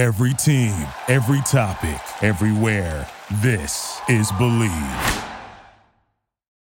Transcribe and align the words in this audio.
Every 0.00 0.32
team, 0.32 0.72
every 1.08 1.42
topic, 1.42 2.00
everywhere. 2.22 3.06
This 3.42 4.00
is 4.08 4.32
Bleav. 4.32 5.28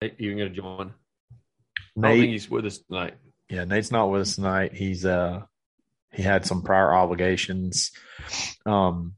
Nate 0.02 0.16
even 0.17 0.40
gonna 0.40 0.50
join? 0.50 0.88
I 0.90 2.02
don't 2.02 2.02
Nate, 2.02 2.20
think 2.21 2.31
he's 2.31 2.50
with 2.50 2.65
us 2.65 2.79
tonight. 2.79 3.13
yeah, 3.47 3.63
Nate's 3.65 3.92
not 3.92 4.10
with 4.10 4.21
us 4.21 4.34
tonight. 4.34 4.73
He's 4.73 5.05
uh 5.05 5.44
he 6.12 6.23
had 6.23 6.47
some 6.47 6.63
prior 6.63 6.92
obligations. 6.92 7.92
Um 8.65 9.13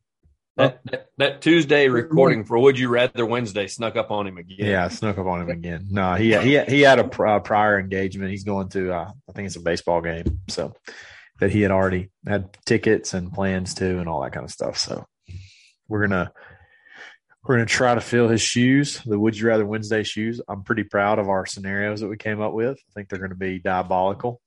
That, 0.57 0.81
that, 0.91 1.05
that 1.17 1.41
Tuesday 1.41 1.87
recording 1.87 2.43
for 2.43 2.59
Would 2.59 2.77
You 2.77 2.89
Rather 2.89 3.25
Wednesday 3.25 3.67
snuck 3.67 3.95
up 3.95 4.11
on 4.11 4.27
him 4.27 4.37
again. 4.37 4.57
yeah, 4.59 4.83
I 4.83 4.89
snuck 4.89 5.17
up 5.17 5.27
on 5.27 5.43
him 5.43 5.49
again. 5.49 5.87
No, 5.91 6.15
he 6.15 6.35
he 6.37 6.59
he 6.59 6.81
had 6.81 6.99
a 6.99 7.05
uh, 7.23 7.39
prior 7.39 7.79
engagement. 7.79 8.31
He's 8.31 8.43
going 8.43 8.67
to 8.71 8.91
uh, 8.93 9.11
I 9.29 9.31
think 9.31 9.45
it's 9.45 9.55
a 9.55 9.61
baseball 9.61 10.01
game. 10.01 10.41
So 10.49 10.73
that 11.39 11.51
he 11.51 11.61
had 11.61 11.71
already 11.71 12.09
had 12.27 12.57
tickets 12.65 13.13
and 13.13 13.31
plans 13.31 13.73
to 13.75 13.99
and 13.99 14.07
all 14.09 14.21
that 14.21 14.33
kind 14.33 14.43
of 14.43 14.51
stuff. 14.51 14.77
So 14.77 15.05
we're 15.87 16.01
gonna 16.07 16.31
we're 17.43 17.55
gonna 17.55 17.65
try 17.65 17.95
to 17.95 18.01
fill 18.01 18.27
his 18.27 18.41
shoes, 18.41 19.01
the 19.05 19.17
Would 19.19 19.37
You 19.37 19.47
Rather 19.47 19.65
Wednesday 19.65 20.03
shoes. 20.03 20.41
I'm 20.47 20.63
pretty 20.63 20.83
proud 20.83 21.19
of 21.19 21.29
our 21.29 21.45
scenarios 21.45 22.01
that 22.01 22.07
we 22.07 22.17
came 22.17 22.41
up 22.41 22.53
with. 22.53 22.77
I 22.77 22.91
think 22.93 23.09
they're 23.09 23.19
gonna 23.19 23.35
be 23.35 23.59
diabolical. 23.59 24.41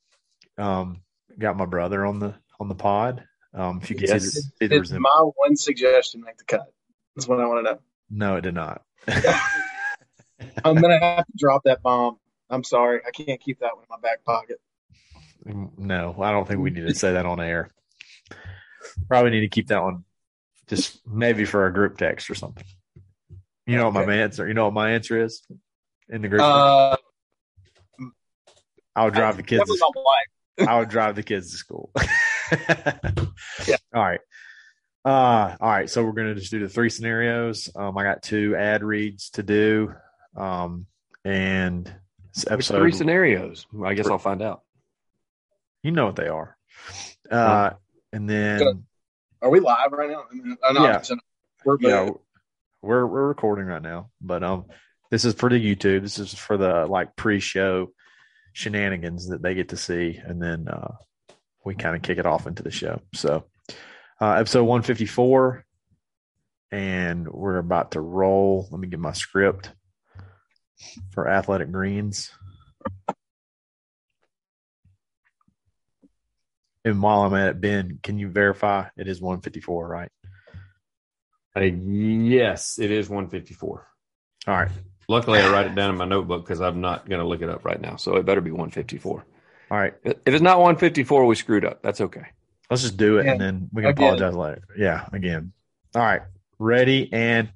Um, 0.59 1.03
got 1.39 1.57
my 1.57 1.67
brother 1.67 2.05
on 2.05 2.19
the 2.19 2.35
on 2.61 2.69
the 2.69 2.75
pod. 2.75 3.25
Um, 3.55 3.81
if 3.83 3.91
you 3.91 3.97
can 3.97 4.07
Yes. 4.09 4.23
see 4.23 4.29
the, 4.29 4.43
see 4.43 4.67
the 4.79 4.81
Did 4.95 5.01
my 5.01 5.31
one 5.37 5.57
suggestion 5.57 6.23
make 6.23 6.37
the 6.39 6.45
cut? 6.45 6.73
That's 7.17 7.29
what 7.29 7.41
I 7.41 7.47
want 7.47 7.67
to 7.67 7.73
know. 7.73 7.79
No, 8.11 8.37
it 8.37 8.43
did 8.43 8.55
not. 8.55 8.83
I'm 10.65 10.77
gonna 10.81 10.99
have 10.99 11.27
to 11.27 11.33
drop 11.37 11.65
that 11.65 11.83
bomb. 11.83 12.19
I'm 12.51 12.65
sorry, 12.65 13.01
I 13.07 13.11
can't 13.11 13.41
keep 13.41 13.61
that 13.61 13.75
one 13.75 13.85
in 13.85 13.89
my 13.91 13.99
back 14.01 14.25
pocket. 14.25 14.59
No, 15.45 16.17
I 16.21 16.31
don't 16.31 16.47
think 16.47 16.61
we 16.61 16.71
need 16.71 16.87
to 16.87 16.95
say 16.95 17.13
that 17.15 17.27
on 17.27 17.41
air. 17.41 17.71
Probably 19.09 19.31
need 19.31 19.41
to 19.41 19.49
keep 19.49 19.69
that 19.69 19.83
one 19.83 20.05
just 20.69 21.01
maybe 21.07 21.45
for 21.45 21.67
a 21.67 21.73
group 21.73 21.99
text 21.99 22.31
or 22.31 22.35
something. 22.35 22.65
You 23.67 23.77
know 23.77 23.89
what 23.91 24.07
my 24.07 24.15
answer? 24.15 24.47
You 24.47 24.55
know 24.55 24.65
what 24.65 24.75
my 24.75 24.93
answer 24.93 25.23
is 25.23 25.43
in 26.09 26.23
the 26.23 26.29
group. 26.29 26.43
Uh, 26.43 26.97
I 28.95 29.05
would 29.05 29.15
drive 29.15 29.37
the 29.37 29.43
kids. 29.43 29.61
that 29.65 29.69
was 29.69 29.81
my 29.81 29.91
wife. 29.95 30.69
I 30.69 30.79
would 30.79 30.89
drive 30.89 31.17
the 31.17 31.23
kids 31.23 31.51
to 31.53 31.57
school. 31.57 31.91
Yeah. 33.67 33.77
All 33.95 34.03
right. 34.03 34.21
Uh, 35.05 35.57
all 35.59 35.69
right. 35.71 35.89
So 35.89 36.05
we're 36.05 36.13
gonna 36.13 36.35
just 36.35 36.51
do 36.51 36.61
the 36.61 36.69
three 36.69 36.91
scenarios. 36.91 37.71
Um, 37.75 37.97
I 37.97 38.03
got 38.03 38.23
two 38.23 38.55
ad 38.57 38.83
reads 38.83 39.31
to 39.31 39.43
do. 39.43 39.95
Um, 40.37 40.87
and 41.25 41.87
this 42.35 42.45
There's 42.45 42.53
episode. 42.53 42.79
three 42.81 42.93
scenarios. 42.93 43.67
I 43.85 43.95
guess 43.95 44.07
I'll 44.07 44.19
find 44.19 44.43
out. 44.43 44.63
You 45.83 45.91
know 45.91 46.07
what 46.07 46.17
they 46.17 46.29
are. 46.29 46.57
Uh, 47.31 47.71
and 48.13 48.29
then 48.29 48.85
Are 49.41 49.51
we 49.51 49.61
live 49.61 49.93
right 49.93 50.11
now? 50.11 50.25
I 50.31 50.35
mean, 50.35 50.57
Yeah. 50.85 51.03
We're 51.65 51.77
yeah, 51.81 52.11
we're 52.83 53.07
we're 53.07 53.29
recording 53.29 53.67
right 53.67 53.83
now, 53.83 54.11
but 54.21 54.43
um, 54.43 54.67
this 55.11 55.25
is 55.25 55.35
for 55.35 55.49
the 55.49 55.57
YouTube. 55.57 56.03
This 56.03 56.19
is 56.19 56.35
for 56.35 56.57
the 56.57 56.87
like 56.87 57.15
pre-show 57.17 57.93
shenanigans 58.53 59.29
that 59.29 59.43
they 59.43 59.55
get 59.55 59.69
to 59.71 59.77
see, 59.77 60.21
and 60.23 60.43
then 60.43 60.67
uh, 60.69 60.95
we 61.65 61.75
kind 61.75 61.95
of 61.97 62.03
kick 62.03 62.19
it 62.19 62.27
off 62.27 62.47
into 62.47 62.63
the 62.63 62.71
show. 62.71 63.01
So, 63.15 63.45
uh, 64.21 64.33
episode 64.33 64.65
one 64.65 64.83
fifty 64.83 65.07
four, 65.07 65.65
and 66.73 67.29
we're 67.29 67.59
about 67.59 67.93
to 67.93 68.01
roll. 68.01 68.69
Let 68.71 68.81
me 68.81 68.89
get 68.89 68.99
my 68.99 69.13
script 69.13 69.71
for 71.13 71.29
Athletic 71.29 71.71
Greens. 71.71 72.31
And 76.85 77.01
while 77.03 77.23
I'm 77.23 77.35
at 77.35 77.49
it, 77.51 77.61
Ben, 77.61 77.99
can 78.03 78.19
you 78.19 78.29
verify 78.29 78.87
it 78.97 79.07
is 79.09 79.21
154, 79.21 79.89
right? 79.89 80.09
Uh, 81.55 81.61
yes, 81.61 82.79
it 82.79 82.91
is 82.91 83.09
154. 83.09 83.87
All 84.49 84.55
right. 84.55 84.71
Luckily, 85.09 85.39
I 85.41 85.51
write 85.51 85.67
it 85.67 85.75
down 85.75 85.91
in 85.91 85.97
my 85.97 86.05
notebook 86.07 86.45
because 86.45 86.61
I'm 86.61 86.81
not 86.81 87.09
going 87.09 87.21
to 87.21 87.27
look 87.27 87.43
it 87.43 87.49
up 87.49 87.65
right 87.65 87.81
now. 87.81 87.97
So 87.97 88.17
it 88.17 88.25
better 88.25 88.41
be 88.41 88.51
154. 88.51 89.25
All 89.71 89.79
right. 89.79 89.95
If 90.05 90.17
it's 90.27 90.43
not 90.43 90.59
154, 90.59 91.27
we 91.27 91.35
screwed 91.35 91.65
up. 91.65 91.83
That's 91.83 92.01
okay. 92.01 92.27
Let's 92.71 92.83
just 92.83 92.97
do 92.97 93.19
it 93.19 93.27
Yeah. 93.27 93.33
and 93.33 93.41
then 93.41 93.69
we 93.73 93.83
can 93.83 93.91
Again. 93.91 94.05
apologize 94.15 94.35
later. 94.35 94.63
Yeah, 94.77 95.07
again. 95.13 95.53
All 95.95 96.03
right. 96.03 96.23
Ready 96.59 97.13
and 97.13 97.51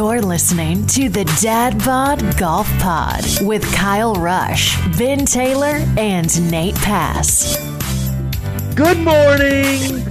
You're 0.00 0.22
listening 0.22 0.86
to 0.86 1.10
the 1.10 1.26
Dad 1.42 1.76
Bod 1.84 2.38
Golf 2.38 2.66
Pod 2.78 3.22
with 3.42 3.62
Kyle 3.74 4.14
Rush, 4.14 4.74
Ben 4.96 5.26
Taylor, 5.26 5.76
and 5.98 6.50
Nate 6.50 6.74
Pass. 6.76 7.58
good 8.74 8.96
morning, 8.96 10.02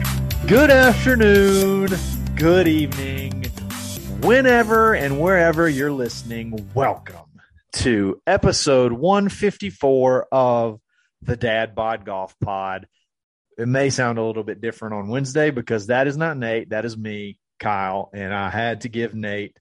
good 0.45 0.69
afternoon, 0.69 1.89
good 2.35 2.67
evening, 2.67 3.45
whenever 4.21 4.93
and 4.93 5.19
wherever 5.19 5.67
you're 5.67 5.91
listening. 5.91 6.69
Welcome 6.75 7.41
to 7.77 8.21
episode 8.27 8.91
154 8.91 10.27
of 10.31 10.79
the 11.23 11.35
Dad 11.35 11.73
Bod 11.73 12.05
Golf 12.05 12.35
Pod. 12.39 12.85
It 13.57 13.67
may 13.67 13.89
sound 13.89 14.19
a 14.19 14.23
little 14.23 14.43
bit 14.43 14.61
different 14.61 14.93
on 14.93 15.07
Wednesday 15.07 15.49
because 15.49 15.87
that 15.87 16.05
is 16.05 16.15
not 16.15 16.37
Nate, 16.37 16.69
that 16.69 16.85
is 16.85 16.95
me, 16.95 17.39
Kyle, 17.59 18.11
and 18.13 18.31
I 18.31 18.51
had 18.51 18.81
to 18.81 18.89
give 18.89 19.15
Nate 19.15 19.57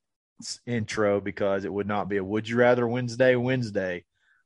intro 0.67 1.21
because 1.21 1.65
it 1.65 1.73
would 1.73 1.87
not 1.87 2.09
be 2.09 2.17
a 2.17 2.25
would 2.25 2.49
you 2.49 2.57
rather 2.57 2.87
Wednesday 2.87 3.35
Wednesday 3.37 4.05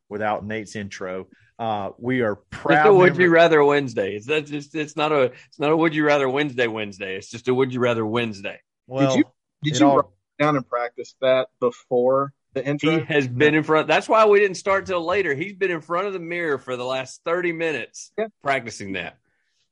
without 0.09 0.45
Nate's 0.45 0.77
intro. 0.77 1.27
Uh, 1.59 1.91
we 1.99 2.23
are 2.23 2.33
It's 2.33 2.41
proud. 2.51 2.87
a 2.87 2.93
Would 2.95 3.17
You 3.17 3.31
Rather 3.31 3.63
Wednesday. 3.65 4.17
It's 4.17 4.27
that's 4.27 4.51
just 4.51 4.75
it's 4.75 4.97
not 4.97 5.13
a 5.13 5.25
it's 5.25 5.59
not 5.59 5.71
a 5.71 5.77
Would 5.77 5.95
You 5.95 6.05
Rather 6.05 6.29
Wednesday 6.29 6.67
Wednesday. 6.67 7.17
It's 7.17 7.31
just 7.31 7.47
a 7.49 7.55
Would 7.55 7.73
You 7.73 7.81
Rather 7.81 8.05
Wednesday. 8.05 8.59
well, 8.87 9.17
you- 9.17 9.25
Did 9.63 9.79
you 9.79 9.87
all- 9.87 9.97
write 9.97 10.07
down 10.41 10.57
and 10.57 10.69
practice 10.69 11.15
that 11.21 11.49
before 11.61 12.33
the 12.55 12.67
intro? 12.67 12.99
He 12.99 13.05
has 13.05 13.29
been 13.29 13.55
in 13.55 13.63
front. 13.63 13.87
That's 13.87 14.09
why 14.09 14.27
we 14.27 14.41
didn't 14.41 14.57
start 14.57 14.87
till 14.87 15.05
later. 15.05 15.35
He's 15.35 15.53
been 15.55 15.71
in 15.71 15.81
front 15.83 16.07
of 16.09 16.13
the 16.15 16.19
mirror 16.19 16.59
for 16.59 16.77
the 16.77 16.85
last 16.85 17.21
thirty 17.25 17.53
minutes 17.53 18.11
Yeah. 18.19 18.27
practicing 18.43 18.93
that. 18.95 19.19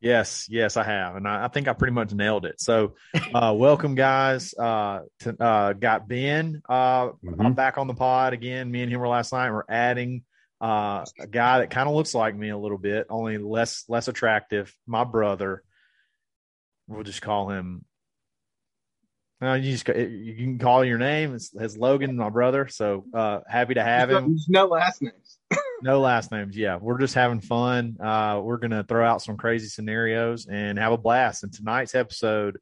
Yes, 0.01 0.47
yes, 0.49 0.79
I 0.79 0.83
have, 0.85 1.17
and 1.17 1.29
I, 1.29 1.45
I 1.45 1.49
think 1.49 1.69
I 1.69 1.75
pretty 1.75 1.93
much 1.93 2.13
nailed 2.15 2.47
it. 2.47 2.59
So, 2.59 2.95
uh, 3.35 3.53
welcome, 3.55 3.95
guys. 3.95 4.55
Uh, 4.59 5.01
to, 5.21 5.37
uh, 5.43 5.73
got 5.75 6.09
Ben. 6.09 6.63
Uh, 6.67 7.09
Mhm. 7.23 7.45
I'm 7.45 7.53
back 7.53 7.77
on 7.77 7.87
the 7.87 7.93
pod 7.95 8.33
again. 8.33 8.71
Me 8.71 8.83
and 8.83 8.91
him 8.91 8.99
were 9.01 9.09
last 9.09 9.31
night. 9.33 9.51
We're 9.51 9.65
adding 9.69 10.25
uh, 10.59 11.05
a 11.19 11.27
guy 11.27 11.59
that 11.59 11.71
kind 11.71 11.87
of 11.89 11.95
looks 11.95 12.15
like 12.15 12.35
me 12.35 12.49
a 12.49 12.57
little 12.57 12.79
bit, 12.79 13.07
only 13.11 13.37
less 13.39 13.85
less 13.89 14.09
attractive. 14.09 14.75
My 14.87 15.05
brother. 15.05 15.63
We'll 16.89 17.03
just 17.05 17.23
call 17.23 17.51
him. 17.51 17.85
No, 19.43 19.55
you 19.55 19.73
just 19.73 19.87
you 19.89 20.35
can 20.37 20.59
call 20.59 20.85
your 20.85 20.99
name. 20.99 21.35
It's, 21.35 21.51
it's 21.55 21.77
Logan, 21.77 22.17
my 22.17 22.29
brother. 22.31 22.69
So 22.69 23.05
uh, 23.15 23.41
happy 23.49 23.75
to 23.75 23.83
have 23.83 24.11
him. 24.11 24.29
There's 24.29 24.47
no 24.49 24.67
last 24.67 25.01
names. 25.03 25.39
No 25.83 26.01
last 26.01 26.31
names. 26.31 26.57
Yeah, 26.57 26.77
we're 26.77 26.99
just 26.99 27.15
having 27.15 27.41
fun. 27.41 27.97
Uh, 28.01 28.41
we're 28.43 28.59
gonna 28.59 28.85
throw 28.85 29.05
out 29.07 29.23
some 29.23 29.37
crazy 29.37 29.67
scenarios 29.69 30.47
and 30.47 30.79
have 30.79 30.93
a 30.93 30.99
blast. 30.99 31.43
And 31.43 31.53
tonight's 31.53 31.95
episode 31.95 32.59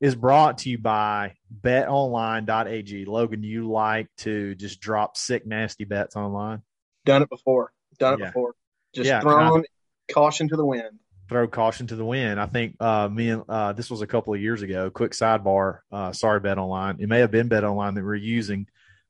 is 0.00 0.14
brought 0.14 0.58
to 0.58 0.70
you 0.70 0.78
by 0.78 1.34
BetOnline.ag. 1.62 3.04
Logan, 3.06 3.42
you 3.42 3.70
like 3.70 4.08
to 4.18 4.54
just 4.54 4.80
drop 4.80 5.16
sick, 5.16 5.46
nasty 5.46 5.84
bets 5.84 6.16
online? 6.16 6.62
Done 7.04 7.22
it 7.22 7.30
before. 7.30 7.72
Done 7.98 8.14
it 8.14 8.20
Yeah. 8.20 8.26
before. 8.26 8.52
Just 8.94 9.08
Yeah, 9.08 9.20
thrown 9.20 9.64
caution 10.12 10.48
to 10.48 10.56
the 10.56 10.64
wind. 10.66 10.98
Throw 11.28 11.48
caution 11.48 11.86
to 11.88 11.96
the 11.96 12.04
wind. 12.04 12.40
I 12.40 12.46
think 12.46 12.76
uh, 12.80 13.08
me 13.08 13.30
and 13.30 13.42
uh, 13.48 13.72
this 13.72 13.90
was 13.90 14.00
a 14.00 14.06
couple 14.06 14.32
of 14.34 14.40
years 14.40 14.62
ago. 14.62 14.90
Quick 14.90 15.12
sidebar. 15.12 15.80
Uh, 15.90 16.12
sorry, 16.12 16.38
Bet 16.40 16.56
Online. 16.58 16.96
It 17.00 17.08
may 17.08 17.18
have 17.20 17.30
been 17.32 17.48
Bet 17.48 17.64
Online 17.64 17.94
that 17.94 18.04
we're 18.04 18.14
using. 18.14 18.68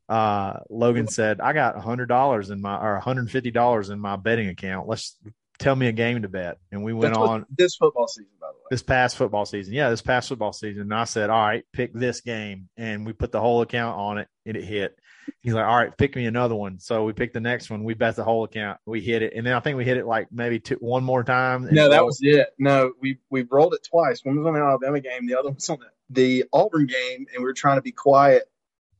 Uh, 0.09 0.61
Logan 0.71 1.09
said, 1.09 1.41
"I 1.41 1.53
got 1.53 1.78
hundred 1.78 2.06
dollars 2.06 2.50
in 2.50 2.61
my 2.61 2.77
or 2.77 2.94
one 2.94 3.03
hundred 3.03 3.31
fifty 3.31 3.50
dollars 3.50 3.91
in 3.91 3.99
my 3.99 4.17
betting 4.17 4.49
account. 4.49 4.89
Let's 4.89 5.17
tell 5.59 5.75
me 5.75 5.89
a 5.89 5.93
game 5.93 6.22
to 6.22 6.28
bet." 6.28 6.59
And 6.71 6.84
we 6.84 6.93
went 6.93 7.15
That's 7.15 7.28
on. 7.28 7.47
this 7.57 7.75
football 7.77 8.07
season, 8.09 8.31
by 8.41 8.48
the 8.48 8.54
way. 8.54 8.66
this 8.71 8.83
past 8.83 9.16
football 9.16 9.47
season. 9.47 9.75
Yeah, 9.75 9.91
this 9.91 10.03
past 10.03 10.28
football 10.28 10.53
season. 10.53 10.83
And 10.83 10.95
I 10.95 11.04
said, 11.04 11.31
all 11.31 11.45
right, 11.45 11.65
pick 11.72 11.92
this 11.92 12.21
game. 12.21 12.69
And 12.77 13.04
we 13.04 13.13
put 13.13 13.33
the 13.33 13.41
whole 13.41 13.63
account 13.63 13.97
on 13.98 14.19
it 14.19 14.28
and 14.45 14.57
it 14.57 14.65
hit. 14.65 14.97
He's 15.41 15.54
like, 15.54 15.65
all 15.65 15.77
right, 15.77 15.97
pick 15.97 16.15
me 16.15 16.27
another 16.27 16.54
one. 16.54 16.78
So 16.78 17.04
we 17.04 17.13
picked 17.13 17.34
the 17.34 17.41
next 17.41 17.69
one. 17.69 17.83
We 17.83 17.95
bet 17.95 18.15
the 18.15 18.22
whole 18.22 18.45
account. 18.45 18.78
We 18.86 19.01
hit 19.01 19.22
it. 19.22 19.33
And 19.34 19.45
then 19.45 19.54
I 19.54 19.60
think 19.60 19.77
we 19.77 19.84
hit 19.84 19.97
it 19.97 20.07
like 20.07 20.28
maybe 20.31 20.60
two, 20.60 20.77
one 20.77 21.03
more 21.03 21.25
time. 21.25 21.69
No, 21.72 21.89
that 21.91 22.04
was 22.04 22.21
it. 22.22 22.51
No, 22.59 22.92
we 23.01 23.19
we 23.28 23.42
rolled 23.42 23.75
it 23.75 23.83
twice. 23.83 24.21
One 24.25 24.36
was 24.36 24.47
on 24.47 24.54
the 24.54 24.60
Alabama 24.60 25.01
game, 25.01 25.27
the 25.27 25.36
other 25.36 25.51
was 25.51 25.69
on 25.69 25.78
the, 25.81 25.89
the 26.10 26.45
Auburn 26.53 26.86
game, 26.86 27.27
and 27.33 27.39
we 27.39 27.45
were 27.45 27.54
trying 27.54 27.78
to 27.78 27.83
be 27.83 27.91
quiet 27.91 28.45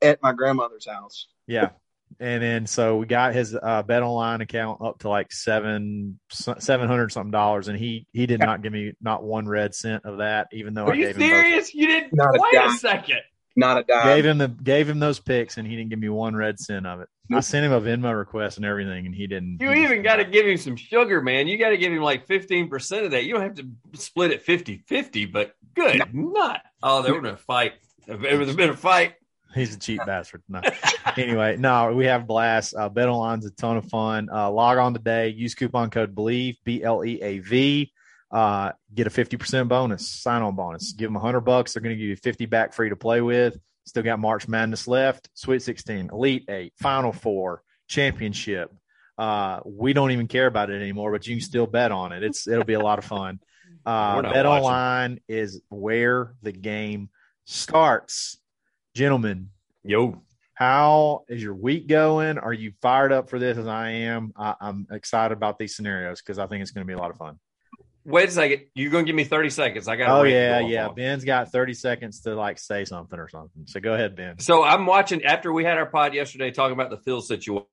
at 0.03 0.23
my 0.23 0.33
grandmother's 0.33 0.87
house. 0.87 1.27
yeah. 1.47 1.71
And 2.21 2.41
then 2.43 2.67
so 2.67 2.97
we 2.99 3.07
got 3.07 3.35
his 3.35 3.55
uh, 3.61 3.83
bet 3.83 4.03
online 4.03 4.41
account 4.41 4.81
up 4.81 5.01
to 5.01 5.09
like 5.09 5.33
seven 5.33 6.19
seven 6.31 6.87
hundred 6.89 7.11
something 7.13 7.33
dollars, 7.33 7.67
and 7.69 7.77
he 7.77 8.07
he 8.13 8.27
did 8.27 8.39
not 8.41 8.63
give 8.63 8.73
me 8.73 8.93
not 9.03 9.25
one 9.25 9.47
red 9.47 9.75
cent 9.75 10.05
of 10.07 10.19
that, 10.19 10.47
even 10.53 10.73
though 10.73 10.87
Are 10.87 10.93
I 10.93 10.95
you 10.95 11.07
gave 11.07 11.17
him 11.17 11.23
both. 11.23 11.29
serious? 11.31 11.75
You 11.75 11.87
didn't 11.89 12.15
Not 12.15 12.37
a 12.37 12.41
wait 12.41 12.55
a 12.55 12.69
dime. 12.69 12.77
second. 12.79 13.19
Not 13.57 13.79
a 13.79 13.83
dime. 13.83 14.07
Gave 14.07 14.25
him 14.25 14.39
the 14.39 14.49
gave 14.49 14.89
him 14.89 14.99
those 15.01 15.19
picks, 15.19 15.57
and 15.59 15.67
he 15.67 15.75
didn't 15.77 15.91
give 15.91 15.99
me 15.99 16.09
one 16.09 16.35
red 16.37 16.59
cent 16.61 16.87
of 16.87 17.01
it. 17.01 17.09
I 17.35 17.41
sent 17.41 17.67
him 17.67 17.73
a 17.73 17.81
Venmo 17.81 18.17
request 18.17 18.57
and 18.59 18.65
everything, 18.65 19.05
and 19.05 19.15
he 19.15 19.27
didn't. 19.27 19.59
You 19.61 19.73
he 19.73 19.83
even 19.83 20.03
got 20.03 20.17
to 20.17 20.25
give 20.25 20.47
him 20.47 20.57
some 20.59 20.77
sugar, 20.77 21.21
man. 21.21 21.49
You 21.49 21.59
got 21.59 21.71
to 21.71 21.77
give 21.77 21.93
him 21.93 22.03
like 22.03 22.27
15% 22.29 23.05
of 23.05 23.11
that. 23.11 23.25
You 23.25 23.33
don't 23.35 23.43
have 23.43 23.55
to 23.57 23.67
split 23.95 24.31
it 24.31 24.43
50 24.43 24.85
50, 24.87 25.27
but 25.27 25.55
good. 25.75 26.03
Not. 26.15 26.63
Oh, 26.85 27.03
there 27.03 27.13
would 27.13 27.25
have 27.25 27.33
been 27.33 27.35
a 27.35 27.37
fight. 27.37 27.73
If 28.07 28.21
there 28.23 28.39
would 28.39 28.47
have 28.47 28.57
been 28.57 28.71
a 28.71 28.77
fight. 28.77 29.15
He's 29.57 29.75
a 29.75 29.79
cheap 29.79 30.01
bastard. 30.07 30.43
No. 30.49 30.61
anyway, 31.17 31.57
no, 31.57 31.93
we 31.95 32.05
have 32.05 32.27
blast. 32.27 32.75
Uh, 32.77 32.89
Bet 32.89 33.09
Online's 33.09 33.47
a 33.47 33.51
ton 33.51 33.77
of 33.77 33.87
fun. 33.87 34.29
Uh, 34.33 34.51
log 34.51 34.79
on 34.79 34.93
today. 34.93 35.29
Use 35.29 35.55
coupon 35.55 35.91
code 35.91 36.15
Bleav 36.15 36.57
B 36.65 36.83
L 36.83 37.05
E 37.05 37.21
A 37.23 37.39
V. 37.39 37.93
Uh, 38.31 38.73
get 38.95 39.07
a 39.07 39.11
fifty 39.11 39.37
percent 39.37 39.69
bonus, 39.69 40.09
sign 40.09 40.43
on 40.43 40.55
bonus. 40.55 40.93
Give 40.93 41.09
them 41.09 41.17
a 41.17 41.21
hundred 41.21 41.41
bucks. 41.41 41.73
They're 41.73 41.83
going 41.83 41.95
to 41.95 41.99
give 41.99 42.09
you 42.09 42.17
fifty 42.17 42.47
back 42.47 42.73
free 42.75 42.91
to 42.91 42.97
play 42.97 43.21
with. 43.21 43.57
Still 43.85 44.03
got 44.03 44.19
March 44.19 44.47
Madness 44.49 44.87
left. 44.87 45.31
Sweet 45.35 45.63
sixteen, 45.63 46.11
Elite 46.13 46.45
Eight, 46.49 46.75
Final 46.77 47.13
Four, 47.13 47.63
Championship. 47.89 48.73
Uh, 49.17 49.61
we 49.65 49.95
don't 49.95 50.11
even 50.11 50.29
care 50.29 50.47
about 50.47 50.71
it 50.71 50.83
anymore, 50.83 51.13
but 51.13 51.27
you 51.27 51.37
can 51.37 51.41
still 51.45 51.67
bet 51.67 51.93
on 51.93 52.13
it. 52.13 52.23
It's 52.23 52.47
it'll 52.47 52.65
be 52.65 52.75
a 52.75 52.81
lot 52.81 52.99
of 52.99 53.05
fun. 53.05 53.41
Uh, 53.85 54.21
bet 54.21 54.45
watching. 54.45 54.65
online 54.65 55.21
is 55.29 55.61
where 55.69 56.35
the 56.43 56.51
game 56.51 57.09
starts, 57.45 58.37
gentlemen. 58.97 59.51
Yo. 59.85 60.23
How 60.55 61.25
is 61.29 61.43
your 61.43 61.55
week 61.55 61.87
going? 61.87 62.39
Are 62.39 62.53
you 62.55 62.73
fired 62.81 63.13
up 63.13 63.29
for 63.29 63.39
this 63.39 63.59
as 63.59 63.67
I 63.67 63.91
am? 63.91 64.33
I, 64.35 64.55
I'm 64.59 64.87
excited 64.91 65.37
about 65.37 65.59
these 65.59 65.77
scenarios 65.77 66.23
because 66.23 66.39
I 66.39 66.47
think 66.47 66.63
it's 66.63 66.71
going 66.71 66.87
to 66.87 66.89
be 66.89 66.95
a 66.95 66.99
lot 66.99 67.11
of 67.11 67.19
fun. 67.19 67.39
Wait 68.07 68.31
a 68.31 68.33
second. 68.33 68.63
You're 68.75 68.91
going 68.91 69.05
to 69.05 69.07
give 69.07 69.15
me 69.15 69.25
30 69.25 69.51
seconds. 69.51 69.87
I 69.87 69.97
got 69.97 70.09
Oh 70.09 70.23
yeah, 70.23 70.61
yeah. 70.61 70.89
Ben's 70.89 71.25
got 71.25 71.53
30 71.53 71.75
seconds 71.75 72.21
to 72.23 72.35
like 72.35 72.59
say 72.59 72.87
something 72.87 73.19
or 73.19 73.29
something. 73.29 73.67
So 73.67 73.81
go 73.81 73.93
ahead, 73.93 74.17
Ben. 74.17 74.39
So 74.39 74.65
I'm 74.65 74.87
watching 74.87 75.25
after 75.25 75.53
we 75.53 75.63
had 75.63 75.77
our 75.77 75.85
pod 75.85 76.15
yesterday 76.15 76.51
talking 76.51 76.73
about 76.73 76.89
the 76.89 76.97
Phil 76.97 77.21
situation. 77.21 77.67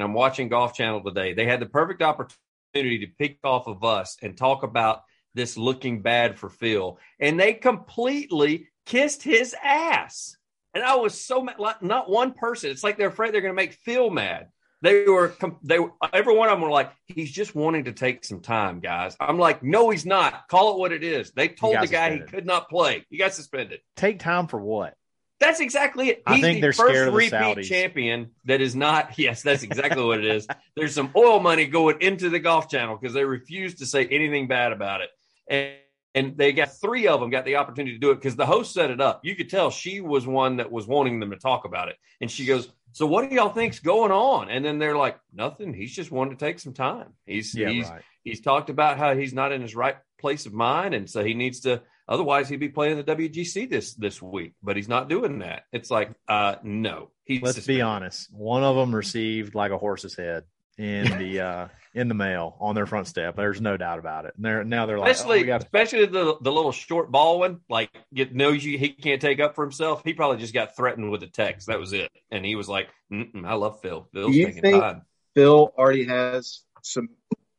I'm 0.00 0.14
watching 0.14 0.48
Golf 0.48 0.74
Channel 0.74 1.02
today. 1.02 1.32
They 1.32 1.46
had 1.46 1.58
the 1.58 1.66
perfect 1.66 2.00
opportunity 2.00 3.00
to 3.00 3.08
pick 3.18 3.38
off 3.42 3.66
of 3.66 3.82
us 3.82 4.16
and 4.22 4.36
talk 4.36 4.62
about 4.62 5.02
this 5.34 5.56
looking 5.56 6.02
bad 6.02 6.38
for 6.38 6.48
Phil, 6.48 6.96
and 7.18 7.40
they 7.40 7.54
completely 7.54 8.68
kissed 8.86 9.24
his 9.24 9.56
ass. 9.64 10.36
And 10.74 10.84
I 10.84 10.96
was 10.96 11.20
so 11.20 11.42
mad. 11.42 11.58
Like, 11.58 11.82
not 11.82 12.08
one 12.08 12.32
person. 12.32 12.70
It's 12.70 12.84
like 12.84 12.96
they're 12.96 13.08
afraid 13.08 13.34
they're 13.34 13.40
going 13.40 13.52
to 13.52 13.56
make 13.56 13.74
Phil 13.84 14.10
mad. 14.10 14.48
They 14.82 15.04
were, 15.04 15.34
they 15.62 15.78
were, 15.78 15.92
every 16.12 16.34
one 16.34 16.48
of 16.48 16.52
them 16.54 16.62
were 16.62 16.70
like, 16.70 16.90
he's 17.04 17.30
just 17.30 17.54
wanting 17.54 17.84
to 17.84 17.92
take 17.92 18.24
some 18.24 18.40
time, 18.40 18.80
guys. 18.80 19.14
I'm 19.20 19.38
like, 19.38 19.62
no, 19.62 19.90
he's 19.90 20.06
not. 20.06 20.48
Call 20.48 20.74
it 20.74 20.78
what 20.78 20.92
it 20.92 21.04
is. 21.04 21.32
They 21.32 21.48
told 21.48 21.78
the 21.78 21.86
guy 21.86 22.14
he 22.14 22.20
could 22.20 22.46
not 22.46 22.70
play. 22.70 23.04
He 23.10 23.18
got 23.18 23.34
suspended. 23.34 23.80
Take 23.96 24.20
time 24.20 24.46
for 24.46 24.58
what? 24.58 24.94
That's 25.38 25.60
exactly 25.60 26.10
it. 26.10 26.22
I 26.26 26.34
He's 26.34 26.44
think 26.44 26.56
the 26.56 26.60
they're 26.60 26.72
first 26.72 26.90
scared 26.90 27.08
of 27.08 27.14
the 27.14 27.18
repeat 27.18 27.32
Saudis. 27.32 27.64
champion 27.64 28.30
that 28.44 28.60
is 28.60 28.76
not. 28.76 29.14
Yes, 29.18 29.42
that's 29.42 29.62
exactly 29.62 30.04
what 30.04 30.18
it 30.18 30.26
is. 30.26 30.46
There's 30.76 30.94
some 30.94 31.10
oil 31.16 31.40
money 31.40 31.66
going 31.66 32.00
into 32.00 32.28
the 32.28 32.38
Golf 32.38 32.70
Channel 32.70 32.96
because 32.96 33.14
they 33.14 33.24
refuse 33.24 33.76
to 33.76 33.86
say 33.86 34.06
anything 34.06 34.48
bad 34.48 34.72
about 34.72 35.00
it, 35.00 35.10
and 35.48 35.74
and 36.14 36.36
they 36.36 36.52
got 36.52 36.80
three 36.80 37.06
of 37.06 37.20
them 37.20 37.30
got 37.30 37.44
the 37.44 37.56
opportunity 37.56 37.94
to 37.94 38.00
do 38.00 38.10
it 38.10 38.16
because 38.16 38.36
the 38.36 38.46
host 38.46 38.72
set 38.72 38.90
it 38.90 39.00
up. 39.00 39.20
You 39.22 39.36
could 39.36 39.48
tell 39.48 39.70
she 39.70 40.00
was 40.00 40.26
one 40.26 40.56
that 40.56 40.70
was 40.70 40.86
wanting 40.86 41.20
them 41.20 41.30
to 41.30 41.36
talk 41.36 41.64
about 41.64 41.88
it, 41.88 41.96
and 42.20 42.30
she 42.30 42.44
goes, 42.44 42.68
"So 42.92 43.06
what 43.06 43.28
do 43.28 43.34
y'all 43.34 43.50
think's 43.50 43.78
going 43.78 44.12
on?" 44.12 44.50
And 44.50 44.64
then 44.64 44.78
they're 44.78 44.96
like, 44.96 45.18
"Nothing. 45.32 45.72
He's 45.72 45.94
just 45.94 46.10
wanting 46.10 46.36
to 46.36 46.44
take 46.44 46.58
some 46.58 46.72
time. 46.72 47.14
He's 47.26 47.54
Yeah, 47.54 47.70
he's 47.70 47.88
right. 47.88 48.02
he's 48.24 48.40
talked 48.40 48.70
about 48.70 48.98
how 48.98 49.14
he's 49.14 49.32
not 49.32 49.52
in 49.52 49.62
his 49.62 49.74
right 49.74 49.96
place 50.18 50.46
of 50.46 50.52
mind, 50.52 50.94
and 50.94 51.08
so 51.08 51.24
he 51.24 51.34
needs 51.34 51.60
to. 51.60 51.82
Otherwise, 52.08 52.48
he'd 52.48 52.58
be 52.58 52.68
playing 52.68 52.96
the 52.96 53.04
WGC 53.04 53.70
this 53.70 53.94
this 53.94 54.20
week, 54.20 54.54
but 54.62 54.74
he's 54.74 54.88
not 54.88 55.08
doing 55.08 55.38
that. 55.40 55.66
It's 55.72 55.92
like, 55.92 56.10
uh, 56.26 56.56
no. 56.64 57.10
He's 57.24 57.40
Let's 57.40 57.64
be 57.64 57.80
honest. 57.80 58.32
One 58.32 58.64
of 58.64 58.74
them 58.74 58.92
received 58.92 59.54
like 59.54 59.70
a 59.70 59.78
horse's 59.78 60.16
head 60.16 60.42
in 60.78 61.18
the 61.18 61.40
uh 61.44 61.68
in 61.92 62.06
the 62.08 62.14
mail 62.14 62.56
on 62.60 62.74
their 62.74 62.86
front 62.86 63.06
step. 63.08 63.36
There's 63.36 63.60
no 63.60 63.76
doubt 63.76 63.98
about 63.98 64.24
it. 64.24 64.34
And 64.36 64.44
they're 64.44 64.64
now 64.64 64.86
they're 64.86 64.98
like, 64.98 65.08
oh, 65.08 65.10
Especially, 65.10 65.44
we 65.44 65.50
especially 65.50 66.06
the 66.06 66.36
the 66.40 66.52
little 66.52 66.72
short 66.72 67.10
ball 67.10 67.40
one, 67.40 67.60
like 67.68 67.90
get 68.14 68.34
knows 68.34 68.64
you 68.64 68.78
he 68.78 68.90
can't 68.90 69.20
take 69.20 69.40
up 69.40 69.54
for 69.54 69.64
himself. 69.64 70.02
He 70.04 70.14
probably 70.14 70.38
just 70.38 70.54
got 70.54 70.76
threatened 70.76 71.10
with 71.10 71.22
a 71.22 71.26
text. 71.28 71.66
That 71.66 71.78
was 71.80 71.92
it, 71.92 72.10
and 72.30 72.44
he 72.44 72.54
was 72.54 72.68
like, 72.68 72.88
"I 73.12 73.54
love 73.54 73.80
Phil. 73.80 74.08
Phil's 74.12 74.32
Do 74.32 74.38
you 74.38 74.46
taking 74.46 74.62
think- 74.62 74.80
time." 74.82 75.02
Phil 75.34 75.72
already 75.78 76.04
has 76.06 76.64
some 76.82 77.08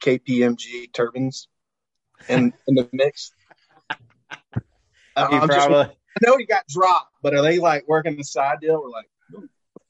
KPMG 0.03 0.91
turbines 0.93 1.47
in 2.27 2.53
in 2.67 2.75
the 2.75 2.89
mix. 2.91 3.31
I- 3.89 3.95
he 5.29 5.35
I'm 5.37 5.47
just- 5.47 5.69
I 5.69 6.27
know 6.27 6.37
he 6.37 6.45
got 6.45 6.67
dropped, 6.67 7.13
but 7.23 7.33
are 7.33 7.41
they 7.41 7.59
like 7.59 7.87
working 7.87 8.17
the 8.17 8.23
side 8.23 8.59
deal? 8.61 8.81
We're 8.81 8.89
like, 8.89 9.09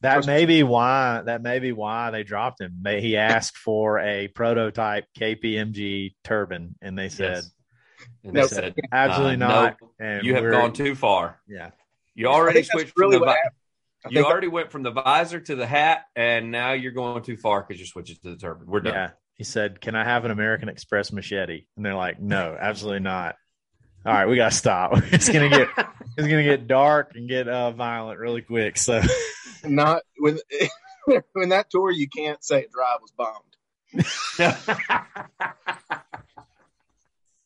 that 0.01 0.25
may 0.25 0.45
be 0.45 0.63
why 0.63 1.21
that 1.25 1.42
may 1.42 1.59
be 1.59 1.71
why 1.71 2.12
they 2.12 2.24
dropped 2.24 2.59
him. 2.62 2.77
May 2.81 3.01
he 3.01 3.18
asked 3.18 3.57
for 3.57 4.00
a 4.00 4.27
prototype 4.30 5.06
KPMG 5.19 6.15
turbine, 6.24 6.75
and 6.81 6.98
they 6.98 7.09
said 7.09 7.36
Yes. 7.36 7.51
And 8.24 8.33
No, 8.33 8.42
they 8.42 8.48
said, 8.48 8.75
absolutely 8.92 9.36
uh, 9.36 9.48
not. 9.48 9.77
no, 9.81 9.92
and 10.00 10.25
you 10.25 10.33
have 10.36 10.50
gone 10.50 10.74
too 10.74 10.95
far. 10.95 11.39
Yeah, 11.48 11.69
You 12.15 12.27
already 12.27 12.63
switched 12.63 12.94
really 12.98 13.13
from 13.18 13.21
the 13.21 13.25
what 13.27 13.33
vi- 13.33 13.36
happened. 13.36 13.56
I 14.03 14.09
you 14.09 14.15
think 14.15 14.27
already 14.27 14.48
went 14.48 14.71
from 14.71 14.81
the 14.83 14.92
visor 14.92 15.39
to 15.39 15.56
the 15.56 15.68
hat, 15.68 16.06
and 16.15 16.50
now 16.51 16.71
you're 16.74 16.92
going 16.94 17.21
too 17.24 17.38
far 17.38 17.62
because 17.62 17.80
you're 17.80 17.86
switching 17.88 18.15
to 18.24 18.31
the 18.31 18.38
turban. 18.38 18.65
We're 18.68 18.80
done. 18.80 18.94
yeah. 18.94 19.09
He 19.36 19.44
said, 19.44 19.80
"Can 19.81 19.95
I 19.95 20.04
have 20.04 20.25
an 20.25 20.31
American 20.31 20.69
Express 20.69 21.12
machete?" 21.12 21.65
And 21.77 21.86
they're 21.86 21.95
like, 21.95 22.19
"No, 22.19 22.57
absolutely 22.59 23.01
not." 23.01 23.36
All 24.04 24.13
right, 24.13 24.25
we 24.27 24.36
gotta 24.36 24.56
stop. 24.56 24.94
it's 25.12 25.30
gonna 25.30 25.50
get 25.50 25.68
it's 26.18 26.27
gonna 26.27 26.44
get 26.44 26.68
dark 26.68 27.12
and 27.13 27.30
get 27.30 27.47
uh, 27.47 27.69
violent 27.71 28.19
really 28.19 28.42
quick. 28.42 28.77
So 28.77 29.00
not 29.63 30.03
when 30.17 30.39
when 31.33 31.49
that 31.49 31.69
tour 31.69 31.91
you 31.91 32.07
can't 32.09 32.43
say 32.43 32.67
drive 32.71 32.99
was 33.01 33.11
bombed. 33.11 33.55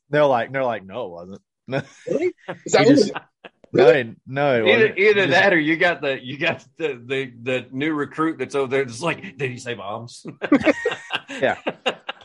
they're 0.09 0.25
like, 0.25 0.51
they're 0.51 0.63
like, 0.63 0.85
"No, 0.85 1.05
it 1.05 1.11
wasn't." 1.11 1.41
No, 1.67 1.81
Really? 2.07 2.31
Is 2.63 2.73
that 2.73 2.85
just- 2.85 3.09
it- 3.09 3.15
no, 3.73 3.87
it- 3.89 4.15
no, 4.27 4.63
either 4.63 4.65
wasn't. 4.77 4.97
either 4.99 5.13
Just- 5.25 5.31
that 5.31 5.51
or 5.53 5.59
you 5.59 5.77
got 5.77 5.99
the 6.01 6.23
you 6.23 6.37
got 6.37 6.63
the 6.77 7.01
the, 7.03 7.33
the 7.41 7.65
new 7.71 7.91
recruit 7.93 8.37
that's 8.37 8.53
over 8.53 8.67
there. 8.67 8.85
Just 8.85 9.01
like, 9.01 9.35
did 9.37 9.49
he 9.49 9.57
say 9.57 9.73
bombs? 9.73 10.25
Yeah. 11.29 11.57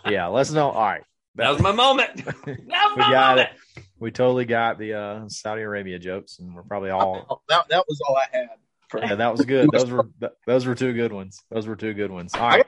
Yeah, 0.07 0.27
let's 0.27 0.51
know. 0.53 0.71
All 0.71 0.83
right, 0.85 1.03
that 1.37 1.51
was 1.51 1.61
my 1.63 1.73
moment. 1.73 2.17
That 2.25 2.37
was 2.47 2.97
We 2.97 3.03
my 3.03 3.11
got 3.11 3.37
moment. 3.37 3.51
we 3.99 4.11
totally 4.11 4.45
got 4.45 4.79
the 4.79 4.93
uh, 4.95 5.29
Saudi 5.29 5.63
Arabia 5.63 5.99
jokes, 5.99 6.39
and 6.39 6.55
we're 6.55 6.63
probably 6.63 6.91
all. 6.91 7.43
That 7.49 7.67
that 7.71 7.85
was 7.89 7.99
all 8.07 8.17
I 8.17 8.27
had. 8.37 8.49
For 8.91 9.01
Yeah, 9.01 9.15
that 9.15 9.33
was 9.33 9.45
good. 9.45 9.71
Those 9.73 9.91
were 9.91 10.09
those 10.47 10.67
were 10.67 10.75
two 10.75 10.93
good 10.93 11.13
ones. 11.13 11.43
Those 11.51 11.67
were 11.67 11.77
two 11.77 11.95
good 11.95 12.11
ones. 12.11 12.35
All 12.35 12.49
right. 12.49 12.67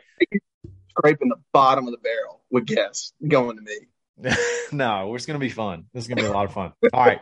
scraping 0.90 1.28
the 1.28 1.40
bottom 1.52 1.86
of 1.86 1.92
the 1.92 1.98
barrel 1.98 2.42
would 2.50 2.66
guess 2.66 3.12
going 3.26 3.56
to 3.56 3.62
me. 3.62 4.34
no, 4.72 5.14
it's 5.14 5.26
going 5.26 5.38
to 5.38 5.44
be 5.44 5.50
fun. 5.50 5.86
This 5.92 6.04
is 6.04 6.08
going 6.08 6.18
to 6.18 6.22
be 6.24 6.28
a 6.28 6.32
lot 6.32 6.44
of 6.44 6.52
fun. 6.52 6.72
All 6.92 7.04
right. 7.04 7.20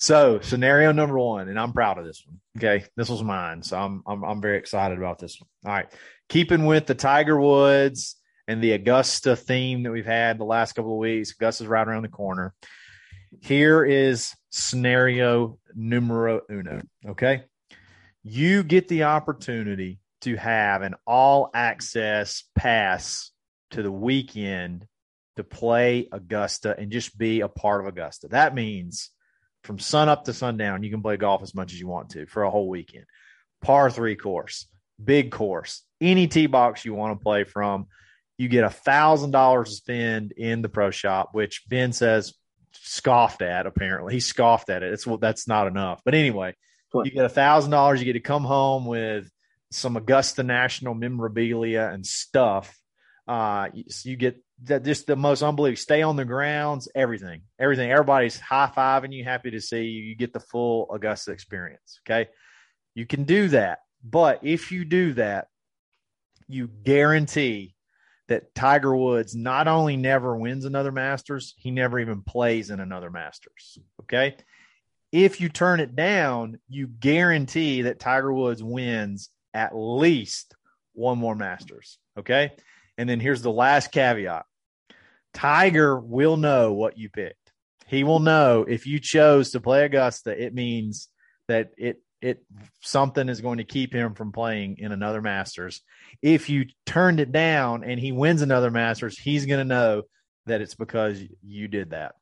So, 0.00 0.38
scenario 0.40 0.92
number 0.92 1.18
one, 1.18 1.48
and 1.48 1.58
I'm 1.58 1.72
proud 1.72 1.98
of 1.98 2.04
this 2.04 2.24
one. 2.24 2.38
Okay, 2.56 2.86
this 2.96 3.08
was 3.08 3.22
mine, 3.22 3.62
so 3.64 3.76
I'm 3.76 4.02
I'm 4.06 4.24
I'm 4.24 4.40
very 4.40 4.56
excited 4.56 4.96
about 4.96 5.18
this 5.18 5.40
one. 5.40 5.48
All 5.66 5.76
right, 5.76 5.92
keeping 6.28 6.66
with 6.66 6.86
the 6.86 6.94
Tiger 6.94 7.38
Woods 7.38 8.16
and 8.46 8.62
the 8.62 8.72
Augusta 8.72 9.34
theme 9.34 9.82
that 9.82 9.90
we've 9.90 10.06
had 10.06 10.38
the 10.38 10.44
last 10.44 10.74
couple 10.74 10.92
of 10.92 10.98
weeks. 10.98 11.34
Augusta's 11.34 11.66
right 11.66 11.86
around 11.86 12.02
the 12.02 12.08
corner. 12.08 12.54
Here 13.40 13.84
is 13.84 14.32
scenario 14.50 15.58
numero 15.74 16.42
uno. 16.48 16.80
Okay, 17.04 17.42
you 18.22 18.62
get 18.62 18.88
the 18.88 19.04
opportunity 19.04 20.00
to 20.22 20.36
have 20.36 20.82
an 20.82 20.94
all 21.06 21.50
access 21.54 22.44
pass 22.54 23.30
to 23.70 23.82
the 23.82 23.92
weekend 23.92 24.86
to 25.36 25.44
play 25.44 26.08
Augusta 26.10 26.74
and 26.76 26.90
just 26.90 27.16
be 27.16 27.40
a 27.40 27.48
part 27.48 27.80
of 27.80 27.86
Augusta. 27.86 28.28
That 28.28 28.54
means 28.54 29.10
from 29.62 29.78
sun 29.78 30.08
up 30.08 30.24
to 30.24 30.32
sundown, 30.32 30.82
you 30.82 30.90
can 30.90 31.02
play 31.02 31.16
golf 31.16 31.42
as 31.42 31.54
much 31.54 31.72
as 31.72 31.80
you 31.80 31.86
want 31.86 32.10
to 32.10 32.26
for 32.26 32.42
a 32.42 32.50
whole 32.50 32.68
weekend. 32.68 33.04
Par 33.62 33.90
three 33.90 34.16
course, 34.16 34.66
big 35.02 35.30
course, 35.30 35.82
any 36.00 36.26
tee 36.26 36.46
box 36.46 36.84
you 36.84 36.94
want 36.94 37.18
to 37.18 37.22
play 37.22 37.44
from. 37.44 37.86
You 38.36 38.48
get 38.48 38.64
a 38.64 38.70
thousand 38.70 39.32
dollars 39.32 39.70
to 39.70 39.74
spend 39.76 40.32
in 40.32 40.62
the 40.62 40.68
pro 40.68 40.90
shop, 40.90 41.30
which 41.32 41.64
Ben 41.68 41.92
says 41.92 42.34
scoffed 42.72 43.42
at. 43.42 43.66
Apparently, 43.66 44.14
he 44.14 44.20
scoffed 44.20 44.70
at 44.70 44.82
it. 44.82 44.92
It's 44.92 45.06
well, 45.06 45.18
that's 45.18 45.48
not 45.48 45.66
enough. 45.66 46.00
But 46.04 46.14
anyway, 46.14 46.54
you 46.94 47.10
get 47.10 47.24
a 47.24 47.28
thousand 47.28 47.70
dollars. 47.70 48.00
You 48.00 48.06
get 48.06 48.14
to 48.14 48.20
come 48.20 48.44
home 48.44 48.86
with 48.86 49.30
some 49.70 49.96
Augusta 49.96 50.42
National 50.42 50.94
memorabilia 50.94 51.90
and 51.92 52.06
stuff. 52.06 52.74
Uh, 53.26 53.68
you, 53.74 53.84
you 54.04 54.16
get 54.16 54.42
that 54.64 54.84
just 54.84 55.06
the 55.06 55.16
most 55.16 55.42
unbelievable. 55.42 55.80
Stay 55.80 56.02
on 56.02 56.16
the 56.16 56.24
grounds, 56.24 56.88
everything, 56.94 57.42
everything. 57.58 57.90
Everybody's 57.90 58.40
high 58.40 58.70
fiving 58.74 59.12
you, 59.12 59.24
happy 59.24 59.50
to 59.50 59.60
see 59.60 59.82
you. 59.82 60.02
You 60.02 60.16
get 60.16 60.32
the 60.32 60.40
full 60.40 60.90
Augusta 60.92 61.32
experience. 61.32 62.00
Okay, 62.06 62.30
you 62.94 63.06
can 63.06 63.24
do 63.24 63.48
that, 63.48 63.80
but 64.02 64.40
if 64.42 64.72
you 64.72 64.84
do 64.84 65.12
that, 65.14 65.48
you 66.48 66.66
guarantee 66.66 67.74
that 68.28 68.54
Tiger 68.54 68.94
Woods 68.94 69.34
not 69.34 69.68
only 69.68 69.96
never 69.96 70.36
wins 70.36 70.64
another 70.64 70.92
Masters, 70.92 71.54
he 71.56 71.70
never 71.70 71.98
even 71.98 72.22
plays 72.22 72.70
in 72.70 72.80
another 72.80 73.10
Masters. 73.10 73.78
Okay. 74.02 74.36
If 75.12 75.40
you 75.40 75.48
turn 75.48 75.80
it 75.80 75.96
down, 75.96 76.58
you 76.68 76.86
guarantee 76.86 77.82
that 77.82 77.98
Tiger 77.98 78.32
Woods 78.32 78.62
wins 78.62 79.30
at 79.54 79.74
least 79.74 80.54
one 80.92 81.18
more 81.18 81.34
Masters. 81.34 81.98
Okay. 82.18 82.52
And 82.98 83.08
then 83.08 83.20
here's 83.20 83.42
the 83.42 83.52
last 83.52 83.92
caveat 83.92 84.44
Tiger 85.32 85.98
will 85.98 86.36
know 86.36 86.72
what 86.72 86.98
you 86.98 87.08
picked. 87.08 87.52
He 87.86 88.04
will 88.04 88.20
know 88.20 88.66
if 88.68 88.86
you 88.86 88.98
chose 88.98 89.52
to 89.52 89.60
play 89.60 89.84
Augusta, 89.84 90.30
it 90.42 90.54
means 90.54 91.08
that 91.46 91.70
it 91.78 92.02
it 92.20 92.44
something 92.80 93.28
is 93.28 93.40
going 93.40 93.58
to 93.58 93.64
keep 93.64 93.92
him 93.92 94.14
from 94.14 94.32
playing 94.32 94.76
in 94.78 94.92
another 94.92 95.22
Masters. 95.22 95.82
If 96.20 96.50
you 96.50 96.66
turned 96.84 97.20
it 97.20 97.30
down 97.30 97.84
and 97.84 98.00
he 98.00 98.12
wins 98.12 98.42
another 98.42 98.70
Masters, 98.70 99.18
he's 99.18 99.46
going 99.46 99.60
to 99.60 99.64
know 99.64 100.02
that 100.46 100.60
it's 100.60 100.74
because 100.74 101.22
you 101.42 101.68
did 101.68 101.90
that. 101.90 102.16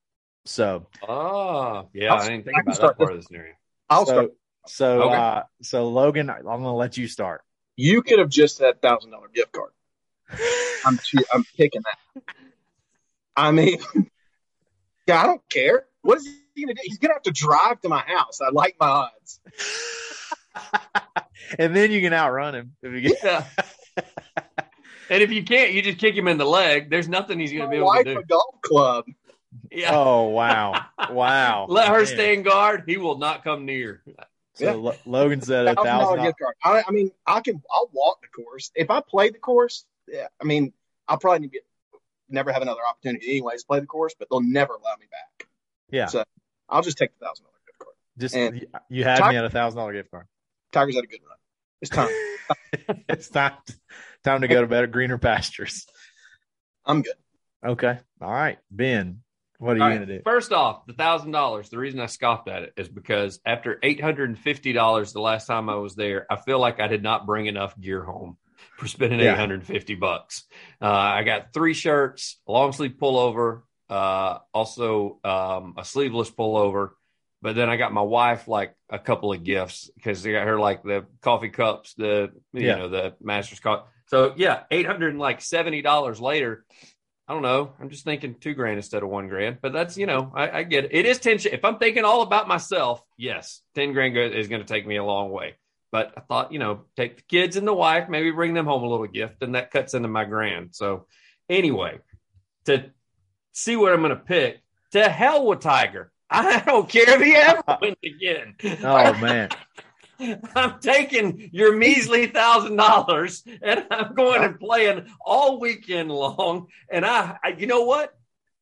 So, 0.46 0.86
oh 1.06 1.88
yeah, 1.92 2.14
I'll- 2.14 2.22
I 2.22 2.28
didn't 2.28 2.44
think 2.44 2.56
I 2.56 2.60
about 2.60 2.76
start 2.76 2.96
that 2.98 3.04
part 3.04 3.12
of 3.12 3.18
the 3.18 3.22
scenario. 3.24 3.54
I'll 3.90 4.06
so, 4.06 4.12
start. 4.12 4.30
so, 4.68 5.02
Okay. 5.02 5.14
uh, 5.16 5.42
so 5.62 5.88
Logan, 5.88 6.30
I'm 6.30 6.42
going 6.42 6.62
to 6.62 6.70
let 6.70 6.96
you 6.96 7.08
start. 7.08 7.42
You 7.76 8.00
could 8.02 8.18
have 8.20 8.28
just 8.30 8.56
said 8.56 8.80
thousand 8.80 9.10
dollar 9.10 9.28
gift 9.28 9.52
card. 9.52 9.70
I'm 10.86 10.98
che- 10.98 11.24
I'm 11.32 11.44
picking 11.56 11.82
that. 11.84 12.22
I 13.36 13.50
mean, 13.50 13.78
yeah, 15.06 15.20
I 15.22 15.26
don't 15.26 15.46
care. 15.50 15.86
What 16.02 16.18
is 16.18 16.28
he 16.54 16.62
gonna 16.64 16.74
do? 16.74 16.80
He's 16.84 16.98
gonna 16.98 17.14
have 17.14 17.22
to 17.24 17.32
drive 17.32 17.80
to 17.82 17.88
my 17.88 18.00
house. 18.06 18.40
I 18.40 18.50
like 18.50 18.76
my 18.80 18.86
odds. 18.88 19.40
and 21.58 21.74
then 21.76 21.90
you 21.90 22.00
can 22.00 22.12
outrun 22.12 22.54
him 22.54 22.76
if 22.82 22.92
you 22.92 23.00
get. 23.02 23.18
Yeah. 23.22 23.44
and 25.10 25.22
if 25.22 25.30
you 25.32 25.42
can't, 25.44 25.72
you 25.72 25.82
just 25.82 25.98
kick 25.98 26.14
him 26.14 26.28
in 26.28 26.38
the 26.38 26.46
leg. 26.46 26.88
There's 26.88 27.08
nothing 27.08 27.38
he's 27.40 27.50
going 27.52 27.62
to 27.62 27.66
My 27.66 27.72
be 27.72 27.76
able 27.76 27.86
wife 27.88 28.04
to 28.04 28.14
do. 28.14 28.20
a 28.20 28.24
golf 28.24 28.60
club. 28.62 29.04
Yeah. 29.70 29.90
Oh 29.94 30.28
wow, 30.28 30.84
wow! 31.10 31.66
Let 31.68 31.88
her 31.88 31.98
Man. 31.98 32.06
stay 32.06 32.34
in 32.34 32.42
guard. 32.42 32.84
He 32.86 32.96
will 32.96 33.18
not 33.18 33.44
come 33.44 33.64
near. 33.64 34.02
So 34.54 34.64
Yeah. 34.64 34.72
Lo- 34.72 34.96
Logan 35.04 35.40
said 35.42 35.66
a 35.66 35.74
Thousand 35.74 35.98
dollar 35.98 36.22
gift 36.22 36.38
card. 36.38 36.54
I, 36.64 36.82
I 36.86 36.90
mean, 36.90 37.10
I 37.26 37.40
can. 37.40 37.62
I'll 37.72 37.90
walk 37.92 38.22
the 38.22 38.28
course 38.28 38.70
if 38.74 38.90
I 38.90 39.00
play 39.00 39.30
the 39.30 39.38
course. 39.38 39.84
Yeah, 40.08 40.28
I 40.40 40.44
mean, 40.44 40.72
I'll 41.08 41.18
probably 41.18 41.40
need 41.40 41.52
to 41.52 41.60
never 42.28 42.52
have 42.52 42.62
another 42.62 42.80
opportunity 42.88 43.30
anyways 43.30 43.62
to 43.62 43.66
play 43.66 43.80
the 43.80 43.86
course, 43.86 44.14
but 44.18 44.28
they'll 44.30 44.40
never 44.40 44.72
allow 44.74 44.94
me 44.98 45.06
back. 45.10 45.48
Yeah, 45.90 46.06
So 46.06 46.24
I'll 46.68 46.82
just 46.82 46.98
take 46.98 47.16
the 47.18 47.24
thousand 47.26 47.44
dollar 47.44 47.56
gift 47.66 47.78
card. 47.78 47.94
just 48.18 48.34
and- 48.34 48.66
you 48.88 49.04
had 49.04 49.22
Ti- 49.22 49.28
me 49.28 49.36
at 49.36 49.44
a 49.44 49.50
thousand 49.50 49.78
dollar 49.78 49.92
gift 49.92 50.10
card. 50.10 50.26
Tigers 50.72 50.96
had 50.96 51.04
a 51.04 51.06
good 51.06 51.20
run. 51.28 51.36
It's 51.80 51.90
time. 51.90 52.08
it's 53.08 53.28
time 53.28 53.52
time 54.24 54.40
to 54.40 54.48
go 54.48 54.60
to 54.60 54.66
better 54.66 54.86
greener 54.86 55.18
pastures. 55.18 55.86
I'm 56.84 57.02
good. 57.02 57.14
Okay, 57.64 57.98
all 58.20 58.32
right, 58.32 58.58
Ben, 58.70 59.22
what 59.58 59.72
are 59.72 59.76
you 59.76 59.82
All 59.82 59.88
right, 59.88 59.94
gonna 60.00 60.06
do? 60.18 60.20
First 60.24 60.52
off, 60.52 60.86
the 60.86 60.92
thousand 60.92 61.30
dollars. 61.32 61.68
The 61.68 61.78
reason 61.78 62.00
I 62.00 62.06
scoffed 62.06 62.48
at 62.48 62.62
it 62.62 62.72
is 62.76 62.88
because 62.88 63.40
after 63.44 63.78
eight 63.82 64.00
hundred 64.00 64.28
and 64.30 64.38
fifty 64.38 64.72
dollars 64.72 65.12
the 65.12 65.20
last 65.20 65.46
time 65.46 65.68
I 65.68 65.76
was 65.76 65.94
there, 65.94 66.26
I 66.30 66.36
feel 66.36 66.58
like 66.58 66.80
I 66.80 66.88
did 66.88 67.02
not 67.02 67.26
bring 67.26 67.46
enough 67.46 67.78
gear 67.80 68.02
home 68.02 68.36
for 68.78 68.86
spending 68.88 69.20
Yeah. 69.20 69.32
eight 69.32 69.38
hundred 69.38 69.60
and 69.60 69.66
fifty 69.66 69.94
bucks. 69.94 70.44
Uh, 70.80 70.86
I 70.86 71.22
got 71.22 71.52
three 71.52 71.74
shirts, 71.74 72.38
a 72.46 72.52
long 72.52 72.72
sleeve 72.72 72.94
pullover, 73.00 73.62
uh, 73.88 74.38
also 74.52 75.18
um, 75.24 75.74
a 75.78 75.84
sleeveless 75.84 76.30
pullover. 76.30 76.90
But 77.42 77.54
then 77.54 77.68
I 77.68 77.76
got 77.76 77.92
my 77.92 78.02
wife 78.02 78.48
like 78.48 78.74
a 78.90 78.98
couple 78.98 79.32
of 79.32 79.44
gifts 79.44 79.90
because 79.94 80.22
they 80.22 80.32
got 80.32 80.46
her 80.46 80.58
like 80.58 80.82
the 80.82 81.06
coffee 81.20 81.50
cups, 81.50 81.94
the 81.94 82.32
you 82.52 82.66
Yeah. 82.66 82.76
know 82.76 82.88
the 82.88 83.14
Masters 83.20 83.60
cup. 83.60 83.90
So 84.08 84.34
yeah, 84.36 84.62
eight 84.70 84.86
hundred 84.86 85.10
and 85.10 85.18
like 85.18 85.40
seventy 85.40 85.82
dollars 85.82 86.20
later. 86.20 86.64
I 87.28 87.32
don't 87.32 87.42
know. 87.42 87.72
I'm 87.80 87.90
just 87.90 88.04
thinking 88.04 88.36
two 88.36 88.54
grand 88.54 88.76
instead 88.76 89.02
of 89.02 89.08
one 89.08 89.28
grand, 89.28 89.58
but 89.60 89.72
that's 89.72 89.98
you 89.98 90.06
know 90.06 90.30
I, 90.34 90.58
I 90.58 90.62
get 90.62 90.84
it. 90.84 90.90
It 90.94 91.06
is 91.06 91.18
ten. 91.18 91.38
If 91.44 91.64
I'm 91.64 91.78
thinking 91.78 92.04
all 92.04 92.22
about 92.22 92.46
myself, 92.46 93.02
yes, 93.16 93.62
ten 93.74 93.92
grand 93.92 94.14
go- 94.14 94.20
is 94.22 94.48
going 94.48 94.62
to 94.62 94.68
take 94.68 94.86
me 94.86 94.96
a 94.96 95.04
long 95.04 95.30
way. 95.30 95.56
But 95.90 96.14
I 96.16 96.20
thought 96.20 96.52
you 96.52 96.60
know 96.60 96.84
take 96.96 97.16
the 97.16 97.22
kids 97.22 97.56
and 97.56 97.66
the 97.66 97.74
wife, 97.74 98.08
maybe 98.08 98.30
bring 98.30 98.54
them 98.54 98.66
home 98.66 98.84
a 98.84 98.88
little 98.88 99.08
gift, 99.08 99.42
and 99.42 99.56
that 99.56 99.72
cuts 99.72 99.94
into 99.94 100.08
my 100.08 100.24
grand. 100.24 100.74
So 100.76 101.06
anyway, 101.48 101.98
to 102.66 102.90
see 103.52 103.74
what 103.74 103.92
I'm 103.92 104.00
going 104.00 104.10
to 104.10 104.16
pick, 104.16 104.62
to 104.92 105.08
hell 105.08 105.46
with 105.46 105.60
Tiger. 105.60 106.12
I 106.30 106.60
don't 106.60 106.88
care 106.88 107.08
if 107.08 107.22
he 107.22 107.34
ever 107.34 107.62
wins 107.80 107.96
again. 108.04 108.54
Oh 108.82 109.14
man, 109.14 109.48
I'm 110.54 110.78
taking 110.80 111.50
your 111.52 111.76
measly 111.76 112.26
thousand 112.26 112.76
dollars 112.76 113.42
and 113.62 113.84
I'm 113.90 114.14
going 114.14 114.42
and 114.42 114.58
playing 114.58 115.06
all 115.24 115.60
weekend 115.60 116.10
long. 116.10 116.68
And 116.90 117.04
I, 117.04 117.36
I, 117.42 117.48
you 117.58 117.66
know 117.66 117.82
what? 117.82 118.12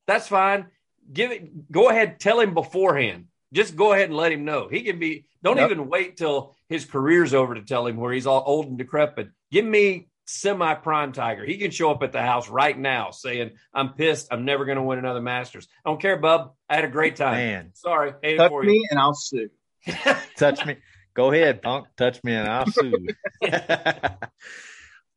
That's 0.06 0.28
fine. 0.28 0.66
Give 1.12 1.30
it. 1.30 1.70
Go 1.70 1.88
ahead. 1.90 2.18
Tell 2.20 2.40
him 2.40 2.54
beforehand. 2.54 3.26
Just 3.52 3.76
go 3.76 3.92
ahead 3.92 4.08
and 4.08 4.16
let 4.16 4.32
him 4.32 4.44
know. 4.44 4.68
He 4.68 4.82
can 4.82 4.98
be. 4.98 5.26
Don't 5.42 5.58
Yep. 5.58 5.70
even 5.70 5.88
wait 5.88 6.16
till 6.16 6.56
his 6.68 6.86
career's 6.86 7.34
over 7.34 7.54
to 7.54 7.62
tell 7.62 7.86
him 7.86 7.98
where 7.98 8.12
he's 8.12 8.26
all 8.26 8.42
old 8.46 8.66
and 8.66 8.78
decrepit. 8.78 9.28
Give 9.52 9.64
me 9.64 10.08
semi 10.26 10.72
prime 10.74 11.12
Tiger. 11.12 11.44
He 11.44 11.58
can 11.58 11.70
show 11.70 11.90
up 11.90 12.02
at 12.02 12.12
the 12.12 12.22
house 12.22 12.48
right 12.48 12.76
now 12.76 13.10
saying, 13.10 13.50
"I'm 13.74 13.90
pissed. 13.92 14.28
I'm 14.30 14.46
never 14.46 14.64
going 14.64 14.76
to 14.78 14.82
win 14.82 14.98
another 14.98 15.20
Masters. 15.20 15.68
I 15.84 15.90
don't 15.90 16.00
care, 16.00 16.16
bub. 16.16 16.54
I 16.68 16.76
had 16.76 16.84
a 16.84 16.88
great 16.88 17.16
time. 17.16 17.34
man, 17.36 17.70
Sorry, 17.74 18.12
Touch 18.38 18.48
for 18.50 18.64
you. 18.64 18.70
me 18.70 18.86
and 18.90 18.98
I'll 18.98 19.12
sue. 19.14 19.50
touch 20.38 20.64
me. 20.64 20.76
Go 21.14 21.30
ahead, 21.32 21.62
punk. 21.62 21.86
Touch 21.96 22.22
me, 22.24 22.34
and 22.34 22.48
I'll 22.48 22.66
sue. 22.66 23.06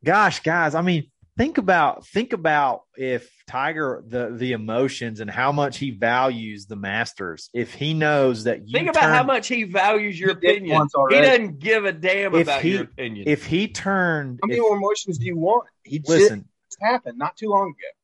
Gosh, 0.04 0.42
guys, 0.42 0.76
I 0.76 0.82
mean, 0.82 1.10
think 1.38 1.58
about 1.58 2.06
think 2.08 2.34
about 2.34 2.82
if 2.96 3.30
Tiger 3.48 4.04
the 4.08 4.30
the 4.36 4.52
emotions 4.52 5.20
and 5.20 5.30
how 5.30 5.52
much 5.52 5.78
he 5.78 5.92
values 5.92 6.68
the 6.68 6.76
Masters. 6.76 7.50
If 7.54 7.74
he 7.74 7.94
knows 7.94 8.44
that 8.44 8.68
you 8.68 8.78
Think 8.78 8.90
about 8.90 9.04
how 9.04 9.24
much 9.24 9.48
he 9.48 9.64
values 9.64 10.20
your 10.20 10.38
He 10.40 10.48
opinion. 10.52 10.88
He 11.10 11.16
doesn't 11.22 11.60
give 11.60 11.86
a 11.86 11.92
damn 11.94 12.36
If 12.36 12.44
about 12.44 12.62
he- 12.62 12.74
your 12.74 12.84
opinion. 12.84 13.28
if 13.28 13.46
he 13.46 13.68
turned. 13.68 14.40
How 14.44 14.48
many 14.48 14.60
if- 14.60 14.62
more 14.64 14.78
emotions 14.78 15.18
do 15.18 15.26
you 15.26 15.38
want? 15.38 15.68
He 15.84 15.98
just 16.00 16.10
listen, 16.10 16.48
happened 16.80 17.18
not 17.18 17.36
too 17.38 17.50
long 17.50 17.70
ago. 17.70 17.97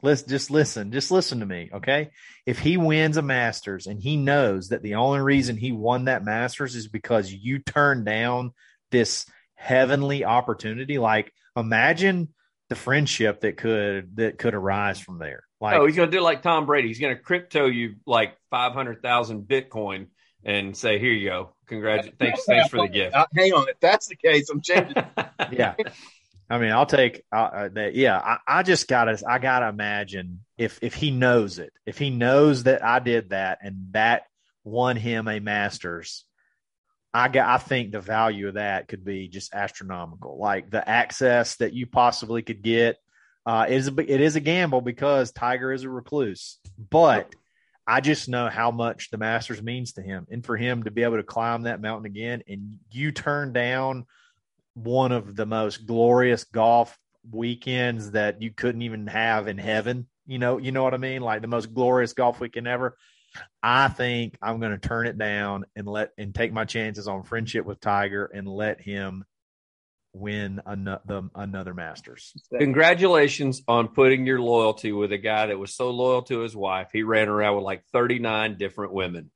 Let's 0.00 0.22
just 0.22 0.50
listen. 0.50 0.92
Just 0.92 1.10
listen 1.10 1.40
to 1.40 1.46
me, 1.46 1.70
okay? 1.72 2.10
If 2.46 2.58
he 2.58 2.76
wins 2.76 3.16
a 3.16 3.22
Masters 3.22 3.86
and 3.86 4.00
he 4.00 4.16
knows 4.16 4.68
that 4.68 4.82
the 4.82 4.94
only 4.94 5.20
reason 5.20 5.56
he 5.56 5.72
won 5.72 6.04
that 6.04 6.24
Masters 6.24 6.76
is 6.76 6.86
because 6.86 7.32
you 7.32 7.58
turned 7.58 8.04
down 8.04 8.52
this 8.90 9.26
heavenly 9.54 10.24
opportunity, 10.24 10.98
like 10.98 11.32
imagine 11.56 12.28
the 12.68 12.76
friendship 12.76 13.40
that 13.40 13.56
could 13.56 14.16
that 14.16 14.38
could 14.38 14.54
arise 14.54 15.00
from 15.00 15.18
there. 15.18 15.42
Like 15.60 15.76
oh, 15.76 15.86
he's 15.86 15.96
going 15.96 16.10
to 16.10 16.16
do 16.16 16.22
like 16.22 16.42
Tom 16.42 16.66
Brady. 16.66 16.88
He's 16.88 17.00
going 17.00 17.16
to 17.16 17.22
crypto 17.22 17.66
you 17.66 17.96
like 18.06 18.36
five 18.50 18.72
hundred 18.72 19.02
thousand 19.02 19.42
Bitcoin 19.48 20.08
and 20.44 20.76
say, 20.76 20.98
"Here 20.98 21.12
you 21.12 21.28
go. 21.28 21.54
Congratulations. 21.66 22.16
Thanks, 22.18 22.44
thanks 22.44 22.68
for 22.68 22.82
the 22.82 22.88
gift." 22.88 23.16
Uh, 23.16 23.26
hang 23.34 23.52
on. 23.52 23.68
If 23.68 23.80
that's 23.80 24.06
the 24.06 24.16
case, 24.16 24.48
I'm 24.50 24.60
changing. 24.60 24.94
yeah. 25.52 25.74
I 26.50 26.58
mean, 26.58 26.72
I'll 26.72 26.86
take 26.86 27.24
uh, 27.30 27.36
uh, 27.36 27.68
that. 27.74 27.94
Yeah, 27.94 28.18
I, 28.18 28.38
I 28.46 28.62
just 28.62 28.88
gotta, 28.88 29.20
I 29.26 29.38
gotta 29.38 29.68
imagine 29.68 30.44
if 30.56 30.78
if 30.82 30.94
he 30.94 31.10
knows 31.10 31.58
it, 31.58 31.72
if 31.84 31.98
he 31.98 32.10
knows 32.10 32.64
that 32.64 32.82
I 32.82 33.00
did 33.00 33.30
that 33.30 33.58
and 33.62 33.88
that 33.92 34.22
won 34.64 34.96
him 34.96 35.28
a 35.28 35.40
Masters, 35.40 36.24
I 37.12 37.28
got, 37.28 37.48
I 37.48 37.58
think 37.58 37.92
the 37.92 38.00
value 38.00 38.48
of 38.48 38.54
that 38.54 38.88
could 38.88 39.04
be 39.04 39.28
just 39.28 39.54
astronomical. 39.54 40.38
Like 40.38 40.70
the 40.70 40.86
access 40.88 41.56
that 41.56 41.74
you 41.74 41.86
possibly 41.86 42.42
could 42.42 42.62
get, 42.62 42.96
uh, 43.44 43.66
is 43.68 43.88
a, 43.88 43.92
it 43.98 44.20
is 44.20 44.36
a 44.36 44.40
gamble 44.40 44.80
because 44.80 45.32
Tiger 45.32 45.72
is 45.72 45.84
a 45.84 45.90
recluse, 45.90 46.58
but 46.90 47.34
I 47.86 48.02
just 48.02 48.28
know 48.28 48.48
how 48.48 48.70
much 48.70 49.10
the 49.10 49.16
Masters 49.16 49.62
means 49.62 49.94
to 49.94 50.02
him, 50.02 50.26
and 50.30 50.44
for 50.44 50.56
him 50.56 50.82
to 50.82 50.90
be 50.90 51.02
able 51.02 51.16
to 51.16 51.22
climb 51.22 51.62
that 51.62 51.80
mountain 51.80 52.04
again, 52.04 52.42
and 52.46 52.78
you 52.90 53.12
turn 53.12 53.54
down 53.54 54.04
one 54.84 55.12
of 55.12 55.36
the 55.36 55.46
most 55.46 55.86
glorious 55.86 56.44
golf 56.44 56.96
weekends 57.30 58.12
that 58.12 58.40
you 58.42 58.50
couldn't 58.50 58.82
even 58.82 59.06
have 59.06 59.48
in 59.48 59.58
heaven. 59.58 60.06
You 60.26 60.38
know, 60.38 60.58
you 60.58 60.72
know 60.72 60.82
what 60.82 60.94
I 60.94 60.98
mean? 60.98 61.22
Like 61.22 61.42
the 61.42 61.48
most 61.48 61.72
glorious 61.74 62.12
golf 62.12 62.40
weekend 62.40 62.68
ever. 62.68 62.96
I 63.62 63.88
think 63.88 64.36
I'm 64.40 64.60
going 64.60 64.72
to 64.72 64.78
turn 64.88 65.06
it 65.06 65.18
down 65.18 65.64
and 65.76 65.86
let 65.86 66.12
and 66.16 66.34
take 66.34 66.52
my 66.52 66.64
chances 66.64 67.08
on 67.08 67.22
friendship 67.24 67.64
with 67.66 67.80
Tiger 67.80 68.24
and 68.24 68.48
let 68.48 68.80
him 68.80 69.24
win 70.14 70.60
another 70.64 71.22
another 71.34 71.74
Masters. 71.74 72.32
Congratulations 72.58 73.62
on 73.68 73.88
putting 73.88 74.26
your 74.26 74.40
loyalty 74.40 74.92
with 74.92 75.12
a 75.12 75.18
guy 75.18 75.46
that 75.46 75.58
was 75.58 75.74
so 75.74 75.90
loyal 75.90 76.22
to 76.22 76.40
his 76.40 76.56
wife. 76.56 76.88
He 76.92 77.02
ran 77.02 77.28
around 77.28 77.56
with 77.56 77.64
like 77.64 77.84
thirty 77.92 78.18
nine 78.18 78.56
different 78.56 78.92
women. 78.92 79.30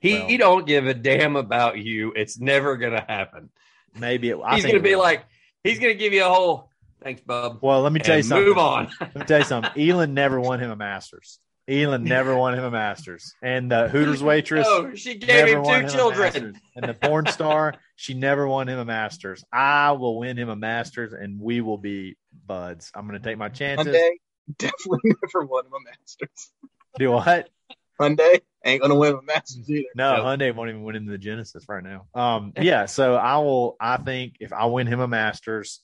He, 0.00 0.14
Well- 0.14 0.26
he 0.28 0.36
don't 0.36 0.66
give 0.66 0.86
a 0.86 0.94
damn 0.94 1.36
about 1.36 1.78
you. 1.78 2.12
It's 2.14 2.38
never 2.38 2.76
going 2.76 2.92
to 2.94 3.04
happen. 3.06 3.50
Maybe 3.94 4.30
it, 4.30 4.38
he's 4.52 4.64
going 4.64 4.76
to 4.76 4.80
be 4.80 4.94
will. 4.94 5.00
like, 5.00 5.24
he's 5.64 5.78
going 5.78 5.92
to 5.92 5.98
give 5.98 6.12
you 6.12 6.24
a 6.24 6.28
whole 6.28 6.70
thanks, 7.02 7.20
bub. 7.20 7.58
Well, 7.60 7.82
let 7.82 7.92
me 7.92 8.00
tell 8.00 8.16
you 8.16 8.22
something. 8.22 8.46
move 8.46 8.58
on. 8.58 8.90
Let 9.00 9.16
me 9.16 9.24
tell 9.24 9.38
you 9.38 9.44
something. 9.44 9.88
Elin 9.90 10.14
never 10.14 10.40
won 10.40 10.60
him 10.60 10.70
a 10.70 10.76
Masters. 10.76 11.38
Elin 11.68 12.04
never 12.04 12.34
won 12.34 12.54
him 12.54 12.64
a 12.64 12.70
Masters, 12.70 13.34
and 13.42 13.70
the 13.70 13.88
Hooters 13.88 14.22
oh, 14.22 14.26
waitress. 14.26 14.66
oh, 14.68 14.94
she 14.94 15.16
gave 15.16 15.48
him 15.48 15.62
two 15.62 15.70
a 15.70 15.88
children. 15.88 16.58
And 16.74 16.88
the 16.88 16.94
porn 16.94 17.26
star, 17.26 17.74
she 17.94 18.14
never 18.14 18.48
won 18.48 18.68
him 18.68 18.78
a 18.78 18.86
Masters. 18.86 19.44
I 19.52 19.92
will 19.92 20.18
win 20.18 20.38
him 20.38 20.48
a 20.48 20.56
Masters, 20.56 21.12
and 21.12 21.38
we 21.38 21.60
will 21.60 21.76
be 21.76 22.16
buds. 22.46 22.90
I'm 22.94 23.06
going 23.06 23.20
to 23.20 23.28
take 23.28 23.36
my 23.36 23.50
chances. 23.50 23.86
Hyundai 23.86 24.10
definitely 24.56 25.12
never 25.34 25.46
won 25.46 25.66
him 25.66 25.72
a 25.72 25.90
Masters. 25.90 26.52
Do 26.98 27.10
what? 27.10 27.50
Hyundai 28.00 28.40
ain't 28.64 28.82
gonna 28.82 28.94
win 28.94 29.14
a 29.14 29.22
Masters 29.22 29.68
either. 29.70 29.88
No, 29.94 30.16
Nope. 30.16 30.26
Hyundai 30.26 30.54
won't 30.54 30.70
even 30.70 30.82
win 30.82 30.96
in 30.96 31.06
the 31.06 31.18
Genesis 31.18 31.64
right 31.68 31.82
now. 31.82 32.06
Um, 32.14 32.52
yeah. 32.60 32.86
So 32.86 33.14
I 33.14 33.38
will. 33.38 33.76
I 33.80 33.96
think 33.96 34.36
if 34.40 34.52
I 34.52 34.66
win 34.66 34.86
him 34.86 35.00
a 35.00 35.08
Masters, 35.08 35.80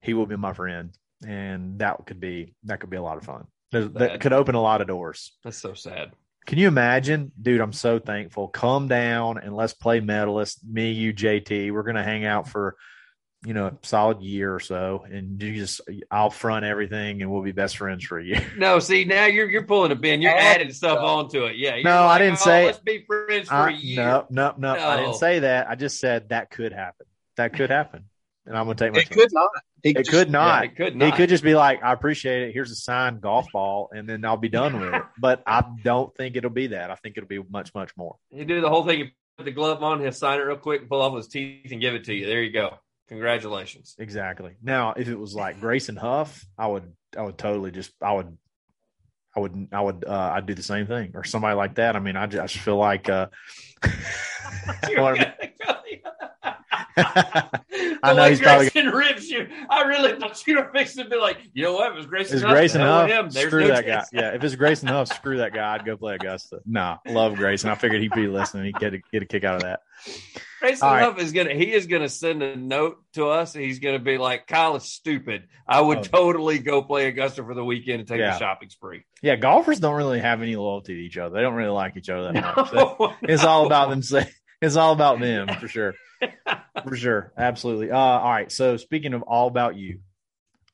he 0.00 0.14
will 0.14 0.26
be 0.26 0.36
my 0.36 0.52
friend, 0.52 0.96
and 1.26 1.78
that 1.78 2.04
could 2.06 2.20
be 2.20 2.54
that 2.64 2.80
could 2.80 2.90
be 2.90 2.96
a 2.96 3.02
lot 3.02 3.16
of 3.16 3.24
fun. 3.24 3.46
Sad. 3.72 3.94
That 3.94 4.20
could 4.20 4.32
open 4.32 4.54
a 4.54 4.62
lot 4.62 4.80
of 4.80 4.86
doors. 4.86 5.32
That's 5.44 5.58
so 5.58 5.74
sad. 5.74 6.12
Can 6.46 6.58
you 6.58 6.68
imagine, 6.68 7.32
dude? 7.40 7.60
I'm 7.60 7.72
so 7.72 7.98
thankful. 7.98 8.46
Come 8.48 8.86
down 8.86 9.38
and 9.38 9.56
let's 9.56 9.74
play 9.74 9.98
medalist. 9.98 10.64
Me, 10.64 10.92
you, 10.92 11.12
JT. 11.12 11.72
We're 11.72 11.82
gonna 11.82 12.04
hang 12.04 12.24
out 12.24 12.48
for 12.48 12.76
you 13.44 13.54
know 13.54 13.66
a 13.66 13.72
solid 13.82 14.20
year 14.22 14.54
or 14.54 14.60
so, 14.60 15.04
and 15.10 15.40
you 15.42 15.54
just 15.54 15.80
I'll 16.10 16.30
front 16.30 16.64
everything, 16.64 17.22
and 17.22 17.30
we'll 17.30 17.42
be 17.42 17.52
best 17.52 17.76
friends 17.76 18.04
for 18.04 18.18
a 18.18 18.24
year. 18.24 18.44
No, 18.56 18.78
see 18.78 19.04
now 19.04 19.26
you're 19.26 19.48
you're 19.50 19.64
pulling 19.66 19.92
a 19.92 19.94
bin. 19.94 20.22
You're 20.22 20.32
oh, 20.34 20.38
adding 20.38 20.72
stuff 20.72 20.98
stuff. 20.98 21.04
onto 21.04 21.44
it. 21.44 21.56
Yeah. 21.56 21.74
you're 21.76 21.84
No, 21.84 22.04
I 22.04 22.18
didn't 22.18 22.34
oh, 22.40 22.44
say- 22.44 22.66
Let's 22.66 22.78
be 22.78 23.04
friends 23.06 23.48
for 23.48 23.54
I, 23.54 23.70
a 23.70 23.74
year. 23.74 24.02
no, 24.02 24.26
no, 24.30 24.54
no, 24.58 24.70
I 24.72 24.96
didn't 24.96 25.14
say 25.14 25.40
that. 25.40 25.68
I 25.68 25.74
just 25.74 26.00
said 26.00 26.30
that 26.30 26.50
could 26.50 26.72
happen. 26.72 27.06
That 27.36 27.52
could 27.52 27.70
happen, 27.70 28.04
and 28.46 28.56
I'm 28.56 28.64
gonna 28.64 28.76
take 28.76 28.92
my. 28.92 29.00
It 29.00 29.04
chance. 29.08 29.16
could 29.16 29.32
not. 29.32 29.50
He 29.82 29.90
It 29.90 29.96
just- 29.98 30.10
could 30.10 30.30
not. 30.30 30.64
it 30.64 30.74
could 30.76 30.94
He 30.94 30.98
not. 30.98 31.16
could 31.16 31.28
just 31.28 31.44
be 31.44 31.54
like, 31.54 31.84
I 31.84 31.92
appreciate 31.92 32.48
it. 32.48 32.52
Here's 32.54 32.70
a 32.72 32.74
signed 32.76 33.20
golf 33.20 33.46
ball, 33.52 33.90
and 33.94 34.08
then 34.08 34.24
I'll 34.24 34.36
be 34.38 34.48
done 34.48 34.80
with 34.80 34.94
it. 34.94 35.02
But 35.20 35.42
I 35.46 35.62
don't 35.84 36.12
think 36.16 36.34
it'll 36.36 36.50
be 36.50 36.68
that. 36.68 36.90
I 36.90 36.94
think 36.96 37.16
it'll 37.16 37.28
be 37.28 37.42
much, 37.50 37.74
much 37.74 37.96
more. 37.96 38.16
He 38.30 38.44
do 38.44 38.60
the 38.60 38.68
whole 38.70 38.84
thing. 38.84 38.98
He 38.98 39.12
put 39.36 39.44
the 39.44 39.52
glove 39.52 39.82
on. 39.84 40.00
He'll 40.00 40.10
sign 40.12 40.40
it 40.40 40.42
real 40.42 40.56
quick, 40.56 40.88
pull 40.88 41.02
off 41.02 41.14
his 41.16 41.28
teeth, 41.28 41.70
and 41.70 41.80
give 41.80 41.94
it 41.94 42.04
to 42.04 42.14
you. 42.14 42.26
There 42.26 42.42
you 42.42 42.50
go. 42.52 42.78
Congratulations. 43.08 43.94
Exactly. 43.98 44.56
Now, 44.62 44.92
if 44.96 45.08
it 45.08 45.18
was 45.18 45.34
like 45.34 45.60
Grayson 45.60 45.96
Huff, 45.96 46.44
I 46.58 46.66
would, 46.66 46.92
I 47.16 47.22
would 47.22 47.38
totally 47.38 47.70
just, 47.70 47.92
I 48.02 48.12
would, 48.12 48.36
I 49.36 49.40
would, 49.40 49.68
I 49.72 49.80
would, 49.80 50.04
uh, 50.06 50.32
I'd 50.34 50.46
do 50.46 50.54
the 50.54 50.62
same 50.62 50.86
thing, 50.86 51.12
or 51.14 51.22
somebody 51.22 51.54
like 51.54 51.76
that. 51.76 51.94
I 51.94 52.00
mean, 52.00 52.16
I 52.16 52.26
just, 52.26 52.42
I 52.42 52.46
just 52.46 52.64
feel 52.64 52.76
like, 52.78 53.08
uh, 53.08 53.28
I 56.98 58.14
know 58.14 58.28
he's 58.28 58.40
probably- 58.40 58.70
Grayson 58.70 58.90
rips 58.92 59.28
you. 59.28 59.48
I 59.68 59.82
really 59.82 60.18
thought 60.18 60.46
you 60.46 60.56
were 60.56 60.70
fixing 60.72 61.04
to 61.04 61.10
be 61.10 61.16
like, 61.16 61.38
you 61.52 61.62
know 61.64 61.74
what? 61.74 61.92
It 61.92 61.96
was 61.96 62.06
Grayson. 62.06 62.36
Is. 62.36 62.42
Grayson 62.44 62.80
Huff? 62.80 63.08
him. 63.08 63.30
Screw 63.30 63.62
no 63.62 63.68
that 63.68 63.86
guy. 63.86 64.04
Yeah, 64.12 64.34
if 64.34 64.42
it's 64.44 64.54
Grayson 64.54 64.88
Huff, 64.88 65.08
screw 65.08 65.38
that 65.38 65.52
guy. 65.52 65.74
I'd 65.74 65.84
go 65.84 65.96
play 65.96 66.14
Augusta. 66.14 66.60
Nah, 66.66 66.98
love 67.06 67.34
Grayson. 67.36 67.70
I 67.70 67.74
figured 67.74 68.00
he'd 68.02 68.12
be 68.12 68.28
listening. 68.28 68.66
He'd 68.66 68.76
get 68.78 68.94
a, 68.94 68.98
get 69.12 69.22
a 69.22 69.26
kick 69.26 69.44
out 69.44 69.56
of 69.56 69.62
that. 69.62 69.80
Grayson 70.60 70.88
right. 70.88 71.02
Huff 71.02 71.18
is 71.18 71.32
gonna. 71.32 71.52
He 71.54 71.72
is 71.72 71.86
gonna 71.86 72.08
send 72.08 72.42
a 72.42 72.56
note 72.56 72.98
to 73.14 73.28
us. 73.28 73.54
and 73.54 73.64
He's 73.64 73.78
gonna 73.78 73.98
be 73.98 74.16
like, 74.18 74.46
Kyle 74.46 74.76
is 74.76 74.90
stupid. 74.92 75.48
I 75.68 75.80
would 75.80 75.98
Oh. 75.98 76.02
totally 76.02 76.58
go 76.58 76.82
play 76.82 77.08
Augusta 77.08 77.42
for 77.44 77.54
the 77.54 77.64
weekend 77.64 78.00
and 78.00 78.08
take 78.08 78.18
Yeah. 78.20 78.36
a 78.36 78.38
shopping 78.38 78.70
spree. 78.70 79.02
Yeah, 79.22 79.36
golfers 79.36 79.80
don't 79.80 79.94
really 79.96 80.20
have 80.20 80.40
any 80.42 80.56
loyalty 80.56 80.94
to 80.94 81.00
each 81.00 81.18
other. 81.18 81.34
They 81.34 81.42
don't 81.42 81.54
really 81.54 81.70
like 81.70 81.96
each 81.96 82.08
other 82.08 82.32
that 82.32 82.56
much. 82.56 82.70
They- 82.70 83.32
it's 83.34 83.44
all 83.44 83.66
about 83.66 83.90
them. 83.90 84.02
It's 84.66 84.76
all 84.76 84.92
about 84.92 85.20
them 85.20 85.48
for 85.60 85.68
sure, 85.68 85.94
for 86.84 86.96
sure, 86.96 87.32
absolutely. 87.38 87.92
Uh, 87.92 87.96
all 87.96 88.30
right. 88.30 88.50
So 88.50 88.76
speaking 88.76 89.14
of 89.14 89.22
all 89.22 89.46
about 89.46 89.76
you, 89.76 90.00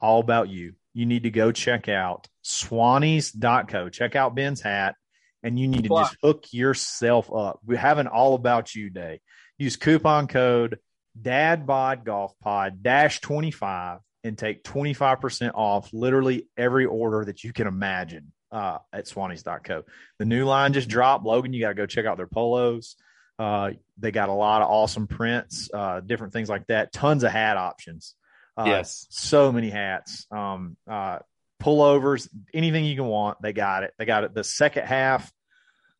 all 0.01 0.21
about 0.21 0.49
you, 0.49 0.73
you 0.95 1.05
need 1.05 1.25
to 1.25 1.31
go 1.31 1.53
check 1.53 1.91
out 1.91 2.27
Swannies.co. 2.43 3.91
Check 3.91 4.17
out 4.17 4.35
Ben's 4.35 4.63
hat, 4.63 4.95
and 5.43 5.59
you 5.59 5.69
need 5.69 5.83
to 5.85 5.91
just 5.91 6.17
hook 6.23 6.47
yourself 6.53 7.31
up. 7.31 7.61
We 7.67 7.77
have 7.77 7.99
an 7.99 8.07
all 8.07 8.35
about 8.35 8.75
you 8.75 8.89
day. 8.89 9.21
Use 9.59 9.77
coupon 9.77 10.27
code 10.27 10.79
DadBod 11.21 12.05
Golf 12.05 12.33
Pod 12.41 12.83
dash 12.83 13.21
twenty 13.21 13.51
five 13.51 14.01
and 14.25 14.39
take 14.39 14.65
twenty 14.65 14.95
five 14.95 15.21
percent 15.21 15.55
off 15.55 15.93
literally 15.93 16.49
every 16.57 16.87
order 16.87 17.27
that 17.27 17.45
you 17.45 17.53
can 17.53 17.67
imagine 17.67 18.33
uh, 18.51 18.79
at 18.91 19.05
Swannies.co. 19.05 19.83
The 20.19 20.25
new 20.25 20.47
line 20.47 20.73
just 20.73 20.89
dropped. 20.89 21.27
Logan, 21.27 21.53
you 21.53 21.61
got 21.61 21.69
to 21.69 21.75
go 21.75 21.85
check 21.85 22.07
out 22.07 22.17
their 22.17 22.27
polos. 22.27 22.97
Uh, 23.43 23.71
they 23.99 24.11
got 24.13 24.29
a 24.29 24.33
lot 24.33 24.63
of 24.63 24.69
awesome 24.69 25.07
prints, 25.09 25.69
uh, 25.75 26.01
different 26.01 26.33
things 26.33 26.49
like 26.49 26.67
that. 26.69 26.93
Tons 26.93 27.25
of 27.25 27.31
hat 27.33 27.57
options. 27.57 28.15
Uh, 28.57 28.65
Yes. 28.67 29.07
so 29.11 29.51
many 29.51 29.71
hats. 29.71 30.27
Um, 30.31 30.77
uh, 30.89 31.19
pullovers, 31.63 32.29
anything 32.55 32.85
you 32.85 32.95
can 32.97 33.07
want, 33.07 33.41
they 33.43 33.53
got 33.53 33.83
it. 33.83 33.93
They 33.99 34.05
got 34.05 34.25
it. 34.25 34.35
The 34.35 34.45
second 34.45 34.87
half 34.87 35.33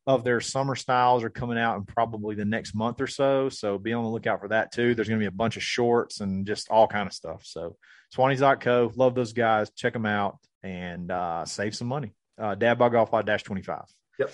of 0.05 0.23
their 0.23 0.41
summer 0.41 0.75
styles 0.75 1.23
are 1.23 1.29
coming 1.29 1.57
out 1.57 1.77
in 1.77 1.85
probably 1.85 2.35
the 2.35 2.45
next 2.45 2.75
month 2.75 2.99
or 3.01 3.07
so. 3.07 3.49
So 3.49 3.77
be 3.77 3.93
on 3.93 4.03
the 4.03 4.09
lookout 4.09 4.39
for 4.41 4.49
that 4.49 4.71
too. 4.71 4.95
There's 4.95 5.07
going 5.07 5.19
to 5.19 5.23
be 5.23 5.27
a 5.27 5.31
bunch 5.31 5.57
of 5.57 5.63
shorts 5.63 6.19
and 6.21 6.45
just 6.45 6.69
all 6.69 6.87
kind 6.87 7.07
of 7.07 7.13
stuff. 7.13 7.41
So 7.45 7.75
Swannies.co, 8.15 8.91
love 8.95 9.15
those 9.15 9.33
guys. 9.33 9.69
Check 9.71 9.93
them 9.93 10.05
out 10.05 10.37
and 10.61 11.09
uh, 11.11 11.45
save 11.45 11.75
some 11.75 11.87
money. 11.87 12.13
Uh, 12.37 12.55
Dad 12.55 12.77
by 12.77 12.89
Golf 12.89 13.11
Pod 13.11 13.25
Dash 13.25 13.43
25. 13.43 13.81
Yep. 14.19 14.31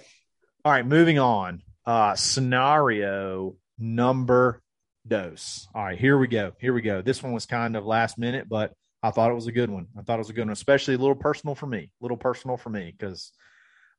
All 0.65 0.71
right, 0.71 0.85
moving 0.85 1.19
on. 1.19 1.61
Uh, 1.89 2.13
scenario 2.13 3.55
number 3.79 4.61
dose. 5.07 5.67
All 5.73 5.83
right, 5.83 5.97
here 5.97 6.19
we 6.19 6.27
go. 6.27 6.51
Here 6.61 6.71
we 6.71 6.83
go. 6.83 7.01
This 7.01 7.23
one 7.23 7.33
was 7.33 7.47
kind 7.47 7.75
of 7.75 7.83
last 7.83 8.15
minute, 8.19 8.47
but 8.47 8.73
I 9.01 9.09
thought 9.09 9.31
it 9.31 9.33
was 9.33 9.47
a 9.47 9.51
good 9.51 9.71
one. 9.71 9.87
I 9.97 10.03
thought 10.03 10.13
it 10.13 10.19
was 10.19 10.29
a 10.29 10.33
good 10.33 10.45
one, 10.45 10.51
especially 10.53 10.93
a 10.93 10.97
little 10.99 11.15
personal 11.15 11.55
for 11.55 11.65
me. 11.65 11.79
A 11.79 12.03
little 12.03 12.15
personal 12.15 12.57
for 12.57 12.69
me 12.69 12.93
because 12.95 13.31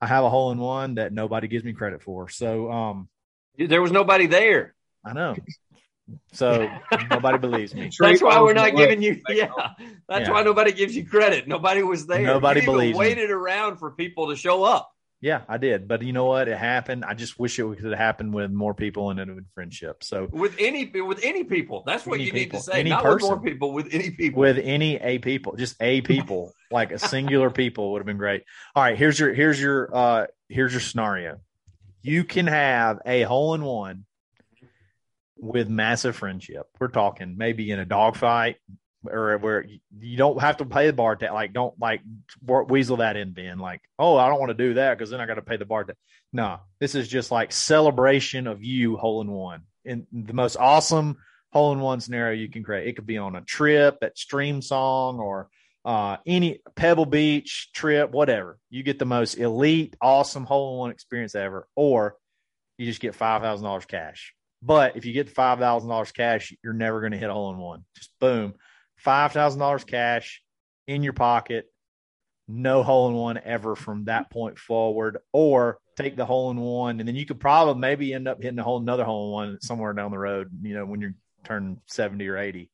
I 0.00 0.06
have 0.06 0.22
a 0.22 0.30
hole 0.30 0.52
in 0.52 0.58
one 0.58 0.94
that 0.94 1.12
nobody 1.12 1.48
gives 1.48 1.64
me 1.64 1.72
credit 1.72 2.00
for. 2.00 2.28
So 2.28 2.70
um, 2.70 3.08
There 3.58 3.82
was 3.82 3.90
nobody 3.90 4.28
there. 4.28 4.76
I 5.04 5.12
know. 5.12 5.34
So 6.32 6.70
nobody 7.10 7.38
believes 7.38 7.74
me. 7.74 7.90
That's 7.98 8.22
why 8.22 8.40
we're 8.40 8.52
not 8.52 8.76
giving 8.76 9.02
you. 9.02 9.20
Yeah, 9.28 9.48
that's 10.08 10.28
Yeah. 10.28 10.30
why 10.30 10.44
nobody 10.44 10.70
gives 10.70 10.94
you 10.94 11.04
credit. 11.04 11.48
Nobody 11.48 11.82
was 11.82 12.06
there. 12.06 12.22
Nobody 12.22 12.60
you 12.60 12.62
even 12.62 12.72
believes 12.74 12.96
me. 12.96 13.04
waited 13.04 13.32
around 13.32 13.78
for 13.78 13.90
people 13.90 14.28
to 14.28 14.36
show 14.36 14.62
up. 14.62 14.92
Yeah, 15.22 15.42
I 15.48 15.58
did. 15.58 15.86
But 15.86 16.02
you 16.02 16.14
know 16.14 16.24
what? 16.24 16.48
It 16.48 16.56
happened. 16.56 17.04
I 17.04 17.12
just 17.12 17.38
wish 17.38 17.58
it 17.58 17.64
could 17.64 17.84
have 17.84 17.98
happened 17.98 18.32
with 18.32 18.50
more 18.50 18.72
people 18.72 19.10
and 19.10 19.20
in 19.20 19.28
a 19.28 19.34
friendship. 19.54 20.02
So 20.02 20.28
with 20.30 20.56
any 20.58 20.86
with 20.86 21.20
any 21.22 21.44
people. 21.44 21.82
That's 21.84 22.06
what 22.06 22.20
you 22.20 22.32
people. 22.32 22.38
need 22.38 22.50
to 22.52 22.60
say. 22.60 22.80
Any 22.80 22.90
Not 22.90 23.04
with 23.04 23.22
more 23.22 23.38
people. 23.38 23.72
With 23.72 23.92
any 23.92 24.10
people. 24.10 24.40
with 24.40 24.58
any 24.58 24.96
a 24.96 25.18
people, 25.18 25.56
just 25.56 25.76
a 25.80 26.00
people, 26.00 26.54
like 26.70 26.90
a 26.90 26.98
singular 26.98 27.50
people 27.50 27.92
would 27.92 27.98
have 27.98 28.06
been 28.06 28.16
great. 28.16 28.44
All 28.74 28.82
right, 28.82 28.96
here's 28.96 29.18
your 29.18 29.34
here's 29.34 29.60
your 29.60 29.94
uh 29.94 30.26
here's 30.48 30.72
your 30.72 30.80
scenario. 30.80 31.40
You 32.02 32.24
can 32.24 32.46
have 32.46 33.00
a 33.04 33.22
hole 33.22 33.52
in 33.52 33.62
one 33.62 34.06
with 35.36 35.68
massive 35.68 36.16
friendship. 36.16 36.66
We're 36.78 36.88
talking 36.88 37.34
maybe 37.36 37.70
in 37.70 37.78
a 37.78 37.84
dogfight 37.84 38.56
or 39.04 39.38
where 39.38 39.64
you- 39.98 40.16
don't 40.16 40.40
have 40.40 40.58
to 40.58 40.64
pay 40.64 40.86
the 40.86 40.92
bar 40.92 41.16
tab. 41.16 41.32
Like, 41.32 41.52
don't 41.52 41.78
like 41.80 42.02
weasel 42.46 42.98
that 42.98 43.16
in, 43.16 43.32
Ben. 43.32 43.58
Like, 43.58 43.80
oh, 43.98 44.16
I 44.16 44.28
don't 44.28 44.40
want 44.40 44.50
to 44.50 44.54
do 44.54 44.74
that 44.74 44.96
because 44.96 45.10
then 45.10 45.20
I 45.20 45.26
got 45.26 45.34
to 45.34 45.42
pay 45.42 45.56
the 45.56 45.64
bar 45.64 45.84
tab. 45.84 45.96
No, 46.32 46.60
this 46.78 46.94
is 46.94 47.08
just 47.08 47.30
like 47.30 47.52
celebration 47.52 48.46
of 48.46 48.62
you 48.62 48.96
hole 48.96 49.20
in 49.20 49.30
one 49.30 49.62
in 49.84 50.06
the 50.12 50.32
most 50.32 50.56
awesome 50.56 51.16
hole 51.52 51.72
in 51.72 51.80
one 51.80 52.00
scenario 52.00 52.40
you 52.40 52.48
can 52.48 52.62
create. 52.62 52.86
It 52.86 52.96
could 52.96 53.06
be 53.06 53.18
on 53.18 53.36
a 53.36 53.40
trip 53.42 53.98
at 54.02 54.16
Streamsong 54.16 55.18
or 55.18 55.48
uh, 55.84 56.18
any 56.26 56.60
Pebble 56.76 57.06
Beach 57.06 57.70
trip, 57.72 58.10
whatever. 58.10 58.58
You 58.68 58.82
get 58.82 58.98
the 58.98 59.06
most 59.06 59.34
elite, 59.34 59.96
awesome 60.00 60.44
hole 60.44 60.74
in 60.74 60.78
one 60.78 60.90
experience 60.90 61.34
ever, 61.34 61.66
or 61.74 62.16
you 62.78 62.86
just 62.86 63.00
get 63.00 63.14
five 63.14 63.42
thousand 63.42 63.64
dollars 63.64 63.86
cash. 63.86 64.34
But 64.62 64.96
if 64.96 65.06
you 65.06 65.12
get 65.12 65.30
five 65.30 65.58
thousand 65.58 65.88
dollars 65.88 66.12
cash, 66.12 66.54
you're 66.62 66.74
never 66.74 67.00
going 67.00 67.12
to 67.12 67.18
hit 67.18 67.30
a 67.30 67.32
hole 67.32 67.50
in 67.50 67.58
one. 67.58 67.84
Just 67.96 68.12
boom, 68.20 68.54
five 69.00 69.32
thousand 69.32 69.60
dollars 69.60 69.84
cash 69.84 70.42
in 70.86 71.02
your 71.02 71.12
pocket. 71.12 71.66
No 72.48 72.82
hole 72.82 73.08
in 73.08 73.14
one 73.14 73.38
ever 73.44 73.76
from 73.76 74.04
that 74.06 74.28
point 74.30 74.58
forward, 74.58 75.18
or 75.32 75.78
take 75.96 76.16
the 76.16 76.26
hole 76.26 76.50
in 76.50 76.58
one, 76.58 76.98
and 76.98 77.08
then 77.08 77.14
you 77.14 77.24
could 77.24 77.38
probably 77.38 77.80
maybe 77.80 78.12
end 78.12 78.26
up 78.26 78.42
hitting 78.42 78.58
a 78.58 78.62
whole 78.64 78.80
another 78.80 79.04
hole 79.04 79.26
in 79.28 79.32
one 79.32 79.60
somewhere 79.60 79.92
down 79.92 80.10
the 80.10 80.18
road. 80.18 80.50
You 80.62 80.74
know, 80.74 80.84
when 80.84 81.00
you're 81.00 81.14
turning 81.44 81.80
seventy 81.86 82.26
or 82.26 82.36
eighty, 82.36 82.68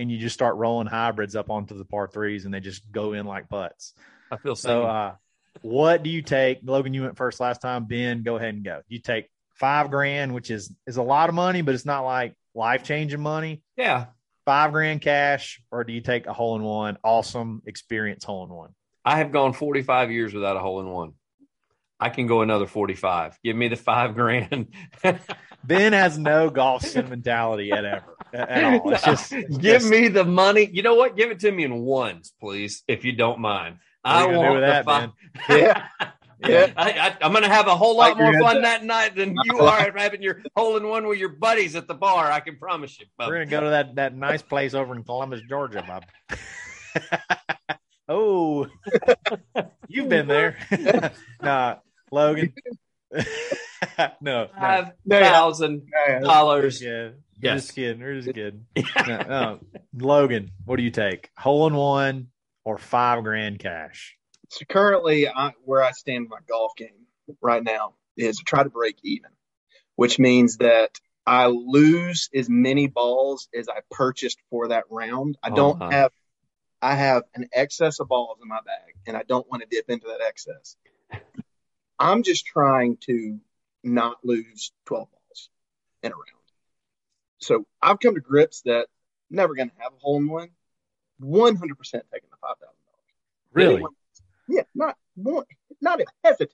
and 0.00 0.10
you 0.10 0.18
just 0.18 0.34
start 0.34 0.56
rolling 0.56 0.88
hybrids 0.88 1.36
up 1.36 1.48
onto 1.48 1.78
the 1.78 1.84
par 1.84 2.08
threes, 2.08 2.44
and 2.44 2.52
they 2.52 2.58
just 2.58 2.90
go 2.90 3.12
in 3.12 3.24
like 3.24 3.48
butts. 3.48 3.94
I 4.32 4.36
feel 4.36 4.56
So, 4.56 4.68
so. 4.68 4.82
uh, 4.84 5.14
what 5.62 6.02
do 6.02 6.10
you 6.10 6.22
take? 6.22 6.58
Logan, 6.64 6.92
you 6.94 7.02
went 7.02 7.16
first 7.16 7.38
last 7.38 7.60
time. 7.60 7.84
Ben, 7.84 8.22
go 8.24 8.36
ahead 8.36 8.54
and 8.54 8.64
go. 8.64 8.80
You 8.88 8.98
take 8.98 9.30
five 9.54 9.92
grand, 9.92 10.34
which 10.34 10.50
is 10.50 10.74
is 10.88 10.96
a 10.96 11.02
lot 11.04 11.28
of 11.28 11.36
money, 11.36 11.62
but 11.62 11.76
it's 11.76 11.86
not 11.86 12.00
like 12.04 12.34
life 12.52 12.82
changing 12.82 13.20
money. 13.20 13.62
yeah, 13.76 14.06
Five 14.46 14.72
grand 14.72 15.00
cash, 15.02 15.60
or 15.70 15.84
do 15.84 15.92
you 15.92 16.00
take 16.00 16.26
a 16.26 16.32
hole 16.32 16.56
in 16.56 16.62
one? 16.62 16.96
Awesome 17.04 17.62
experience 17.66 18.24
hole 18.24 18.44
in 18.44 18.50
one. 18.50 18.70
I 19.04 19.18
have 19.18 19.32
gone 19.32 19.52
45 19.52 20.10
years 20.10 20.34
without 20.34 20.56
a 20.56 20.60
hole 20.60 20.80
in 20.80 20.88
one. 20.88 21.12
I 21.98 22.08
can 22.08 22.26
go 22.26 22.40
another 22.40 22.66
45. 22.66 23.38
Give 23.44 23.54
me 23.54 23.68
the 23.68 23.76
five 23.76 24.14
grand. 24.14 24.68
Ben 25.64 25.92
has 25.92 26.18
no 26.18 26.48
golf 26.48 26.82
sentimentality 26.82 27.70
at 27.72 27.84
ever 27.84 28.16
at 28.32 28.64
all. 28.80 28.92
It's 28.92 29.04
just 29.04 29.32
it's 29.32 29.56
give 29.58 29.82
just- 29.82 29.90
me 29.90 30.08
the 30.08 30.24
money. 30.24 30.68
You 30.72 30.82
know 30.82 30.94
what? 30.94 31.16
Give 31.16 31.30
it 31.30 31.40
to 31.40 31.50
me 31.52 31.64
in 31.64 31.80
ones, 31.82 32.32
please, 32.40 32.82
if 32.88 33.04
you 33.04 33.12
don't 33.12 33.40
mind. 33.40 33.76
I 34.02 34.26
do 34.26 34.38
want 34.38 34.54
the 34.54 34.60
that, 34.60 34.84
five. 34.86 35.10
Yeah. 35.50 35.86
Yeah. 36.46 36.72
I, 36.76 36.90
I, 36.92 37.16
I'm 37.20 37.32
going 37.32 37.44
to 37.44 37.50
have 37.50 37.66
a 37.66 37.76
whole 37.76 37.96
lot 37.96 38.16
more 38.16 38.32
fun 38.40 38.62
that 38.62 38.84
night 38.84 39.14
than 39.14 39.34
you 39.44 39.58
are 39.60 39.92
having 39.96 40.22
your 40.22 40.42
hole 40.56 40.76
in 40.76 40.86
one 40.88 41.06
with 41.06 41.18
your 41.18 41.28
buddies 41.28 41.76
at 41.76 41.86
the 41.86 41.94
bar. 41.94 42.30
I 42.30 42.40
can 42.40 42.56
promise 42.56 42.98
you. 42.98 43.06
We're 43.18 43.44
gonna 43.44 43.46
go 43.46 43.60
to 43.60 43.70
that 43.70 43.96
that 43.96 44.14
nice 44.14 44.42
place 44.42 44.72
over 44.74 44.94
in 44.94 45.04
Columbus, 45.04 45.42
Georgia, 45.48 45.84
Bob. 45.86 46.04
oh, 48.08 48.66
you've 49.88 50.08
been 50.08 50.28
there. 50.28 50.56
nah, 51.42 51.76
Logan. 52.10 52.54
no. 54.20 54.48
Five 54.58 54.92
thousand 55.08 55.82
dollars 56.22 56.80
Yeah, 56.82 56.90
We're 56.90 57.14
Yes. 57.42 57.62
just 57.62 57.74
kidding. 57.74 58.00
We're 58.02 58.20
just 58.20 58.34
kidding. 58.34 58.66
No, 59.06 59.18
no. 59.18 59.60
Logan, 59.94 60.50
what 60.64 60.76
do 60.76 60.82
you 60.82 60.90
take? 60.90 61.30
Hole 61.36 61.66
in 61.66 61.74
one 61.74 62.28
or 62.64 62.78
five 62.78 63.22
grand 63.24 63.58
cash? 63.58 64.16
So 64.50 64.64
currently, 64.68 65.28
I, 65.28 65.54
where 65.64 65.82
I 65.82 65.92
stand 65.92 66.24
in 66.24 66.28
my 66.28 66.40
golf 66.48 66.74
game 66.76 67.06
right 67.40 67.62
now 67.62 67.94
is 68.16 68.38
to 68.38 68.44
try 68.44 68.62
to 68.64 68.68
break 68.68 68.98
even, 69.04 69.30
which 69.94 70.18
means 70.18 70.56
that 70.58 71.00
I 71.24 71.46
lose 71.46 72.28
as 72.34 72.48
many 72.48 72.88
balls 72.88 73.48
as 73.56 73.68
I 73.68 73.80
purchased 73.92 74.38
for 74.50 74.68
that 74.68 74.84
round. 74.90 75.38
I 75.42 75.50
don't 75.50 75.80
Uh-huh. 75.80 75.92
have, 75.92 76.12
I 76.82 76.96
have 76.96 77.22
an 77.36 77.48
excess 77.52 78.00
of 78.00 78.08
balls 78.08 78.38
in 78.42 78.48
my 78.48 78.58
bag, 78.66 78.94
and 79.06 79.16
I 79.16 79.22
don't 79.22 79.48
want 79.48 79.62
to 79.62 79.68
dip 79.70 79.88
into 79.88 80.08
that 80.08 80.20
excess. 80.26 80.76
I'm 82.00 82.24
just 82.24 82.44
trying 82.46 82.96
to 83.02 83.38
not 83.84 84.24
lose 84.24 84.72
12 84.86 85.08
balls 85.10 85.50
in 86.02 86.10
a 86.12 86.14
round. 86.16 86.26
So 87.38 87.66
I've 87.80 88.00
come 88.00 88.16
to 88.16 88.20
grips 88.20 88.62
that 88.62 88.86
I'm 89.30 89.36
never 89.36 89.54
going 89.54 89.70
to 89.70 89.74
have 89.78 89.92
a 89.92 89.98
hole 89.98 90.16
in 90.16 90.28
one. 90.28 90.50
100% 91.22 91.56
taking 91.58 92.30
the 92.30 92.36
$5,000. 92.42 92.56
Really? 93.52 93.84
Yeah, 94.50 94.62
not 94.74 94.96
one, 95.14 95.44
not 95.80 96.00
even 96.00 96.12
hesitate. 96.24 96.52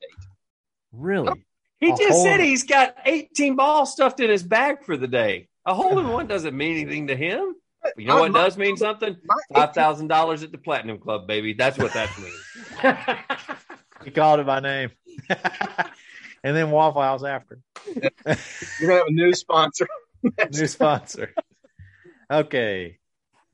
Really? 0.92 1.44
He 1.80 1.90
A 1.90 1.96
just 1.96 2.22
said 2.22 2.40
in- 2.40 2.46
he's 2.46 2.64
got 2.64 2.96
18 3.04 3.56
balls 3.56 3.92
stuffed 3.92 4.20
in 4.20 4.30
his 4.30 4.42
bag 4.42 4.85
for 4.85 4.96
the 4.96 5.09
day. 5.09 5.48
A 5.66 5.74
hole 5.74 5.98
in 5.98 6.09
one 6.09 6.26
doesn't 6.26 6.56
mean 6.56 6.76
anything 6.76 7.09
to 7.09 7.16
him. 7.16 7.54
But 7.82 7.94
you 7.98 8.06
know 8.06 8.20
what 8.20 8.32
My- 8.32 8.44
does 8.44 8.56
mean 8.56 8.76
something? 8.76 9.16
Five 9.54 9.72
thousand 9.74 10.09
dollars 10.09 10.42
at 10.42 10.52
the 10.52 10.59
Platinum 10.59 10.98
Club, 10.98 11.26
baby. 11.26 11.52
That's 11.54 11.78
what 11.78 11.92
that 11.94 12.11
means. 12.18 13.18
He 14.04 14.12
called 14.12 14.38
it 14.38 14.46
by 14.46 14.61
name. 14.61 14.90
and 15.28 16.56
then 16.56 16.70
Waffle 16.70 17.02
House 17.02 17.24
after. 17.24 17.59
You're 17.87 18.02
gonna 18.80 18.92
have 18.94 19.06
a 19.09 19.11
new 19.11 19.35
sponsor. 19.35 19.88
New 20.52 20.66
sponsor. 20.68 21.32
Okay. 22.30 22.98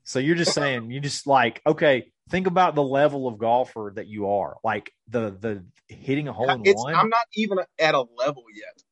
So 0.03 0.19
you're 0.19 0.35
just 0.35 0.53
saying 0.53 0.91
you 0.91 0.99
just 0.99 1.25
like 1.27 1.61
okay, 1.65 2.11
think 2.29 2.47
about 2.47 2.75
the 2.75 2.83
level 2.83 3.27
of 3.27 3.37
golfer 3.37 3.91
that 3.95 4.07
you 4.07 4.29
are. 4.29 4.57
Like 4.63 4.91
the 5.07 5.29
the 5.31 5.65
hitting 5.87 6.27
a 6.27 6.33
hole 6.33 6.49
in 6.49 6.61
It's, 6.65 6.81
one. 6.83 6.95
I'm 6.95 7.09
not 7.09 7.25
even 7.35 7.59
at 7.79 7.95
a 7.95 8.05
level 8.17 8.43
yet. 8.53 8.83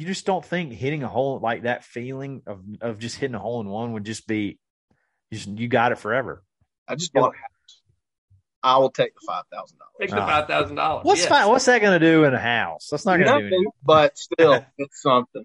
you 0.00 0.06
just 0.06 0.26
don't 0.26 0.44
think 0.44 0.72
hitting 0.72 1.02
a 1.02 1.08
hole 1.08 1.38
like 1.40 1.62
that 1.62 1.84
feeling 1.84 2.42
of 2.46 2.60
of 2.80 2.98
just 2.98 3.16
hitting 3.16 3.34
a 3.34 3.38
hole 3.40 3.60
in 3.60 3.68
one 3.68 3.92
would 3.92 4.04
just 4.04 4.26
be 4.26 4.58
you 5.30 5.36
just 5.38 5.48
you 5.48 5.68
got 5.68 5.92
it 5.92 5.98
forever. 5.98 6.42
I 6.86 6.94
just 6.94 7.12
bought 7.12 7.34
a 7.34 7.36
house. 7.38 7.82
I 8.62 8.78
will 8.78 8.90
take 8.90 9.14
the 9.14 9.20
five 9.26 9.44
thousand 9.52 9.78
dollars. 9.78 9.92
Take 10.00 10.10
the 10.10 10.16
five 10.16 10.46
thousand 10.48 10.76
dollars. 10.76 11.02
Ah. 11.04 11.08
What's 11.08 11.26
fi- 11.26 11.46
what's 11.46 11.64
that 11.66 11.80
going 11.80 11.98
to 12.00 12.04
do 12.06 12.24
in 12.24 12.34
a 12.34 12.38
house? 12.40 12.88
That's 12.90 13.04
not 13.06 13.18
going 13.18 13.26
to 13.26 13.26
do 13.26 13.32
Nothing, 13.32 13.46
anything. 13.46 13.72
but 13.84 14.18
still, 14.18 14.64
it's 14.78 15.02
something. 15.02 15.44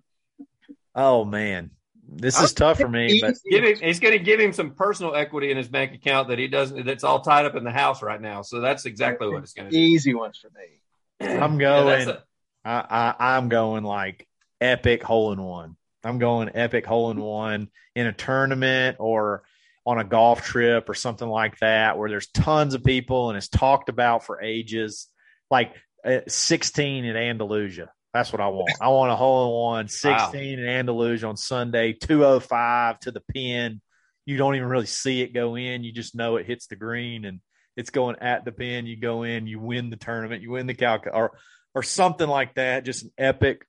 Oh 0.96 1.26
man, 1.26 1.72
this 2.16 2.40
is 2.40 2.54
tough 2.54 2.80
for 2.80 2.88
me. 2.88 3.20
But 3.22 3.36
Give 3.50 3.64
him. 3.64 3.78
He's 3.78 4.00
going 4.00 4.18
to 4.18 4.24
give 4.24 4.40
him 4.40 4.54
some 4.54 4.72
personal 4.72 5.16
equity 5.16 5.52
in 5.52 5.58
his 5.58 5.68
bank 5.68 5.94
account 5.94 6.30
that 6.30 6.40
he 6.40 6.48
doesn't. 6.48 6.86
That's 6.86 7.04
all 7.04 7.22
tied 7.22 7.46
up 7.46 7.56
in 7.56 7.64
the 7.64 7.72
house 7.72 8.02
right 8.02 8.22
now. 8.22 8.42
So 8.42 8.60
that's 8.60 8.86
exactly 8.86 9.28
what 9.28 9.44
it's 9.44 9.54
going 9.54 9.70
to 9.70 9.72
do. 9.76 9.78
easy 9.78 10.14
ones 10.14 10.38
for 10.38 10.50
me. 10.50 11.38
I'm 11.40 11.60
Yeah, 11.60 11.84
that's 11.84 12.06
going. 12.06 12.18
a- 12.18 12.24
I, 12.66 12.86
I 13.20 13.36
I'm 13.38 13.50
going 13.50 13.84
like 13.84 14.28
epic 14.62 15.04
hole 15.04 15.32
in 15.34 15.42
one. 15.42 15.76
I'm 16.04 16.20
going 16.20 16.50
epic 16.54 16.86
hole 16.86 17.12
in 17.12 17.20
one 17.20 17.70
in 17.96 18.08
a 18.08 18.14
tournament 18.14 18.98
or 19.00 19.44
on 19.86 20.00
a 20.00 20.04
golf 20.04 20.44
trip 20.44 20.88
or 20.90 20.94
something 20.94 21.28
like 21.28 21.58
that 21.60 21.98
where 21.98 22.10
there's 22.10 22.28
tons 22.28 22.74
of 22.74 22.84
people 22.84 23.30
and 23.30 23.38
it's 23.38 23.50
talked 23.50 23.90
about 23.90 24.26
for 24.26 24.42
ages. 24.42 25.08
Like 25.52 25.76
uh, 26.06 26.20
16 26.28 27.06
in 27.06 27.16
Andalusia. 27.16 27.92
That's 28.14 28.32
what 28.32 28.42
I 28.42 28.48
want. 28.48 28.72
I 28.80 28.90
want 28.90 29.12
a 29.12 29.16
hole 29.16 29.48
in 29.48 29.78
one 29.78 29.88
16 29.88 30.60
in 30.60 30.68
Andalusia 30.68 31.28
on 31.28 31.36
Sunday, 31.36 31.94
205 31.94 33.00
to 33.02 33.12
the 33.12 33.22
pin. 33.22 33.82
You 34.26 34.38
don't 34.38 34.56
even 34.56 34.68
really 34.68 34.86
see 34.86 35.22
it 35.22 35.34
go 35.34 35.56
in. 35.56 35.84
You 35.84 35.92
just 35.92 36.16
know 36.16 36.38
it 36.38 36.46
hits 36.46 36.68
the 36.68 36.76
green 36.76 37.26
and 37.26 37.42
it's 37.76 37.90
going 37.90 38.18
at 38.22 38.46
the 38.46 38.52
pin. 38.52 38.86
You 38.86 38.98
go 38.98 39.24
in, 39.24 39.48
you 39.48 39.60
win 39.60 39.90
the 39.90 39.98
tournament, 39.98 40.44
you 40.44 40.52
win 40.52 40.68
the 40.68 40.76
calc 40.76 41.08
or 41.12 41.38
or 41.74 41.82
something 41.82 42.28
like 42.28 42.54
that. 42.54 42.86
Just 42.86 43.04
an 43.04 43.12
epic 43.18 43.66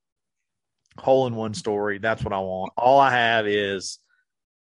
hole 0.98 1.26
in 1.26 1.34
one 1.34 1.54
story. 1.54 1.98
That's 1.98 2.22
what 2.22 2.34
I 2.34 2.40
want. 2.40 2.74
All 2.76 3.00
I 3.00 3.12
have 3.12 3.46
is 3.46 3.98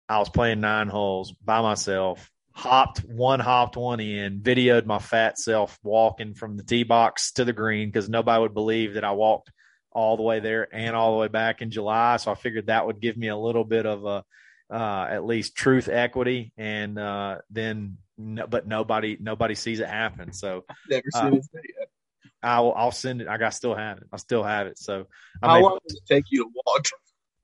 I 0.08 0.18
was 0.18 0.28
playing 0.28 0.60
nine 0.60 0.88
holes 0.88 1.32
by 1.32 1.62
myself, 1.62 2.28
hopped 2.52 3.04
one, 3.04 3.38
hopped 3.38 3.76
one 3.76 4.00
in, 4.00 4.40
videoed 4.40 4.84
my 4.84 4.98
fat 4.98 5.38
self 5.38 5.78
walking 5.84 6.34
from 6.34 6.56
the 6.56 6.64
tee 6.64 6.82
box 6.82 7.30
to 7.34 7.44
the 7.44 7.52
green 7.52 7.88
because 7.88 8.08
nobody 8.08 8.42
would 8.42 8.52
believe 8.52 8.94
that 8.94 9.04
I 9.04 9.12
walked 9.12 9.52
all 9.92 10.16
the 10.16 10.22
way 10.22 10.40
there 10.40 10.68
and 10.74 10.94
all 10.94 11.12
the 11.12 11.18
way 11.18 11.28
back 11.28 11.62
in 11.62 11.70
July. 11.70 12.16
So 12.18 12.30
I 12.30 12.34
figured 12.34 12.66
that 12.66 12.86
would 12.86 13.00
give 13.00 13.16
me 13.16 13.28
a 13.28 13.36
little 13.36 13.64
bit 13.64 13.86
of 13.86 14.04
a 14.04 14.24
uh, 14.72 15.06
at 15.10 15.24
least 15.24 15.56
truth 15.56 15.88
equity, 15.88 16.52
and 16.56 16.96
uh, 16.98 17.38
then 17.50 17.96
no, 18.16 18.46
but 18.46 18.68
nobody 18.68 19.16
nobody 19.20 19.54
sees 19.56 19.80
it 19.80 19.88
happen. 19.88 20.32
So 20.32 20.64
Never 20.88 21.02
Uh, 21.14 21.20
seen 21.22 21.34
this 21.36 21.48
video. 21.52 21.86
I'll 22.42 22.72
I'll 22.76 22.92
send 22.92 23.20
it. 23.20 23.28
I 23.28 23.36
got 23.36 23.52
still 23.54 23.74
have 23.74 23.98
it. 23.98 24.04
I 24.12 24.16
still 24.16 24.44
have 24.44 24.66
it. 24.68 24.78
So 24.78 25.06
I 25.42 25.46
How 25.48 25.54
made- 25.56 25.62
long 25.62 25.78
did 25.88 25.96
it 25.96 26.02
take 26.06 26.24
you 26.30 26.44
to 26.44 26.50
walk? 26.66 26.84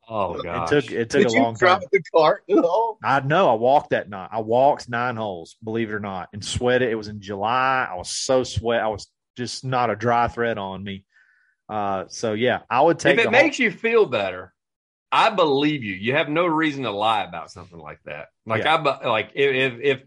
Oh 0.08 0.34
it 0.38 0.68
took 0.68 0.92
it 0.92 1.10
took 1.10 1.22
Did 1.22 1.30
a 1.32 1.34
you 1.34 1.42
long 1.42 1.54
drive 1.56 1.80
time. 1.80 1.88
the 1.90 2.00
cart 2.14 2.44
to 2.48 2.54
the 2.54 2.62
hole? 2.62 2.96
I 3.02 3.18
know 3.20 3.50
I 3.50 3.54
walked 3.54 3.90
that 3.90 4.08
night. 4.08 4.28
I 4.30 4.40
walked 4.40 4.88
nine 4.88 5.16
holes, 5.16 5.56
believe 5.64 5.90
it 5.90 5.94
or 5.94 5.98
not, 6.00 6.28
and 6.32 6.44
sweated. 6.44 6.90
It 6.90 6.94
was 6.94 7.08
in 7.08 7.20
July. 7.20 7.88
I 7.90 7.96
was 7.96 8.08
so 8.08 8.44
sweat. 8.44 8.82
I 8.82 8.86
was 8.88 9.10
just 9.36 9.64
not 9.64 9.90
a 9.90 9.96
dry 9.96 10.28
thread 10.28 10.58
on 10.58 10.84
me. 10.84 11.04
Uh, 11.68 12.04
so 12.08 12.32
yeah, 12.32 12.60
I 12.70 12.80
would 12.80 12.98
take. 12.98 13.18
if 13.18 13.26
it 13.26 13.30
makes 13.30 13.58
you 13.58 13.70
feel 13.70 14.06
better, 14.06 14.52
I 15.10 15.30
believe 15.30 15.82
you. 15.84 15.94
You 15.94 16.14
have 16.14 16.28
no 16.28 16.46
reason 16.46 16.84
to 16.84 16.90
lie 16.90 17.24
about 17.24 17.50
something 17.50 17.78
like 17.78 18.00
that. 18.04 18.28
Like 18.44 18.64
Yeah. 18.64 18.74
I 18.74 18.78
bu- 18.78 19.08
like 19.08 19.30
if, 19.34 19.74
if 19.74 19.80
if 19.82 20.02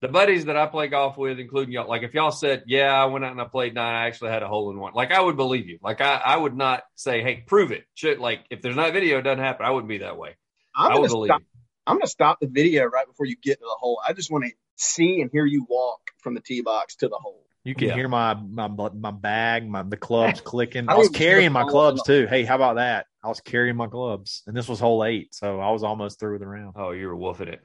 the 0.00 0.08
buddies 0.08 0.46
that 0.46 0.56
I 0.56 0.66
play 0.66 0.88
golf 0.88 1.18
with, 1.18 1.38
including 1.38 1.72
y'all, 1.72 1.88
like 1.88 2.02
if 2.02 2.14
y'all 2.14 2.30
said, 2.30 2.64
"Yeah, 2.66 2.90
I 2.90 3.06
went 3.06 3.24
out 3.24 3.32
and 3.32 3.40
I 3.40 3.44
played 3.44 3.74
nine, 3.74 3.94
I 3.94 4.06
actually 4.06 4.30
had 4.30 4.42
a 4.42 4.48
hole 4.48 4.70
in 4.70 4.78
one," 4.78 4.92
like 4.94 5.12
I 5.12 5.20
would 5.20 5.36
believe 5.36 5.68
you. 5.68 5.78
Like 5.82 6.00
I, 6.00 6.14
I 6.14 6.36
would 6.36 6.56
not 6.56 6.84
say, 6.94 7.22
"Hey, 7.22 7.44
prove 7.46 7.70
it." 7.70 7.84
Should 7.94 8.18
like 8.18 8.44
if 8.50 8.62
there's 8.62 8.76
not 8.76 8.92
video, 8.92 9.18
it 9.18 9.22
doesn't 9.22 9.44
happen. 9.44 9.66
I 9.66 9.70
wouldn't 9.70 9.88
be 9.88 9.98
that 9.98 10.16
way. 10.16 10.36
I'm 10.74 10.92
I 10.92 10.98
would 10.98 11.08
believe. 11.10 11.28
stop. 11.30 11.42
I'm 11.86 11.96
gonna 11.96 12.06
stop 12.06 12.40
the 12.40 12.46
video 12.46 12.84
right 12.84 13.06
before 13.06 13.26
you 13.26 13.36
get 13.42 13.58
to 13.58 13.64
the 13.64 13.76
hole. 13.78 14.00
I 14.06 14.12
just 14.12 14.30
want 14.30 14.44
to 14.44 14.52
see 14.76 15.20
and 15.20 15.30
hear 15.30 15.44
you 15.44 15.66
walk 15.68 16.00
from 16.22 16.34
the 16.34 16.40
tee 16.40 16.62
box 16.62 16.96
to 16.96 17.08
the 17.08 17.16
hole. 17.16 17.46
You 17.64 17.74
can 17.74 17.88
Yeah. 17.88 17.94
hear 17.94 18.08
my 18.08 18.34
my 18.34 18.68
my 18.68 19.10
bag, 19.10 19.68
my 19.68 19.82
the 19.82 19.96
clubs 19.96 20.40
clicking. 20.44 20.88
I 20.88 20.94
I 20.94 20.96
was 20.96 21.10
carrying 21.10 21.52
my 21.52 21.64
clubs 21.64 22.02
too. 22.02 22.26
Hey, 22.26 22.44
how 22.44 22.56
about 22.56 22.76
that? 22.76 23.06
I 23.22 23.28
was 23.28 23.40
carrying 23.40 23.76
my 23.76 23.86
clubs, 23.86 24.42
and 24.46 24.56
this 24.56 24.66
was 24.68 24.80
hole 24.80 25.04
eight, 25.04 25.34
so 25.34 25.60
I 25.60 25.70
was 25.70 25.82
almost 25.82 26.18
through 26.18 26.32
with 26.32 26.40
the 26.40 26.46
round. 26.48 26.72
Oh, 26.76 26.92
you 26.92 27.06
were 27.08 27.16
woofing 27.16 27.48
it. 27.48 27.60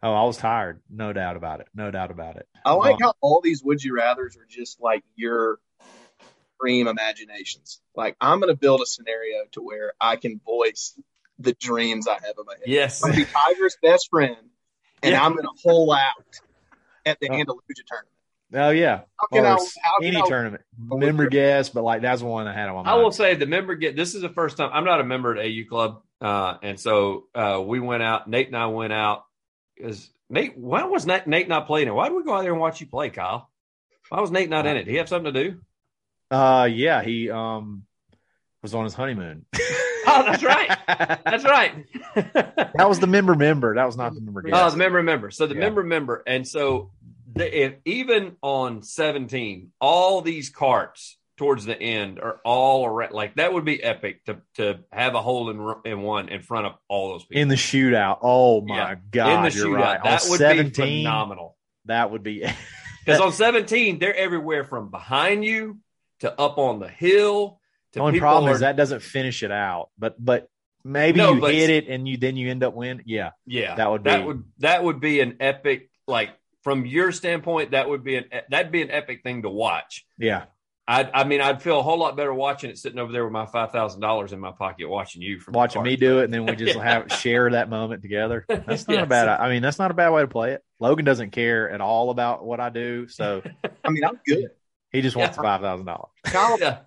Oh, 0.00 0.12
I 0.12 0.24
was 0.24 0.36
tired, 0.36 0.80
no 0.90 1.12
doubt 1.12 1.36
about 1.36 1.60
it, 1.60 1.68
no 1.74 1.90
doubt 1.90 2.10
about 2.12 2.36
it. 2.36 2.46
I 2.64 2.72
like 2.74 2.94
Um, 2.94 2.98
how 3.02 3.14
all 3.20 3.40
these 3.40 3.62
would 3.64 3.82
you 3.82 3.94
rather's 3.96 4.36
are 4.36 4.46
just 4.48 4.80
like 4.80 5.02
your 5.16 5.58
dream 6.60 6.86
imaginations. 6.86 7.80
Like 7.96 8.16
I'm 8.20 8.38
gonna 8.38 8.54
build 8.54 8.80
a 8.80 8.86
scenario 8.86 9.44
to 9.52 9.60
where 9.62 9.92
I 10.00 10.14
can 10.16 10.40
voice 10.44 10.96
the 11.40 11.52
dreams 11.54 12.06
I 12.06 12.14
have 12.14 12.36
in 12.38 12.44
my 12.46 12.52
head. 12.54 12.62
Yes. 12.66 13.02
I'm 13.02 13.10
gonna 13.10 13.24
be 13.24 13.30
Tiger's 13.32 13.76
best 13.82 14.08
friend, 14.08 14.36
and 15.02 15.12
Yeah. 15.12 15.24
I'm 15.24 15.34
gonna 15.34 15.48
hole 15.64 15.92
out 15.92 16.12
at 17.04 17.18
the 17.18 17.28
Oh. 17.28 17.34
Andalusia 17.34 17.82
tournament. 17.88 18.11
Oh 18.54 18.70
yeah, 18.70 19.02
How 19.16 19.26
can 19.28 19.44
or 19.44 19.48
How 19.48 19.56
can 19.56 20.06
any 20.08 20.16
I 20.18 20.26
tournament, 20.26 20.62
member 20.78 21.26
guest, 21.26 21.72
but 21.74 21.84
like 21.84 22.02
that's 22.02 22.20
the 22.20 22.26
one 22.26 22.46
I 22.46 22.52
had 22.52 22.68
on 22.68 22.74
my 22.76 22.82
mind. 22.82 22.88
I 22.88 23.02
will 23.02 23.12
say 23.12 23.34
the 23.34 23.46
member 23.46 23.74
get 23.74 23.96
this 23.96 24.14
is 24.14 24.22
the 24.22 24.28
first 24.28 24.56
time 24.56 24.70
I'm 24.72 24.84
not 24.84 25.00
a 25.00 25.04
member 25.04 25.36
at 25.36 25.44
AU 25.46 25.68
Club, 25.68 26.02
uh, 26.20 26.58
and 26.62 26.78
so 26.78 27.24
uh, 27.34 27.62
we 27.64 27.80
went 27.80 28.02
out. 28.02 28.28
Nate 28.28 28.48
and 28.48 28.56
I 28.56 28.66
went 28.66 28.92
out 28.92 29.24
because 29.76 30.10
Nate. 30.28 30.56
Why 30.58 30.84
was 30.84 31.06
Nate, 31.06 31.26
Nate 31.26 31.48
not 31.48 31.66
playing 31.66 31.88
it? 31.88 31.94
Why 31.94 32.08
did 32.08 32.16
we 32.16 32.24
go 32.24 32.34
out 32.34 32.42
there 32.42 32.52
and 32.52 32.60
watch 32.60 32.80
you 32.80 32.86
play, 32.86 33.10
Kyle? 33.10 33.50
Why 34.10 34.20
was 34.20 34.30
Nate 34.30 34.50
not 34.50 34.66
in 34.66 34.76
it? 34.76 34.84
Did 34.84 34.90
he 34.90 34.96
have 34.98 35.08
something 35.08 35.32
to 35.32 35.44
do? 35.44 35.60
Uh, 36.30 36.68
yeah, 36.70 37.02
he 37.02 37.30
um 37.30 37.84
was 38.62 38.74
on 38.74 38.84
his 38.84 38.94
honeymoon. 38.94 39.46
Oh, 40.04 40.24
that's 40.24 40.42
right. 40.42 40.68
That's 41.24 41.44
right. 41.44 41.86
that 42.14 42.88
was 42.88 42.98
the 42.98 43.06
member 43.06 43.36
member. 43.36 43.76
That 43.76 43.86
was 43.86 43.96
not 43.96 44.14
the 44.14 44.20
member 44.20 44.42
guest. 44.42 44.54
Oh, 44.60 44.68
the 44.68 44.76
member 44.76 45.00
member. 45.02 45.30
So 45.30 45.46
the 45.46 45.54
Yeah. 45.54 45.60
member 45.60 45.84
member, 45.84 46.22
and 46.26 46.46
so 46.46 46.90
the, 47.34 47.64
if 47.64 47.74
even 47.84 48.36
on 48.42 48.82
17, 48.82 49.72
all 49.80 50.20
these 50.22 50.50
carts 50.50 51.18
towards 51.38 51.64
the 51.64 51.80
end 51.80 52.20
are 52.20 52.40
all 52.44 52.84
around. 52.86 53.12
Like 53.12 53.34
that 53.36 53.52
would 53.52 53.64
be 53.64 53.82
epic 53.82 54.24
to 54.26 54.38
to 54.56 54.80
have 54.92 55.14
a 55.14 55.22
hole 55.22 55.50
in 55.50 55.90
in 55.90 56.02
one 56.02 56.28
in 56.28 56.42
front 56.42 56.66
of 56.66 56.74
all 56.88 57.10
those 57.12 57.24
people 57.24 57.40
in 57.42 57.48
the 57.48 57.54
shootout. 57.56 58.18
Oh 58.22 58.60
my 58.60 58.76
Yeah. 58.76 58.94
god, 59.10 59.36
in 59.36 59.42
the 59.44 59.48
shootout. 59.58 59.74
right. 59.80 60.02
That 60.04 60.22
on 60.24 60.30
would 60.30 60.72
be 60.74 61.00
phenomenal. 61.02 61.56
that 61.86 62.10
would 62.10 62.22
be 62.22 62.44
Because 63.04 63.20
on 63.20 63.32
17, 63.32 63.98
they're 63.98 64.14
everywhere 64.14 64.62
from 64.64 64.90
behind 64.90 65.44
you 65.44 65.78
to 66.20 66.30
up 66.40 66.58
on 66.58 66.78
the 66.78 66.86
hill. 66.88 67.58
To 67.94 67.98
the 67.98 68.04
only 68.04 68.20
problem 68.20 68.50
are- 68.52 68.54
is 68.54 68.60
that 68.60 68.76
doesn't 68.76 69.02
finish 69.02 69.42
it 69.42 69.50
out. 69.50 69.88
But 69.98 70.22
but 70.24 70.48
maybe 70.84 71.18
No, 71.18 71.32
you 71.34 71.40
but- 71.40 71.52
hit 71.54 71.70
it 71.70 71.88
and 71.88 72.06
you 72.06 72.16
then 72.18 72.36
you 72.36 72.50
end 72.50 72.62
up 72.62 72.74
winning. 72.74 73.02
Yeah. 73.06 73.30
yeah, 73.46 73.74
that 73.76 73.90
would 73.90 74.04
that 74.04 74.18
be- 74.20 74.24
would 74.26 74.44
that 74.58 74.84
would 74.84 75.00
be 75.00 75.20
an 75.20 75.38
epic. 75.40 75.88
Like 76.06 76.30
from 76.62 76.86
your 76.86 77.12
standpoint, 77.12 77.72
that 77.72 77.88
would 77.88 78.02
be 78.04 78.16
an 78.16 78.24
that'd 78.50 78.72
be 78.72 78.82
an 78.82 78.90
epic 78.90 79.22
thing 79.22 79.42
to 79.42 79.50
watch. 79.50 80.06
Yeah. 80.18 80.44
I, 80.88 81.08
I 81.14 81.24
mean, 81.24 81.40
I'd 81.40 81.62
feel 81.62 81.78
a 81.78 81.82
whole 81.82 81.96
lot 81.98 82.16
better 82.16 82.34
watching 82.34 82.68
it 82.68 82.76
sitting 82.76 82.98
over 82.98 83.12
there 83.12 83.22
with 83.22 83.32
my 83.32 83.46
five 83.46 83.70
thousand 83.70 84.00
dollars 84.00 84.32
in 84.32 84.40
my 84.40 84.50
pocket, 84.50 84.88
watching 84.88 85.22
you 85.22 85.38
from 85.38 85.54
watching 85.54 85.80
me 85.82 85.94
do 85.94 86.18
it, 86.18 86.24
and 86.24 86.34
then 86.34 86.44
we 86.44 86.56
just 86.56 86.76
have 86.78 87.10
share 87.12 87.48
that 87.52 87.70
moment 87.70 88.02
together. 88.02 88.44
That's 88.48 88.88
not 88.88 89.04
a 89.04 89.06
bad. 89.06 89.28
I 89.28 89.48
mean, 89.48 89.62
that's 89.62 89.78
not 89.78 89.92
a 89.92 89.94
bad 89.94 90.10
way 90.10 90.22
to 90.22 90.26
play 90.28 90.52
it. 90.52 90.64
Logan 90.80 91.04
doesn't 91.04 91.30
care 91.30 91.70
at 91.70 91.80
all 91.80 92.10
about 92.10 92.44
what 92.44 92.58
I 92.58 92.68
do, 92.70 93.06
so 93.06 93.42
I 93.84 93.90
mean, 93.90 94.04
I'm 94.04 94.18
good. 94.26 94.50
he 94.90 95.02
just 95.02 95.14
wants 95.16 95.36
Yeah. 95.36 95.42
five 95.42 95.60
thousand 95.60 95.86
dollars. 95.86 96.10
Kyle, 96.24 96.58
Yeah. 96.58 96.78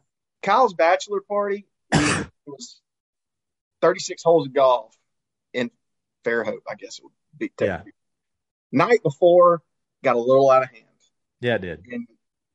Kyle's 0.44 0.74
bachelor 0.74 1.22
party 1.22 1.66
was 2.46 2.82
36 3.82 4.22
holes 4.24 4.48
of 4.48 4.54
golf 4.54 4.94
in 5.54 5.72
Fairhope, 6.26 6.60
I 6.70 6.76
guess 6.76 7.00
it 7.00 7.04
would 7.06 7.14
be. 7.40 7.52
Yeah. 7.62 7.82
Night 8.76 9.02
before, 9.04 9.62
got 10.04 10.18
a 10.18 10.20
little 10.20 10.50
out 10.52 10.64
of 10.64 10.70
hand. 10.70 10.84
Yeah, 11.40 11.56
it 11.56 11.62
did. 11.62 11.84
And, 11.90 12.08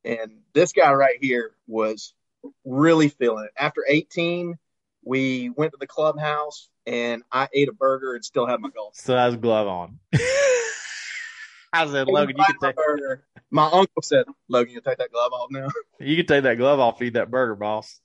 and 0.04 0.32
this 0.52 0.72
guy 0.72 0.92
right 0.92 1.16
here 1.18 1.52
was 1.66 2.12
really 2.64 3.08
feeling 3.08 3.46
it. 3.46 3.52
After 3.58 3.84
18, 3.88 4.56
we 5.02 5.48
went 5.56 5.72
to 5.72 5.78
the 5.80 5.86
clubhouse 5.86 6.68
and 6.86 7.22
I 7.32 7.48
ate 7.54 7.68
a 7.68 7.72
burger 7.72 8.14
and 8.14 8.22
still 8.24 8.46
had 8.46 8.60
my 8.60 8.68
golf. 8.68 8.96
So 8.96 9.16
has 9.16 9.32
a 9.32 9.38
glove 9.38 9.66
on. 9.66 9.98
I 11.72 11.86
said, 11.86 12.06
Logan, 12.06 12.36
you 12.36 12.44
can 12.44 12.58
take 12.60 12.76
burger. 12.76 13.24
My 13.50 13.64
uncle 13.66 14.02
said, 14.02 14.26
Logan, 14.48 14.74
you 14.74 14.80
take 14.82 14.98
that 14.98 15.12
glove 15.12 15.32
off 15.32 15.48
now. 15.50 15.68
you 16.00 16.16
can 16.16 16.26
take 16.26 16.42
that 16.42 16.58
glove 16.58 16.80
off, 16.80 16.98
feed 16.98 17.14
that 17.14 17.30
burger, 17.30 17.54
boss. 17.54 17.98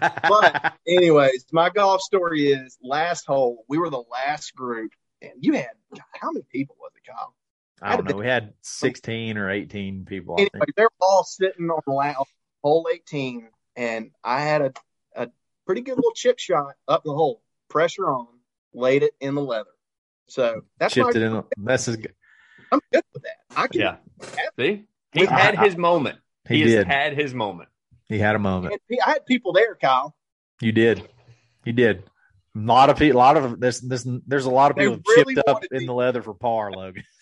But- 0.00 0.72
Anyways, 0.86 1.46
my 1.52 1.68
golf 1.70 2.00
story 2.00 2.52
is 2.52 2.78
last 2.82 3.26
hole. 3.26 3.64
We 3.68 3.78
were 3.78 3.90
the 3.90 4.04
last 4.10 4.54
group, 4.54 4.92
and 5.22 5.32
you 5.40 5.54
had 5.54 5.68
how 6.20 6.30
many 6.30 6.44
people 6.50 6.76
was 6.80 6.92
it, 6.96 7.08
Kyle? 7.10 7.34
I 7.80 7.96
don't 7.96 8.08
know. 8.08 8.16
We 8.16 8.26
had 8.26 8.54
sixteen 8.62 9.36
or 9.38 9.50
eighteen 9.50 10.04
people. 10.04 10.34
I 10.36 10.42
Anyway, 10.42 10.50
think. 10.66 10.74
they're 10.76 10.88
all 11.00 11.24
sitting 11.24 11.70
on 11.70 11.80
the 11.86 11.92
la- 11.92 12.14
hole 12.62 12.88
18, 12.92 13.48
and 13.76 14.10
I 14.24 14.40
had 14.40 14.62
a, 14.62 14.72
a 15.14 15.28
pretty 15.64 15.82
good 15.82 15.94
little 15.96 16.12
chip 16.12 16.38
shot 16.40 16.74
up 16.88 17.04
the 17.04 17.12
hole, 17.12 17.42
pressure 17.68 18.06
on, 18.10 18.26
laid 18.74 19.04
it 19.04 19.12
in 19.20 19.34
the 19.36 19.42
leather. 19.42 19.70
So 20.28 20.62
that's 20.78 20.94
Chipped 20.94 21.14
my, 21.14 21.20
it 21.20 21.24
in. 21.24 21.32
the- 21.34 21.44
That's 21.56 21.86
good. 21.86 22.14
I'm 22.72 22.80
good 22.92 23.04
with 23.14 23.22
that. 23.22 23.36
I 23.56 23.66
can. 23.68 23.80
Yeah. 23.80 23.96
See, 24.58 24.84
he 25.12 25.24
had 25.26 25.58
his 25.58 25.76
moment. 25.76 26.18
He, 26.48 26.56
He, 26.58 26.64
did. 26.64 26.86
had 26.86 27.14
his 27.16 27.32
moment. 27.32 27.68
he 28.08 28.18
had 28.18 28.34
a 28.34 28.38
moment. 28.40 28.80
I 29.06 29.10
had 29.10 29.24
people 29.26 29.52
there, 29.52 29.76
Kyle. 29.76 30.16
You 30.60 30.72
did. 30.72 31.08
You 31.64 31.72
did. 31.72 32.02
A 32.58 32.66
lot 32.66 32.90
of 32.90 32.96
people. 32.98 33.18
A 33.18 33.22
lot 33.22 33.36
of 33.36 33.60
this. 33.60 33.80
This. 33.80 34.06
There's 34.26 34.46
a 34.46 34.50
lot 34.50 34.70
of 34.70 34.76
They 34.76 34.88
people 34.88 35.00
really 35.16 35.34
chipped 35.34 35.48
up 35.48 35.62
in 35.70 35.78
me. 35.80 35.86
the 35.86 35.92
leather 35.92 36.22
for 36.22 36.34
par, 36.34 36.72
Logan. 36.72 37.04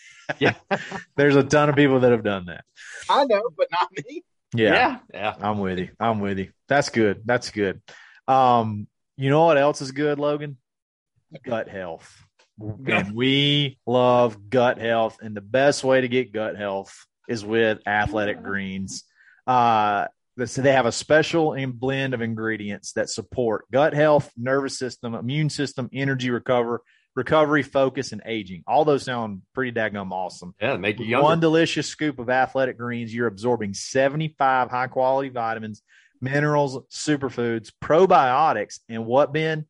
Yeah. 0.40 0.54
there's 1.16 1.36
a 1.36 1.44
ton 1.44 1.68
of 1.68 1.76
people 1.76 2.00
that 2.00 2.10
have 2.10 2.24
done 2.24 2.46
that. 2.46 2.64
I 3.08 3.26
know, 3.26 3.42
but 3.56 3.68
not 3.70 3.88
me. 3.92 4.24
Yeah, 4.54 4.72
Yeah. 4.72 4.98
Yeah. 5.14 5.34
I'm 5.40 5.60
with 5.60 5.78
you. 5.78 5.90
I'm 6.00 6.18
with 6.18 6.38
you. 6.40 6.50
That's 6.66 6.88
good. 6.88 7.22
That's 7.24 7.50
good. 7.50 7.80
Um, 8.26 8.88
you 9.16 9.30
know 9.30 9.44
what 9.44 9.56
else 9.56 9.80
is 9.82 9.92
good, 9.92 10.18
Logan? 10.18 10.56
Gut 11.44 11.68
health. 11.68 12.12
And 12.60 13.14
we 13.14 13.78
love 13.86 14.50
gut 14.50 14.78
health, 14.78 15.18
and 15.22 15.36
the 15.36 15.40
best 15.42 15.84
way 15.84 16.00
to 16.00 16.08
get 16.08 16.32
gut 16.32 16.56
health 16.56 17.06
is 17.28 17.44
with 17.44 17.86
Athletic 17.86 18.42
Greens. 18.42 19.04
Uh, 19.46 20.06
so 20.44 20.60
they 20.62 20.72
have 20.72 20.86
a 20.86 20.92
special 20.92 21.56
blend 21.74 22.12
of 22.12 22.20
ingredients 22.20 22.92
that 22.92 23.08
support 23.08 23.64
gut 23.72 23.94
health, 23.94 24.30
nervous 24.36 24.78
system, 24.78 25.14
immune 25.14 25.48
system, 25.48 25.88
energy 25.92 26.30
recover, 26.30 26.82
recovery, 27.14 27.62
focus, 27.62 28.12
and 28.12 28.20
aging. 28.26 28.62
All 28.66 28.84
those 28.84 29.04
sound 29.04 29.42
pretty 29.54 29.72
daggum 29.72 30.12
awesome. 30.12 30.54
Yeah. 30.60 30.76
Make 30.76 31.00
you 31.00 31.06
younger. 31.06 31.24
One 31.24 31.40
delicious 31.40 31.88
scoop 31.88 32.18
of 32.18 32.28
athletic 32.28 32.76
greens, 32.76 33.14
you're 33.14 33.26
absorbing 33.26 33.72
75 33.72 34.70
high 34.70 34.88
quality 34.88 35.30
vitamins, 35.30 35.82
minerals, 36.20 36.78
superfoods, 36.90 37.72
probiotics, 37.82 38.80
and 38.88 39.06
what, 39.06 39.32
Ben? 39.32 39.66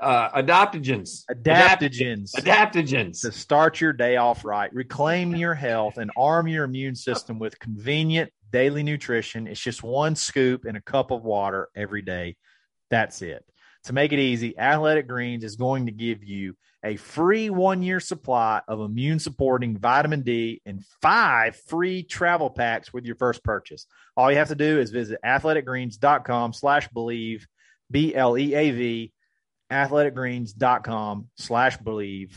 uh, 0.00 0.42
adaptogens. 0.42 1.24
Adaptogens. 1.30 2.32
Adaptogens. 2.34 3.20
To 3.22 3.32
start 3.32 3.80
your 3.80 3.92
day 3.92 4.16
off 4.16 4.44
right, 4.44 4.72
reclaim 4.72 5.34
your 5.34 5.54
health, 5.54 5.98
and 5.98 6.10
arm 6.16 6.48
your 6.48 6.64
immune 6.64 6.94
system 6.94 7.38
with 7.38 7.58
convenient 7.58 8.30
daily 8.54 8.84
nutrition. 8.84 9.48
It's 9.48 9.60
just 9.60 9.82
one 9.82 10.14
scoop 10.14 10.64
in 10.64 10.76
a 10.76 10.80
cup 10.80 11.10
of 11.10 11.24
water 11.24 11.70
every 11.74 12.02
day. 12.02 12.36
That's 12.88 13.20
it. 13.20 13.44
To 13.86 13.92
make 13.92 14.12
it 14.12 14.20
easy, 14.20 14.56
Athletic 14.56 15.08
Greens 15.08 15.42
is 15.42 15.56
going 15.56 15.86
to 15.86 15.92
give 15.92 16.22
you 16.22 16.54
a 16.84 16.94
free 16.94 17.50
one 17.50 17.82
year 17.82 17.98
supply 17.98 18.62
of 18.68 18.78
immune 18.78 19.18
supporting 19.18 19.76
vitamin 19.76 20.22
D 20.22 20.62
and 20.64 20.84
five 21.02 21.56
free 21.66 22.04
travel 22.04 22.48
packs 22.48 22.92
with 22.92 23.04
your 23.04 23.16
first 23.16 23.42
purchase. 23.42 23.86
All 24.16 24.30
you 24.30 24.38
have 24.38 24.48
to 24.48 24.54
do 24.54 24.78
is 24.78 24.92
visit 24.92 25.18
athleticgreens.com 25.24 26.52
slash 26.52 26.88
bleav, 26.90 27.42
B 27.90 28.14
L 28.14 28.38
E 28.38 28.54
A 28.54 28.70
V, 28.70 29.12
athleticgreens.com 29.72 31.28
slash 31.38 31.76
bleav. 31.78 32.30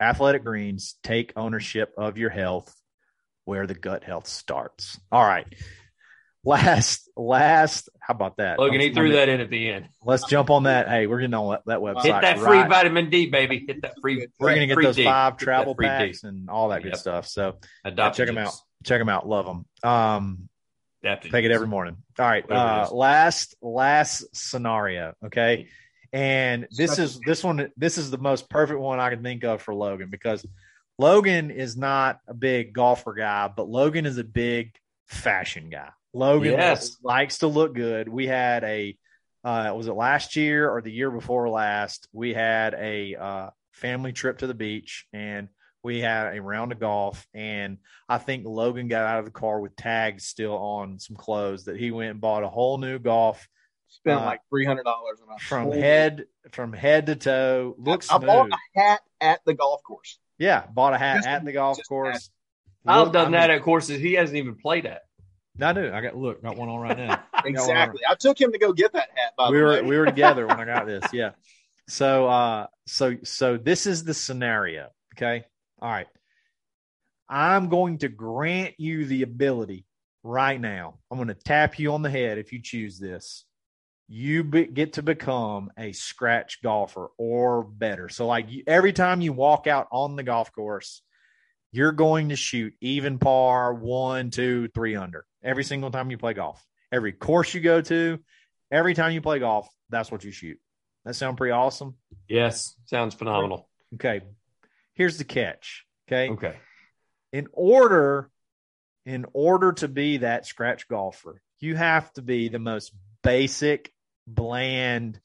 Athletic 0.00 0.42
Greens, 0.42 0.96
take 1.04 1.32
ownership 1.36 1.92
of 1.96 2.18
your 2.18 2.30
health 2.30 2.74
where 3.50 3.66
the 3.66 3.74
gut 3.74 4.04
health 4.04 4.28
starts. 4.28 4.96
All 5.10 5.26
right. 5.26 5.44
Last, 6.44 7.10
last, 7.16 7.88
how 7.98 8.14
about 8.14 8.36
that? 8.36 8.60
Logan, 8.60 8.80
he 8.80 8.94
threw 8.94 9.14
that 9.14 9.28
in 9.28 9.40
at 9.40 9.50
the 9.50 9.70
end. 9.70 9.88
Let's 10.04 10.24
jump 10.28 10.50
on 10.50 10.62
that. 10.62 10.88
Hey, 10.88 11.08
we're 11.08 11.18
getting 11.18 11.34
on 11.34 11.50
that, 11.50 11.62
that 11.66 11.80
website. 11.80 12.04
Hit 12.04 12.22
that 12.22 12.38
free 12.38 12.58
right- 12.58 12.68
vitamin 12.68 13.10
D, 13.10 13.26
baby. 13.26 13.64
Hit 13.66 13.82
that 13.82 13.94
free. 14.00 14.28
We're 14.38 14.54
going 14.54 14.68
to 14.68 14.72
get 14.72 14.80
those 14.80 14.94
D. 14.94 15.02
five 15.02 15.36
travel 15.36 15.74
free 15.74 15.86
D. 15.86 15.90
packs 15.90 16.22
and 16.22 16.48
all 16.48 16.68
that 16.68 16.84
good 16.84 16.96
stuff. 16.96 17.26
So 17.26 17.56
yeah, 17.84 18.12
check 18.12 18.28
them 18.28 18.38
out. 18.38 18.54
Check 18.84 19.00
them 19.00 19.08
out. 19.08 19.28
Love 19.28 19.46
them. 19.46 19.66
Um, 19.82 20.48
Adaptogens. 21.04 21.32
take 21.32 21.44
it 21.44 21.50
every 21.50 21.66
morning. 21.66 21.96
All 22.20 22.26
right. 22.26 22.48
Uh, 22.48 22.88
last 22.92 23.56
last 23.60 24.24
scenario. 24.32 25.14
Okay. 25.26 25.66
And 26.12 26.68
this 26.70 27.00
is 27.00 27.18
this 27.26 27.42
one. 27.42 27.72
This 27.76 27.98
is 27.98 28.12
the 28.12 28.18
most 28.18 28.48
perfect 28.48 28.78
one 28.78 29.00
I 29.00 29.10
can 29.10 29.24
think 29.24 29.42
of 29.42 29.60
for 29.60 29.74
Logan 29.74 30.08
because 30.08 30.46
Logan 31.00 31.50
is 31.50 31.78
not 31.78 32.20
a 32.28 32.34
big 32.34 32.74
golfer 32.74 33.14
guy, 33.14 33.48
but 33.48 33.68
Logan 33.70 34.04
is 34.04 34.18
a 34.18 34.24
big 34.24 34.74
fashion 35.06 35.70
guy. 35.70 35.88
Logan 36.12 36.52
Yes. 36.52 36.98
likes 37.02 37.38
to 37.38 37.46
look 37.46 37.74
good. 37.74 38.06
We 38.08 38.26
had 38.26 38.64
a 38.64 38.98
uh, 39.42 39.72
was 39.74 39.86
it 39.86 39.94
last 39.94 40.36
year 40.36 40.68
or 40.68 40.82
the 40.82 40.92
year 40.92 41.10
before 41.10 41.48
last? 41.48 42.06
We 42.12 42.34
had 42.34 42.74
a 42.74 43.14
uh, 43.14 43.50
family 43.72 44.12
trip 44.12 44.38
to 44.38 44.46
the 44.46 44.52
beach 44.52 45.06
and 45.14 45.48
we 45.82 46.00
had 46.00 46.36
a 46.36 46.42
round 46.42 46.72
of 46.72 46.80
golf. 46.80 47.26
And 47.32 47.78
I 48.06 48.18
think 48.18 48.44
Logan 48.46 48.88
got 48.88 49.06
out 49.06 49.20
of 49.20 49.24
the 49.24 49.30
car 49.30 49.58
with 49.60 49.74
tags 49.76 50.26
still 50.26 50.54
on 50.54 50.98
some 50.98 51.16
clothes 51.16 51.64
that 51.64 51.78
he 51.78 51.90
went 51.90 52.10
and 52.10 52.20
bought 52.20 52.42
a 52.44 52.48
whole 52.48 52.76
new 52.76 52.98
golf 52.98 53.48
Spent 53.88 54.20
Uh, 54.20 54.24
like 54.26 54.40
three 54.50 54.66
hundred 54.66 54.84
dollars 54.84 55.18
on 55.26 55.38
from 55.38 55.72
head 55.72 56.26
from 56.52 56.72
head 56.74 57.06
to 57.06 57.16
toe. 57.16 57.74
Looks 57.78 58.10
I 58.10 58.18
bought 58.18 58.48
smooth. 58.48 58.52
a 58.76 58.80
hat 58.80 59.00
at 59.22 59.40
the 59.46 59.54
golf 59.54 59.82
course. 59.82 60.18
Yeah, 60.40 60.64
bought 60.72 60.94
a 60.94 60.98
hat 60.98 61.16
Just- 61.18 61.28
at 61.28 61.44
the 61.44 61.52
golf 61.52 61.78
course. 61.88 62.30
I've 62.86 63.12
done 63.12 63.34
I 63.34 63.40
that 63.40 63.50
at 63.50 63.62
courses 63.62 64.00
he 64.00 64.14
hasn't 64.14 64.38
even 64.38 64.56
played 64.56 64.86
at. 64.86 65.02
I 65.60 65.74
do. 65.74 65.92
I 65.92 66.00
got 66.00 66.16
look, 66.16 66.42
got 66.42 66.56
one 66.56 66.70
on 66.70 66.80
right 66.80 66.96
now. 66.96 67.22
Exactly. 67.44 68.00
I 68.08 68.14
took 68.16 68.38
him 68.38 68.52
to 68.52 68.58
go 68.58 68.72
get 68.72 68.92
that 68.92 69.08
hat. 69.14 69.32
By 69.36 69.48
we 69.50 69.56
the 69.58 69.62
were 69.62 69.70
way, 69.70 69.82
we 69.82 69.96
were 69.98 70.04
together 70.06 70.46
when 70.46 70.60
I 70.60 70.64
got 70.66 70.86
this. 70.86 71.04
Yeah. 71.12 71.30
So 71.88 72.26
uh 72.28 72.66
so 72.86 73.16
so 73.22 73.56
this 73.56 73.86
is 73.86 74.04
the 74.04 74.12
scenario. 74.14 74.88
Okay. 75.16 75.44
All 75.80 75.90
right. 75.90 76.06
I'm 77.28 77.68
going 77.68 77.98
to 77.98 78.08
grant 78.08 78.74
you 78.78 79.06
the 79.06 79.22
ability 79.22 79.86
right 80.22 80.60
now. 80.60 80.98
I'm 81.10 81.16
going 81.18 81.28
to 81.28 81.34
tap 81.34 81.78
you 81.78 81.92
on 81.94 82.02
the 82.02 82.10
head 82.10 82.36
if 82.38 82.52
you 82.52 82.60
choose 82.62 82.98
this. 82.98 83.44
You 84.12 84.42
be, 84.42 84.66
get 84.66 84.94
to 84.94 85.02
become 85.02 85.70
a 85.78 85.92
scratch 85.92 86.62
golfer 86.64 87.10
or 87.16 87.62
better. 87.62 88.08
So 88.08 88.26
like 88.26 88.50
you, 88.50 88.64
every 88.66 88.92
time 88.92 89.20
you 89.20 89.32
walk 89.32 89.68
out 89.68 89.86
on 89.92 90.16
the 90.16 90.24
golf 90.24 90.50
course, 90.50 91.00
you're 91.70 91.92
going 91.92 92.30
to 92.30 92.36
shoot 92.36 92.74
even 92.80 93.20
par 93.20 93.72
one, 93.72 94.30
two, 94.30 94.66
three 94.74 94.96
under 94.96 95.24
every 95.44 95.62
single 95.62 95.92
time 95.92 96.10
you 96.10 96.18
play 96.18 96.34
golf. 96.34 96.60
Every 96.90 97.12
course 97.12 97.54
you 97.54 97.60
go 97.60 97.82
to, 97.82 98.18
every 98.68 98.94
time 98.94 99.12
you 99.12 99.20
play 99.20 99.38
golf, 99.38 99.68
that's 99.90 100.10
what 100.10 100.24
you 100.24 100.32
shoot. 100.32 100.58
That 101.04 101.14
sound 101.14 101.36
pretty 101.36 101.52
awesome. 101.52 101.94
Yes, 102.28 102.74
sounds 102.86 103.14
phenomenal. 103.14 103.68
Okay. 103.94 104.22
Here's 104.94 105.18
the 105.18 105.24
catch. 105.24 105.84
Okay. 106.08 106.30
Okay. 106.30 106.56
In 107.32 107.46
order, 107.52 108.28
in 109.06 109.24
order 109.32 109.70
to 109.74 109.86
be 109.86 110.16
that 110.16 110.46
scratch 110.46 110.88
golfer, 110.88 111.40
you 111.60 111.76
have 111.76 112.12
to 112.14 112.22
be 112.22 112.48
the 112.48 112.58
most 112.58 112.92
basic, 113.22 113.92
bland 114.34 115.20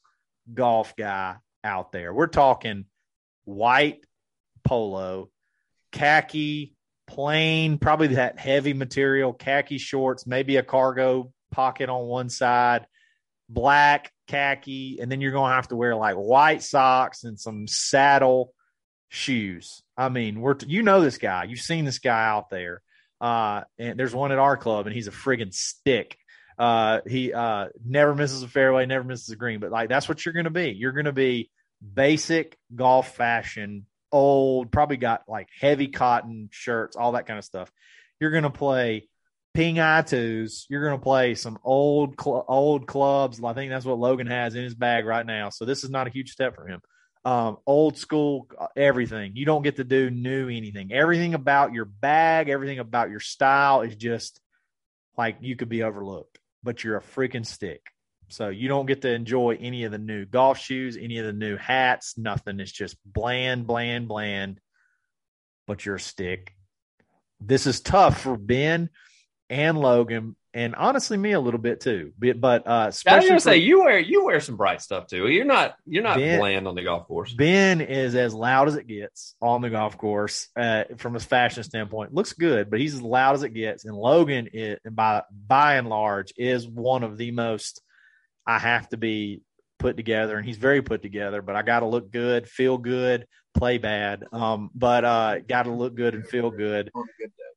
golf 0.52 0.94
guy 0.96 1.36
out 1.64 1.92
there. 1.92 2.12
We're 2.12 2.26
talking 2.26 2.86
white 3.44 4.04
polo, 4.64 5.30
khaki, 5.92 6.74
plain, 7.06 7.78
probably 7.78 8.08
that 8.08 8.38
heavy 8.38 8.72
material, 8.72 9.32
khaki 9.32 9.78
shorts, 9.78 10.26
maybe 10.26 10.56
a 10.56 10.62
cargo 10.62 11.32
pocket 11.50 11.88
on 11.88 12.06
one 12.06 12.28
side, 12.28 12.86
black, 13.48 14.12
khaki, 14.26 14.98
and 15.00 15.10
then 15.10 15.20
you're 15.20 15.32
going 15.32 15.50
to 15.50 15.54
have 15.54 15.68
to 15.68 15.76
wear 15.76 15.94
like 15.94 16.16
white 16.16 16.62
socks 16.62 17.24
and 17.24 17.38
some 17.38 17.66
saddle 17.66 18.52
shoes. 19.08 19.82
I 19.96 20.08
mean, 20.08 20.40
we're 20.40 20.56
you 20.66 20.82
know 20.82 21.00
this 21.00 21.18
guy. 21.18 21.44
You've 21.44 21.60
seen 21.60 21.84
this 21.84 21.98
guy 21.98 22.26
out 22.26 22.50
there. 22.50 22.82
Uh, 23.18 23.62
and 23.78 23.98
there's 23.98 24.14
one 24.14 24.30
at 24.30 24.38
our 24.38 24.58
club, 24.58 24.86
and 24.86 24.94
he's 24.94 25.08
a 25.08 25.12
friggin' 25.12 25.54
stick. 25.54 26.18
Uh, 26.58 27.00
he 27.06 27.32
uh, 27.32 27.68
never 27.84 28.14
misses 28.14 28.42
a 28.42 28.48
fairway, 28.48 28.86
never 28.86 29.04
misses 29.04 29.28
a 29.30 29.36
green. 29.36 29.60
But 29.60 29.70
like 29.70 29.88
that's 29.88 30.08
what 30.08 30.24
you're 30.24 30.32
going 30.32 30.44
to 30.44 30.50
be. 30.50 30.70
You're 30.70 30.92
going 30.92 31.06
to 31.06 31.12
be 31.12 31.50
basic 31.94 32.56
golf 32.74 33.14
fashion, 33.14 33.86
old, 34.10 34.72
probably 34.72 34.96
got 34.96 35.22
like 35.28 35.48
heavy 35.60 35.88
cotton 35.88 36.48
shirts, 36.52 36.96
all 36.96 37.12
that 37.12 37.26
kind 37.26 37.38
of 37.38 37.44
stuff. 37.44 37.70
You're 38.20 38.30
going 38.30 38.44
to 38.44 38.50
play 38.50 39.08
ping 39.56 39.80
eye 39.80 40.02
twos. 40.02 40.66
You're 40.68 40.84
going 40.86 40.98
to 40.98 41.02
play 41.02 41.34
some 41.34 41.58
old 41.64 42.20
cl- 42.20 42.44
old 42.48 42.86
clubs. 42.86 43.42
I 43.42 43.54
think 43.54 43.70
that's 43.70 43.84
what 43.84 43.98
Logan 43.98 44.26
has 44.26 44.54
in 44.54 44.62
his 44.62 44.74
bag 44.74 45.04
right 45.06 45.24
now. 45.24 45.50
So 45.50 45.64
this 45.64 45.84
is 45.84 45.90
not 45.90 46.06
a 46.06 46.10
huge 46.10 46.30
step 46.30 46.54
for 46.54 46.66
him. 46.66 46.80
Um, 47.24 47.56
old 47.66 47.98
school 47.98 48.46
uh, 48.58 48.68
everything. 48.76 49.32
You 49.34 49.46
don't 49.46 49.62
get 49.62 49.76
to 49.76 49.84
do 49.84 50.10
new 50.10 50.48
anything. 50.48 50.92
Everything 50.92 51.34
about 51.34 51.72
your 51.72 51.84
bag, 51.84 52.48
everything 52.48 52.78
about 52.78 53.10
your 53.10 53.18
style 53.18 53.80
is 53.80 53.96
just 53.96 54.40
like 55.18 55.38
you 55.40 55.56
could 55.56 55.68
be 55.68 55.82
overlooked, 55.82 56.38
but 56.66 56.84
you're 56.84 56.98
a 56.98 57.02
freaking 57.02 57.46
stick. 57.46 57.80
So 58.28 58.48
you 58.48 58.68
don't 58.68 58.86
get 58.86 59.02
to 59.02 59.14
enjoy 59.14 59.56
any 59.60 59.84
of 59.84 59.92
the 59.92 59.98
new 59.98 60.26
golf 60.26 60.58
shoes, 60.58 60.98
any 61.00 61.18
of 61.18 61.26
the 61.26 61.32
new 61.32 61.56
hats, 61.56 62.18
nothing. 62.18 62.58
It's 62.58 62.72
just 62.72 62.96
bland, 63.06 63.66
bland, 63.68 64.08
bland, 64.08 64.60
but 65.66 65.86
you're 65.86 65.94
a 65.94 66.00
stick. 66.00 66.52
This 67.40 67.66
is 67.66 67.80
tough 67.80 68.22
for 68.22 68.36
Ben 68.36 68.90
and 69.48 69.78
Logan, 69.78 70.34
and 70.56 70.74
honestly, 70.74 71.16
me 71.16 71.32
a 71.32 71.40
little 71.40 71.60
bit 71.60 71.80
too. 71.80 72.12
But, 72.18 72.40
but 72.40 72.66
uh, 72.66 72.70
I 72.70 72.86
was 72.86 73.02
gonna 73.04 73.22
for- 73.34 73.38
say 73.40 73.58
you 73.58 73.80
wear 73.80 73.98
you 73.98 74.24
wear 74.24 74.40
some 74.40 74.56
bright 74.56 74.80
stuff 74.80 75.06
too. 75.06 75.28
You're 75.28 75.44
not 75.44 75.76
you're 75.86 76.02
not 76.02 76.16
Ben- 76.16 76.38
bland 76.40 76.66
on 76.66 76.74
the 76.74 76.82
golf 76.82 77.06
course. 77.06 77.32
Ben 77.34 77.80
is 77.80 78.14
as 78.14 78.32
loud 78.34 78.68
as 78.68 78.76
it 78.76 78.86
gets 78.86 79.34
on 79.42 79.60
the 79.60 79.70
golf 79.70 79.98
course 79.98 80.48
uh, 80.56 80.84
from 80.96 81.14
a 81.14 81.20
fashion 81.20 81.62
standpoint. 81.62 82.14
Looks 82.14 82.32
good, 82.32 82.70
but 82.70 82.80
he's 82.80 82.94
as 82.94 83.02
loud 83.02 83.34
as 83.34 83.42
it 83.42 83.50
gets. 83.50 83.84
And 83.84 83.94
Logan, 83.96 84.48
is, 84.52 84.78
by 84.90 85.22
by 85.46 85.74
and 85.76 85.88
large, 85.88 86.32
is 86.36 86.66
one 86.66 87.02
of 87.02 87.18
the 87.18 87.30
most 87.32 87.82
I 88.46 88.58
have 88.58 88.88
to 88.88 88.96
be 88.96 89.42
put 89.78 89.96
together, 89.96 90.36
and 90.38 90.46
he's 90.46 90.56
very 90.56 90.80
put 90.80 91.02
together. 91.02 91.42
But 91.42 91.56
I 91.56 91.62
got 91.62 91.80
to 91.80 91.86
look 91.86 92.10
good, 92.10 92.48
feel 92.48 92.78
good, 92.78 93.26
play 93.54 93.76
bad. 93.78 94.24
Um, 94.32 94.70
but 94.74 95.04
uh, 95.04 95.38
got 95.40 95.64
to 95.64 95.72
look 95.72 95.94
good 95.94 96.14
and 96.14 96.26
feel 96.26 96.50
good 96.50 96.90
On 96.94 97.02
a 97.02 97.22
good 97.22 97.30
day. 97.36 97.52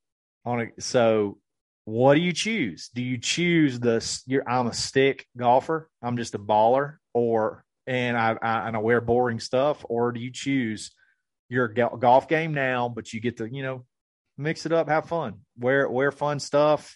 on 0.45 0.61
a 0.77 0.81
so 0.81 1.37
what 1.89 2.13
do 2.13 2.21
you 2.21 2.33
choose? 2.33 2.89
Do 2.93 3.01
you 3.01 3.17
choose 3.17 3.79
the 3.79 4.05
you're, 4.27 4.47
i'm 4.47 4.67
a 4.67 4.73
stick 4.73 5.25
golfer 5.35 5.89
i'm 6.03 6.17
just 6.17 6.35
a 6.35 6.39
baller 6.39 6.97
or 7.13 7.65
and 7.87 8.15
i, 8.15 8.35
I 8.39 8.67
and 8.67 8.75
i 8.75 8.79
wear 8.79 9.01
boring 9.01 9.39
stuff 9.39 9.83
or 9.89 10.11
do 10.11 10.19
you 10.19 10.31
choose 10.31 10.91
your 11.49 11.67
golf 11.67 12.27
game 12.27 12.53
now 12.53 12.89
but 12.89 13.11
you 13.11 13.19
get 13.19 13.37
to 13.37 13.49
you 13.51 13.63
know 13.63 13.85
mix 14.37 14.67
it 14.67 14.71
up 14.71 14.87
have 14.87 15.07
fun 15.07 15.39
wear 15.57 15.89
wear 15.89 16.11
fun 16.11 16.39
stuff. 16.39 16.95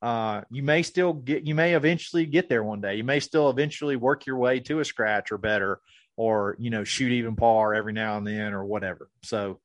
Uh 0.00 0.42
you 0.50 0.62
may 0.62 0.84
still 0.84 1.12
get 1.12 1.44
you 1.44 1.56
may 1.56 1.74
eventually 1.74 2.24
get 2.24 2.48
there 2.48 2.62
one 2.62 2.80
day. 2.80 2.94
You 2.94 3.04
may 3.04 3.18
still 3.18 3.50
eventually 3.50 3.96
work 3.96 4.24
your 4.24 4.38
way 4.38 4.60
to 4.60 4.78
a 4.78 4.84
scratch 4.84 5.32
or 5.32 5.38
better 5.38 5.80
or 6.16 6.54
you 6.60 6.70
know 6.70 6.84
shoot 6.84 7.10
even 7.10 7.34
par 7.34 7.74
every 7.74 7.92
now 7.92 8.16
and 8.16 8.26
then 8.26 8.54
or 8.54 8.64
whatever. 8.64 9.10
So 9.24 9.58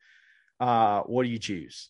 uh 0.60 1.02
what 1.02 1.24
do 1.24 1.30
you 1.30 1.38
choose 1.38 1.90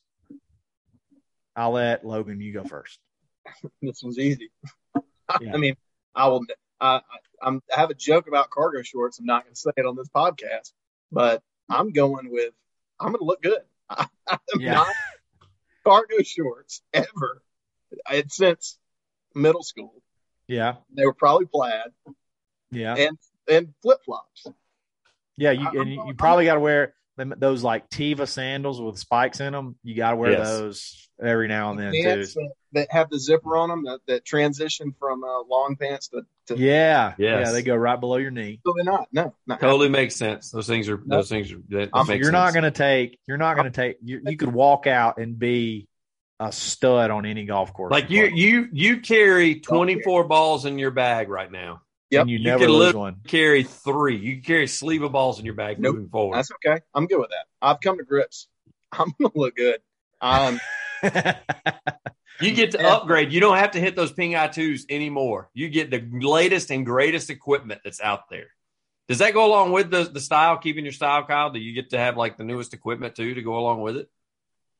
I'll 1.56 1.72
let 1.72 2.06
Logan 2.06 2.42
you 2.42 2.54
go 2.54 2.64
first. 2.64 3.00
This 3.82 4.02
was 4.04 4.18
easy. 4.20 4.50
Yeah. 5.42 5.54
I 5.54 5.58
mean, 5.58 5.76
I 6.14 6.28
will. 6.28 6.42
I, 6.82 6.96
I, 6.98 7.02
I'm, 7.42 7.62
I 7.76 7.80
have 7.80 7.90
a 7.90 7.94
joke 7.96 8.28
about 8.28 8.50
cargo 8.50 8.82
shorts. 8.84 9.18
I'm 9.20 9.26
not 9.26 9.44
going 9.46 9.54
to 9.54 9.60
say 9.60 9.72
it 9.78 9.86
on 9.86 9.96
this 9.96 10.10
podcast, 10.10 10.74
but 11.12 11.42
I'm 11.70 11.92
going 11.92 12.30
with. 12.30 12.54
I'm 13.00 13.08
going 13.14 13.20
to 13.20 13.26
look 13.26 13.42
good. 13.42 13.62
I, 13.90 14.06
am 14.30 14.38
Yeah. 14.60 14.74
not 14.74 14.88
cargo 15.86 16.22
shorts 16.24 16.82
ever. 16.94 17.42
It's 18.12 18.36
since 18.36 18.78
middle 19.34 19.64
school. 19.64 19.94
Yeah, 20.48 20.76
They 20.94 21.06
were 21.06 21.14
probably 21.14 21.46
plaid 21.48 21.88
yeah, 22.70 22.96
and 22.96 23.18
and 23.50 23.74
flip 23.82 24.00
flops. 24.06 24.46
yeah. 25.38 25.52
You 25.52 25.66
I'm- 25.68 25.78
and 25.80 25.90
you, 25.90 26.04
you 26.08 26.14
probably 26.16 26.46
got 26.46 26.56
to 26.56 26.60
wear 26.60 26.94
them, 27.18 27.34
those 27.38 27.64
like 27.64 27.90
Teva 27.90 28.28
sandals 28.28 28.82
with 28.82 28.98
spikes 28.98 29.40
in 29.40 29.54
them. 29.54 29.76
You 29.84 29.96
got 29.96 30.12
to 30.12 30.16
wear 30.18 30.32
Yes. 30.32 30.48
those 30.48 31.10
every 31.24 31.48
now 31.48 31.72
and 31.72 31.80
then 31.80 31.94
too. 31.94 32.04
Pants 32.04 32.34
that, 32.34 32.52
that 32.74 32.88
have 32.92 33.10
the 33.10 33.20
zipper 33.20 33.56
on 33.56 33.70
them 33.70 33.84
that, 33.86 34.00
that 34.08 34.26
transition 34.26 34.94
from 35.00 35.24
uh, 35.24 35.44
long 35.44 35.76
pants 35.80 36.08
to, 36.10 36.24
to 36.48 36.58
Yeah, 36.58 37.14
Yes. 37.18 37.46
yeah. 37.46 37.52
They 37.52 37.62
go 37.62 37.76
right 37.76 38.00
below 38.00 38.18
your 38.18 38.32
knee. 38.32 38.60
So 38.66 38.74
they're 38.76 38.84
not. 38.84 39.08
No, 39.12 39.34
not 39.46 39.60
Totally 39.60 39.90
makes 39.90 40.16
sense. 40.16 40.50
Those 40.52 40.68
things 40.68 40.90
are 40.90 41.02
those 41.06 41.30
things 41.30 41.52
are 41.52 41.60
that, 41.70 41.92
that 41.94 42.08
makes 42.08 42.24
You're 42.24 42.32
not 42.32 42.54
going 42.54 42.64
to 42.64 42.72
take. 42.72 43.20
You're 43.28 43.38
not 43.38 43.56
going 43.56 43.72
to 43.72 43.76
take. 43.76 43.98
You, 44.04 44.22
you 44.26 44.38
could 44.38 44.52
walk 44.54 44.88
out 44.88 45.18
and 45.20 45.38
be 45.38 45.88
a 46.40 46.52
stud 46.52 47.12
on 47.12 47.26
any 47.28 47.46
golf 47.46 47.72
course. 47.74 47.92
like 47.92 48.10
you 48.10 48.26
you 48.26 48.68
you 48.74 49.00
carry 49.02 49.60
24 49.60 50.24
balls 50.26 50.66
in 50.66 50.80
your 50.80 50.92
bag 50.92 51.30
right 51.30 51.50
now. 51.52 51.82
Yep. 52.14 52.22
and 52.22 52.30
you, 52.30 52.38
you 52.38 52.44
never 52.46 52.66
could 52.66 52.72
lose 52.72 52.94
one. 52.94 53.18
Carry 53.28 53.64
three. 53.64 54.18
You 54.18 54.34
can 54.36 54.42
carry 54.44 54.64
a 54.66 54.68
sleeve 54.68 55.02
of 55.04 55.12
balls 55.12 55.40
in 55.40 55.46
your 55.46 55.56
bag 55.56 55.80
Nope. 55.80 55.96
moving 55.96 56.10
forward. 56.10 56.38
That's 56.38 56.52
okay. 56.66 56.82
I'm 56.94 57.08
good 57.08 57.20
with 57.20 57.30
that. 57.30 57.46
I've 57.62 57.80
come 57.82 57.98
to 57.98 58.04
grips. 58.04 58.48
I'm 58.92 59.14
gonna 59.20 59.32
look 59.36 59.56
good. 59.56 59.80
Um, 60.22 60.60
You 62.40 62.52
get 62.54 62.72
to 62.72 62.78
Yeah. 62.82 62.94
upgrade. 62.96 63.32
You 63.32 63.40
don't 63.40 63.58
have 63.58 63.72
to 63.72 63.80
hit 63.80 63.96
those 63.96 64.12
ping 64.12 64.36
eye 64.36 64.48
twos 64.48 64.86
anymore. 64.90 65.50
You 65.54 65.70
get 65.70 65.90
the 65.92 66.04
latest 66.12 66.72
and 66.72 66.86
greatest 66.86 67.30
equipment 67.30 67.82
that's 67.84 68.02
out 68.02 68.30
there. 68.30 68.48
Does 69.08 69.18
that 69.20 69.34
go 69.34 69.46
along 69.46 69.72
with 69.72 69.90
the, 69.92 70.04
the 70.06 70.20
style, 70.22 70.58
keeping 70.58 70.86
your 70.86 70.94
style, 70.94 71.26
Kyle? 71.26 71.50
Do 71.52 71.60
you 71.60 71.74
get 71.74 71.90
to 71.92 71.98
have 71.98 72.16
like 72.18 72.38
the 72.38 72.44
newest 72.44 72.74
equipment 72.74 73.16
too 73.16 73.34
to 73.34 73.42
go 73.42 73.58
along 73.58 73.82
with 73.82 73.98
it? 73.98 74.10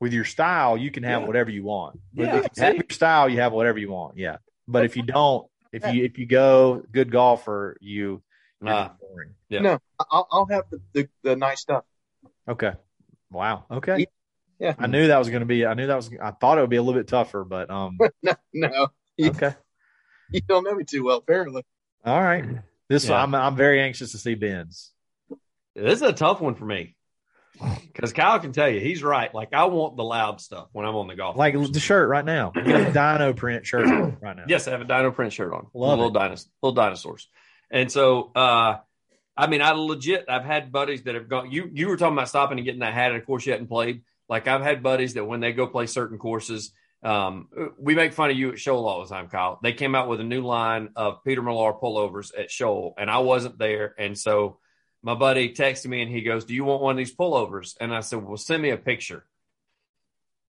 With 0.00 0.12
your 0.12 0.24
style, 0.24 0.76
you 0.76 0.90
can 0.90 1.02
have 1.02 1.22
Yeah. 1.22 1.26
whatever 1.26 1.50
you 1.50 1.62
want. 1.64 1.98
But 2.12 2.28
Yeah, 2.28 2.36
if 2.38 2.44
you 2.56 2.62
have 2.64 2.74
your 2.76 2.84
style, 2.90 3.28
you 3.28 3.40
have 3.40 3.52
whatever 3.52 3.78
you 3.78 3.90
want. 3.90 4.16
Yeah, 4.16 4.36
but 4.68 4.84
if 4.84 4.96
you 4.96 5.02
don't, 5.02 5.46
if 5.74 5.94
you 5.94 6.04
if 6.04 6.18
you 6.18 6.26
go 6.26 6.82
good 6.92 7.10
golfer, 7.10 7.76
you 7.80 8.22
you're 8.62 8.90
boring. 9.00 9.34
Yeah. 9.48 9.60
No, 9.60 9.78
I'll, 10.10 10.26
I'll 10.30 10.46
have 10.46 10.64
the, 10.70 10.80
the, 10.92 11.08
the 11.22 11.36
nice 11.36 11.60
stuff. 11.60 11.84
Okay. 12.48 12.72
Wow. 13.30 13.66
Okay. 13.70 14.06
Yeah. 14.58 14.74
I 14.78 14.86
knew 14.86 15.08
that 15.08 15.18
was 15.18 15.28
going 15.28 15.40
to 15.40 15.46
be. 15.46 15.66
I 15.66 15.74
knew 15.74 15.86
that 15.86 15.96
was. 15.96 16.10
I 16.22 16.30
thought 16.30 16.58
it 16.58 16.60
would 16.62 16.70
be 16.70 16.76
a 16.76 16.82
little 16.82 16.98
bit 16.98 17.08
tougher, 17.08 17.44
but 17.44 17.70
um. 17.70 17.98
No, 18.22 18.32
no, 18.54 18.88
you, 19.16 19.30
Okay. 19.30 19.54
you 20.30 20.40
don't 20.40 20.64
know 20.64 20.74
me 20.74 20.84
too 20.84 21.04
well, 21.04 21.18
apparently. 21.18 21.64
All 22.04 22.22
right. 22.22 22.44
This 22.88 23.08
Yeah. 23.08 23.22
I'm. 23.22 23.34
I'm 23.34 23.56
very 23.56 23.80
anxious 23.80 24.12
to 24.12 24.18
see 24.18 24.34
Ben's. 24.34 24.92
This 25.74 25.94
is 25.94 26.02
a 26.02 26.12
tough 26.12 26.40
one 26.40 26.54
for 26.54 26.64
me 26.64 26.93
because 27.60 28.12
Kyle 28.12 28.38
can 28.40 28.52
tell 28.52 28.68
you 28.68 28.80
he's 28.80 29.02
right. 29.02 29.32
Like 29.34 29.52
I 29.52 29.64
want 29.64 29.96
the 29.96 30.04
loud 30.04 30.40
stuff 30.40 30.68
when 30.72 30.86
I'm 30.86 30.94
on 30.96 31.06
the 31.06 31.14
golf. 31.14 31.36
Like 31.36 31.54
course. 31.54 31.70
the 31.70 31.80
shirt 31.80 32.08
right 32.08 32.24
now. 32.24 32.52
A 32.54 32.92
dino 32.92 33.32
print 33.32 33.66
shirt 33.66 33.86
on 33.86 34.16
right 34.20 34.36
now. 34.36 34.44
Yes, 34.48 34.66
I 34.66 34.72
have 34.72 34.80
a 34.80 34.84
dino 34.84 35.10
print 35.10 35.32
shirt 35.32 35.52
on. 35.52 35.66
Love 35.74 35.98
little 35.98 36.12
dinos- 36.12 36.46
little 36.62 36.74
dinosaurs. 36.74 37.28
And 37.70 37.90
so 37.90 38.32
uh 38.34 38.78
I 39.36 39.46
mean 39.46 39.62
I 39.62 39.72
legit 39.72 40.26
I've 40.28 40.44
had 40.44 40.72
buddies 40.72 41.02
that 41.04 41.14
have 41.14 41.28
gone 41.28 41.50
you 41.50 41.70
you 41.72 41.88
were 41.88 41.96
talking 41.96 42.14
about 42.14 42.28
stopping 42.28 42.58
and 42.58 42.64
getting 42.64 42.80
that 42.80 42.94
hat 42.94 43.12
at 43.12 43.18
a 43.18 43.20
course 43.20 43.46
you 43.46 43.52
hadn't 43.52 43.68
played. 43.68 44.02
Like 44.28 44.48
I've 44.48 44.62
had 44.62 44.82
buddies 44.82 45.14
that 45.14 45.24
when 45.24 45.40
they 45.40 45.52
go 45.52 45.66
play 45.66 45.86
certain 45.86 46.18
courses, 46.18 46.72
um 47.02 47.48
we 47.78 47.94
make 47.94 48.14
fun 48.14 48.30
of 48.30 48.36
you 48.36 48.52
at 48.52 48.58
Shoal 48.58 48.86
all 48.86 49.02
the 49.04 49.14
time, 49.14 49.28
Kyle. 49.28 49.60
They 49.62 49.72
came 49.72 49.94
out 49.94 50.08
with 50.08 50.20
a 50.20 50.24
new 50.24 50.42
line 50.42 50.90
of 50.96 51.22
Peter 51.24 51.42
Millar 51.42 51.74
pullovers 51.74 52.32
at 52.36 52.50
Shoal 52.50 52.94
and 52.98 53.10
I 53.10 53.18
wasn't 53.18 53.58
there. 53.58 53.94
And 53.96 54.18
so 54.18 54.58
my 55.04 55.14
buddy 55.14 55.50
texted 55.50 55.86
me 55.86 56.02
and 56.02 56.10
he 56.10 56.22
goes, 56.22 56.44
Do 56.44 56.54
you 56.54 56.64
want 56.64 56.82
one 56.82 56.92
of 56.92 56.96
these 56.96 57.14
pullovers? 57.14 57.76
And 57.80 57.94
I 57.94 58.00
said, 58.00 58.24
Well, 58.24 58.36
send 58.36 58.62
me 58.62 58.70
a 58.70 58.76
picture. 58.76 59.24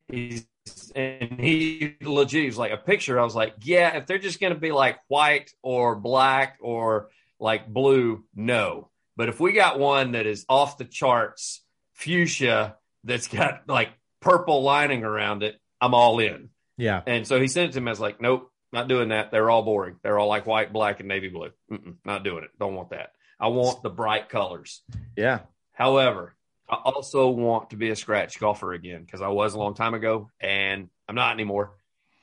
He's 0.09 0.47
and 0.95 1.41
he 1.41 1.97
legit 2.03 2.47
was 2.47 2.59
like 2.59 2.73
a 2.73 2.77
picture. 2.77 3.19
I 3.19 3.25
was 3.25 3.35
like, 3.35 3.55
yeah, 3.63 3.97
if 3.97 4.07
they're 4.07 4.19
just 4.19 4.41
gonna 4.41 4.55
be 4.55 4.73
like 4.73 4.99
white 5.09 5.53
or 5.63 5.95
black 5.95 6.59
or 6.61 7.11
like 7.39 7.69
blue, 7.69 8.25
no. 8.35 8.89
But 9.17 9.29
if 9.29 9.41
we 9.41 9.53
got 9.53 9.79
one 9.79 10.13
that 10.13 10.27
is 10.27 10.45
off 10.49 10.79
the 10.79 10.85
charts, 10.85 11.63
fuchsia, 11.93 12.77
that's 13.05 13.29
got 13.29 13.69
like 13.69 13.91
purple 14.21 14.63
lining 14.63 15.05
around 15.05 15.43
it, 15.43 15.61
I'm 15.81 15.95
all 15.95 16.19
in. 16.19 16.51
Yeah. 16.77 17.03
And 17.07 17.27
so 17.27 17.41
he 17.41 17.47
sent 17.49 17.71
it 17.71 17.73
to 17.75 17.81
me. 17.81 17.89
I 17.89 17.91
was 17.93 18.01
like, 18.01 18.21
nope, 18.21 18.51
not 18.73 18.89
doing 18.89 19.11
that. 19.11 19.31
They're 19.31 19.51
all 19.51 19.63
boring. 19.63 19.97
They're 20.03 20.19
all 20.19 20.29
like 20.29 20.47
white, 20.47 20.73
black, 20.73 21.01
and 21.01 21.09
navy 21.09 21.29
blue. 21.29 21.51
Mm-mm, 21.71 21.97
not 22.05 22.25
doing 22.25 22.45
it. 22.45 22.51
Don't 22.59 22.75
want 22.75 22.91
that. 22.91 23.13
I 23.40 23.49
want 23.49 23.83
the 23.83 23.90
bright 23.90 24.29
colors. 24.29 24.83
Yeah. 25.16 25.40
However, 25.73 26.35
I 26.68 26.77
also 26.77 27.29
want 27.29 27.70
to 27.70 27.77
be 27.77 27.90
a 27.90 27.97
scratch 27.97 28.38
golfer 28.40 28.73
again 28.73 29.04
because 29.04 29.21
I 29.21 29.29
was 29.29 29.54
a 29.54 29.59
long 29.59 29.75
time 29.75 29.94
ago 29.94 30.31
and 30.40 30.88
I'm 31.09 31.15
not 31.15 31.35
anymore. 31.35 31.75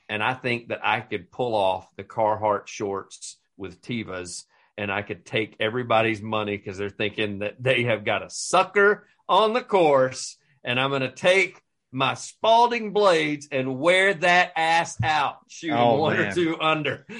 And 0.10 0.24
I 0.24 0.34
think 0.34 0.70
that 0.70 0.80
I 0.84 1.02
could 1.02 1.32
pull 1.32 1.56
off 1.56 1.88
the 1.96 2.04
Carhartt 2.04 2.68
shorts 2.68 3.38
with 3.58 3.82
Tevas 3.82 4.44
and 4.78 4.92
I 4.92 5.04
could 5.04 5.26
take 5.26 5.56
everybody's 5.60 6.22
money 6.22 6.58
because 6.58 6.78
they're 6.78 6.90
thinking 6.90 7.40
that 7.40 7.62
they 7.62 7.84
have 7.84 8.04
got 8.04 8.24
a 8.24 8.30
sucker 8.30 9.08
on 9.30 9.54
the 9.54 9.62
course. 9.62 10.38
And 10.64 10.80
I'm 10.80 10.90
going 10.90 11.02
to 11.02 11.12
take 11.12 11.62
my 11.92 12.14
Spalding 12.14 12.94
blades 12.94 13.48
and 13.52 13.80
wear 13.80 14.14
that 14.14 14.54
ass 14.56 14.98
out, 15.04 15.38
shooting 15.50 15.76
Oh, 15.78 15.98
one 15.98 16.18
or 16.18 16.32
two 16.32 16.60
under. 16.60 17.06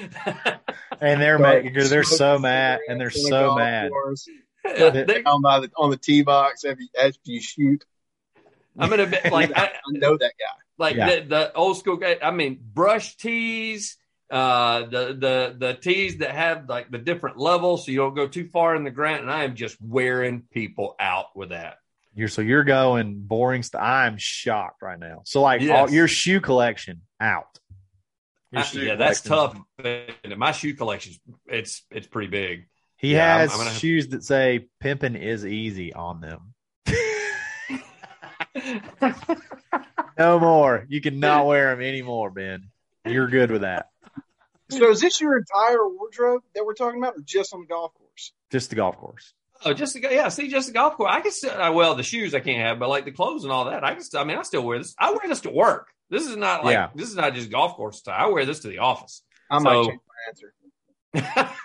And 1.00 1.20
they're 1.20 1.38
mad. 1.38 1.64
They're 1.74 2.04
so 2.04 2.38
mad, 2.38 2.78
and 2.88 3.00
they're 3.00 3.08
On 3.08 3.22
the 3.24 3.28
so 3.28 3.54
mad. 3.56 3.90
course, 3.90 4.28
They- 4.64 5.22
down 5.24 5.42
by 5.42 5.58
the 5.60 5.70
on 5.76 5.90
the 5.90 5.96
tee 5.96 6.22
box 6.22 6.64
after 6.64 6.80
you, 6.80 6.88
after 6.96 7.18
you 7.24 7.40
shoot. 7.40 7.84
I'm 8.78 8.88
going 8.88 9.10
to 9.10 9.20
be 9.22 9.28
like, 9.30 9.50
I, 9.58 9.64
I 9.64 9.70
know 9.90 10.16
that 10.16 10.32
guy. 10.38 10.54
like 10.78 10.94
Yeah. 10.94 11.20
the, 11.20 11.26
the 11.26 11.52
old 11.54 11.76
school 11.78 11.96
guy. 11.96 12.18
I 12.22 12.30
mean, 12.30 12.60
brush 12.72 13.16
tees, 13.16 13.96
uh, 14.30 14.82
the 14.86 15.16
the 15.18 15.56
the 15.58 15.74
tees 15.74 16.18
that 16.18 16.30
have 16.30 16.68
like 16.68 16.88
the 16.92 16.98
different 16.98 17.36
levels, 17.36 17.84
so 17.84 17.90
you 17.90 17.98
don't 17.98 18.14
go 18.14 18.28
too 18.28 18.48
far 18.52 18.76
in 18.76 18.84
the 18.84 18.90
ground. 18.92 19.22
And 19.22 19.30
I 19.30 19.42
am 19.42 19.56
just 19.56 19.76
wearing 19.82 20.42
people 20.52 20.94
out 21.00 21.34
with 21.36 21.48
that. 21.48 21.78
You're 22.14 22.28
so 22.28 22.42
you're 22.42 22.64
going 22.64 23.20
boring 23.20 23.62
stuff. 23.62 23.80
I'm 23.82 24.18
shocked 24.18 24.82
right 24.82 24.98
now. 24.98 25.22
So 25.24 25.40
like 25.40 25.62
Yes. 25.62 25.88
all, 25.88 25.94
your 25.94 26.08
shoe 26.08 26.40
collection 26.40 27.02
out. 27.20 27.58
Your 28.50 28.60
I- 28.60 28.64
shoe 28.64 28.80
yeah, 28.82 28.96
that's 28.96 29.22
tough. 29.22 29.58
And 29.82 30.36
My 30.36 30.52
shoe 30.52 30.74
collection's 30.74 31.18
it's 31.46 31.84
it's 31.90 32.06
pretty 32.06 32.28
big. 32.28 32.66
He 32.96 33.12
Yeah, 33.14 33.30
I'm- 33.32 33.40
has 33.40 33.52
I'm 33.52 33.58
gonna 33.58 33.70
have- 33.70 33.78
shoes 33.78 34.08
that 34.08 34.24
say 34.24 34.66
"pimping 34.80 35.14
is 35.16 35.46
easy" 35.46 35.92
on 35.94 36.20
them. 36.20 36.54
No 40.18 40.38
more. 40.38 40.84
You 40.88 41.00
cannot 41.00 41.46
wear 41.46 41.74
them 41.74 41.84
anymore, 41.84 42.30
Ben. 42.30 42.68
You're 43.06 43.28
good 43.28 43.50
with 43.50 43.62
that. 43.62 43.88
So 44.70 44.90
is 44.90 45.00
this 45.00 45.20
your 45.20 45.38
entire 45.38 45.88
wardrobe 45.88 46.42
that 46.54 46.64
we're 46.64 46.74
talking 46.74 47.02
about, 47.02 47.14
or 47.16 47.20
just 47.24 47.52
on 47.54 47.62
the 47.62 47.66
golf 47.66 47.92
course? 47.94 48.32
Just 48.50 48.70
the 48.70 48.76
golf 48.76 48.96
course. 48.98 49.32
Oh, 49.64 49.72
just 49.72 49.94
the, 49.94 50.00
yeah. 50.00 50.28
See, 50.28 50.48
just 50.48 50.66
the 50.68 50.72
golf 50.72 50.96
course. 50.96 51.10
I 51.12 51.20
can 51.20 51.30
still. 51.32 51.50
uh, 51.60 51.72
Well, 51.72 51.94
the 51.94 52.02
shoes 52.02 52.34
I 52.34 52.40
can't 52.40 52.60
have, 52.60 52.78
but 52.78 52.88
like 52.88 53.04
the 53.04 53.12
clothes 53.12 53.44
and 53.44 53.52
all 53.52 53.66
that, 53.66 53.84
I 53.84 53.94
can. 53.94 54.02
Still, 54.02 54.20
I 54.20 54.24
mean, 54.24 54.36
I 54.38 54.42
still 54.42 54.62
wear 54.62 54.78
this. 54.78 54.94
I 54.98 55.10
wear 55.10 55.20
this 55.28 55.40
to 55.42 55.50
work. 55.50 55.88
This 56.10 56.26
is 56.26 56.36
not 56.36 56.64
like 56.64 56.74
Yeah. 56.74 56.90
this 56.94 57.08
is 57.08 57.16
not 57.16 57.34
just 57.34 57.50
golf 57.50 57.74
course 57.76 57.98
style. 57.98 58.16
I 58.18 58.26
wear 58.30 58.44
this 58.44 58.60
to 58.60 58.68
the 58.68 58.78
office. 58.78 59.22
I 59.50 59.58
might 59.58 59.70
So- 59.72 59.84
change 59.86 60.00
my 61.14 61.22
answer. 61.28 61.48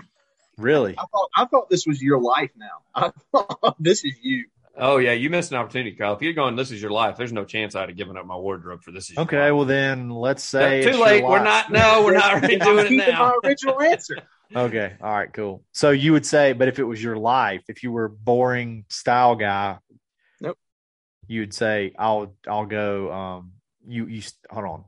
Really? 0.58 0.96
I 0.98 1.04
thought 1.12 1.30
I 1.36 1.46
thought 1.46 1.70
this 1.70 1.86
was 1.86 2.02
your 2.02 2.20
life. 2.20 2.50
Now 2.58 2.82
I 2.96 3.12
thought 3.32 3.76
this 3.80 4.04
is 4.04 4.14
you. 4.24 4.46
oh 4.76 4.98
yeah, 4.98 5.12
you 5.12 5.30
missed 5.30 5.52
an 5.52 5.58
opportunity, 5.60 5.92
Kyle. 5.96 6.14
If 6.16 6.24
you're 6.24 6.34
going, 6.34 6.56
this 6.56 6.72
is 6.72 6.82
your 6.82 6.90
life. 6.90 7.16
There's 7.16 7.32
no 7.32 7.46
chance 7.46 7.76
I'd 7.76 7.90
have 7.90 7.98
given 7.98 8.18
up 8.18 8.26
my 8.26 8.36
wardrobe 8.36 8.82
for 8.82 8.92
this. 8.92 9.12
Is 9.12 9.20
Okay. 9.20 9.52
Well, 9.52 9.66
then 9.66 10.10
let's 10.10 10.52
No, 10.54 10.60
say 10.60 10.82
too 10.82 10.90
it's 10.90 10.98
your 10.98 11.06
late. 11.08 11.24
We're 11.24 11.44
not. 11.44 11.72
No, 11.72 12.02
we're 12.04 12.16
not 12.16 12.34
I'm 12.44 12.50
doing 12.58 12.60
it 12.80 12.88
keeping 12.90 12.98
now. 13.14 13.34
my 13.44 13.50
original 13.50 13.80
answer. 13.82 14.18
Okay. 14.56 14.96
All 15.02 15.12
right. 15.12 15.32
Cool. 15.34 15.64
So 15.72 15.92
you 15.92 16.14
would 16.14 16.26
say, 16.26 16.54
but 16.54 16.68
if 16.68 16.80
it 16.80 16.84
was 16.84 17.04
your 17.04 17.18
life, 17.18 17.64
if 17.68 17.84
you 17.84 17.92
were 17.92 18.08
boring 18.08 18.86
style 18.90 19.36
guy, 19.36 19.78
Nope. 20.40 20.58
You 21.28 21.42
would 21.42 21.54
say, 21.54 21.94
"I'll, 21.98 22.34
I'll 22.48 22.66
go." 22.66 23.12
Um, 23.12 23.52
you, 23.86 24.06
you 24.08 24.22
hold 24.50 24.66
on. 24.66 24.84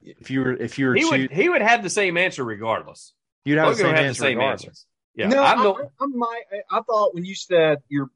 If 0.00 0.30
you 0.30 0.40
were, 0.40 0.52
if 0.54 0.78
you 0.78 0.86
were, 0.86 0.94
He 0.94 1.02
choo- 1.02 1.10
would. 1.10 1.30
He 1.30 1.48
would 1.48 1.62
have 1.62 1.82
the 1.82 1.90
same 1.90 2.16
answer 2.16 2.44
regardless. 2.44 3.12
you'd 3.44 3.58
have 3.58 3.70
the 3.70 3.76
same 3.76 3.86
would 3.88 3.94
have 3.96 4.02
the 4.04 4.08
answer 4.08 4.22
same 4.22 4.38
regardless. 4.38 4.64
answer. 4.66 4.86
Yeah, 5.14 5.28
no, 5.28 5.42
I'm 5.42 5.58
I, 5.60 5.62
the, 5.62 5.90
I, 6.00 6.06
might. 6.06 6.42
I 6.70 6.80
thought 6.80 7.14
when 7.14 7.24
you 7.26 7.34
said 7.34 7.78
you're 7.88 8.08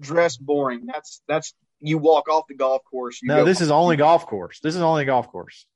dressed 0.00 0.44
boring, 0.44 0.86
that's 0.86 1.20
that's 1.26 1.52
you 1.80 1.98
walk 1.98 2.28
off 2.28 2.44
the 2.48 2.54
golf 2.54 2.82
course. 2.88 3.20
You 3.20 3.28
No, 3.28 3.38
go, 3.38 3.44
this 3.44 3.60
is 3.60 3.70
only 3.70 3.96
golf 3.96 4.26
course. 4.26 4.60
This 4.60 4.76
is 4.76 4.80
only 4.80 5.04
golf 5.04 5.28
course. 5.28 5.66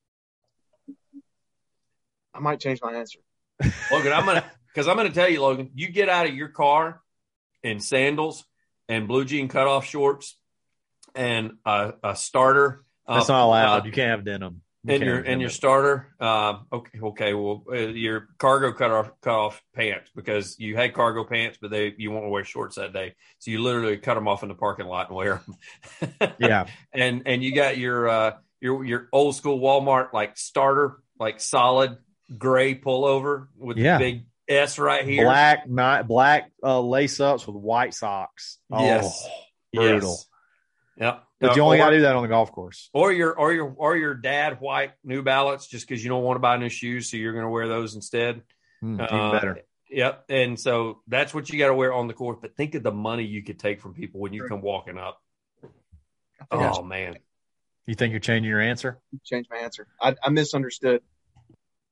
I 2.33 2.39
might 2.41 2.61
change 2.61 2.81
my 2.81 2.93
answer. 2.95 3.19
Logan, 3.91 4.13
I'm 4.13 4.25
gonna 4.27 4.45
because 4.69 4.89
I'm 4.89 4.97
gonna 4.97 5.11
tell 5.11 5.29
you, 5.29 5.43
Logan, 5.43 5.71
you 5.75 5.89
get 5.89 6.09
out 6.09 6.27
of 6.27 6.35
your 6.35 6.49
car 6.49 7.01
in 7.63 7.81
sandals 7.81 8.45
and 8.89 9.09
blue 9.09 9.25
jean 9.25 9.49
cutoff 9.49 9.85
shorts 9.85 10.37
and 11.15 11.53
a, 11.65 11.95
a 12.05 12.17
starter. 12.17 12.85
That's 13.07 13.29
uh, 13.29 13.33
not 13.35 13.45
allowed. 13.47 13.83
uh, 13.83 13.85
You 13.87 13.93
can't 13.93 14.11
have 14.11 14.25
denim. 14.25 14.63
You 14.85 14.95
and 14.95 15.03
your 15.03 15.19
and 15.19 15.41
your 15.41 15.51
starter. 15.51 16.15
Um, 16.21 16.67
okay, 16.73 17.01
okay. 17.03 17.35
Well, 17.35 17.65
uh, 17.71 17.75
your 17.75 18.29
cargo 18.39 18.73
cut 18.73 18.91
off 18.93 19.11
cut 19.21 19.35
off 19.35 19.63
pants 19.75 20.09
because 20.15 20.57
you 20.61 20.77
had 20.77 20.95
cargo 20.95 21.25
pants, 21.25 21.59
but 21.61 21.71
they 21.73 21.93
you 21.99 22.13
want 22.13 22.25
to 22.25 22.29
wear 22.29 22.45
shorts 22.45 22.77
that 22.77 22.93
day, 22.93 23.15
so 23.41 23.51
you 23.51 23.61
literally 23.61 23.97
cut 23.97 24.15
them 24.15 24.29
off 24.29 24.45
in 24.45 24.49
the 24.49 24.55
parking 24.55 24.87
lot 24.87 25.09
and 25.09 25.17
wear 25.17 25.43
them. 26.01 26.33
Yeah. 26.39 26.67
and 26.93 27.23
and 27.27 27.43
you 27.43 27.53
got 27.55 27.77
your 27.77 28.09
uh 28.09 28.33
your 28.61 28.85
your 28.85 29.09
old 29.13 29.35
school 29.35 29.59
Walmart 29.59 30.13
like 30.13 30.37
starter, 30.39 31.03
like 31.19 31.41
solid 31.41 31.97
gray 32.37 32.75
pullover 32.75 33.49
with 33.57 33.77
Yeah. 33.79 33.99
the 33.99 34.05
big 34.05 34.27
S 34.49 34.79
right 34.79 35.05
here. 35.05 35.25
Black 35.25 35.69
night, 35.69 36.03
black 36.03 36.51
uh, 36.63 36.81
lace 36.81 37.21
ups 37.21 37.47
with 37.47 37.57
white 37.57 37.95
socks. 37.95 38.59
Oh, 38.71 38.83
Yes. 38.85 39.29
brutal. 39.73 40.11
Yes. 40.11 40.27
Yep. 40.97 41.25
But 41.41 41.51
Uh, 41.51 41.55
you 41.55 41.63
only 41.63 41.77
or, 41.79 41.85
got 41.85 41.91
to 41.91 41.97
do 41.99 42.03
that 42.03 42.17
on 42.17 42.23
the 42.23 42.29
golf 42.29 42.51
course. 42.51 42.91
or 42.93 43.13
your 43.13 43.39
or 43.39 43.53
your 43.53 43.73
or 43.77 43.97
your 43.97 44.15
dad 44.15 44.61
white 44.61 44.93
New 45.05 45.23
Balance 45.23 45.67
just 45.69 45.87
because 45.87 46.03
you 46.03 46.09
don't 46.11 46.25
want 46.25 46.37
to 46.37 46.41
buy 46.41 46.57
new 46.57 46.69
shoes, 46.69 47.11
so 47.11 47.17
you're 47.17 47.33
going 47.33 47.45
to 47.45 47.51
wear 47.51 47.69
those 47.69 47.95
instead. 47.95 48.43
Even 48.83 49.01
Uh, 49.01 49.33
better. 49.33 49.61
Yep. 49.91 50.25
And 50.29 50.59
so 50.59 51.01
that's 51.07 51.33
what 51.33 51.49
you 51.51 51.59
got 51.59 51.69
to 51.69 51.75
wear 51.75 51.93
on 51.93 52.09
the 52.09 52.15
course. 52.15 52.39
But 52.43 52.57
think 52.57 52.75
of 52.75 52.83
the 52.83 52.91
money 52.93 53.25
you 53.25 53.43
could 53.45 53.59
take 53.59 53.81
from 53.81 53.95
people 53.95 54.21
when 54.21 54.33
you 54.33 54.47
come 54.49 54.61
walking 54.61 54.99
up. 54.99 55.23
I 56.51 56.57
think 56.57 56.63
I 56.63 56.73
Oh 56.77 56.83
man. 56.83 57.19
You 57.87 57.95
think 57.95 58.11
you're 58.13 58.21
changing 58.21 58.49
your 58.51 58.61
answer? 58.61 58.99
change 59.25 59.47
my 59.51 59.59
answer. 59.59 59.87
I, 60.01 60.15
I 60.23 60.31
misunderstood 60.31 61.03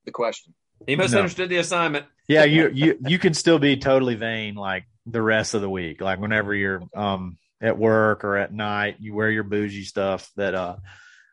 the 0.06 0.12
question. 0.12 0.54
He 0.86 0.96
misunderstood 0.96 1.50
the 1.50 1.58
assignment. 1.58 2.06
Yeah, 2.28 2.42
you 2.42 2.68
you 2.74 2.98
you 3.06 3.18
can 3.20 3.34
still 3.34 3.60
be 3.60 3.76
totally 3.76 4.16
vain 4.16 4.56
like 4.56 4.82
the 5.06 5.22
rest 5.22 5.54
of 5.54 5.60
the 5.60 5.70
week. 5.70 6.00
Like 6.00 6.18
whenever 6.18 6.52
you're 6.52 6.82
um 6.92 7.38
at 7.60 7.78
work 7.78 8.24
or 8.24 8.36
at 8.36 8.52
night, 8.52 8.96
you 8.98 9.14
wear 9.14 9.30
your 9.30 9.44
bougie 9.44 9.84
stuff 9.84 10.28
that 10.34 10.52
uh 10.52 10.76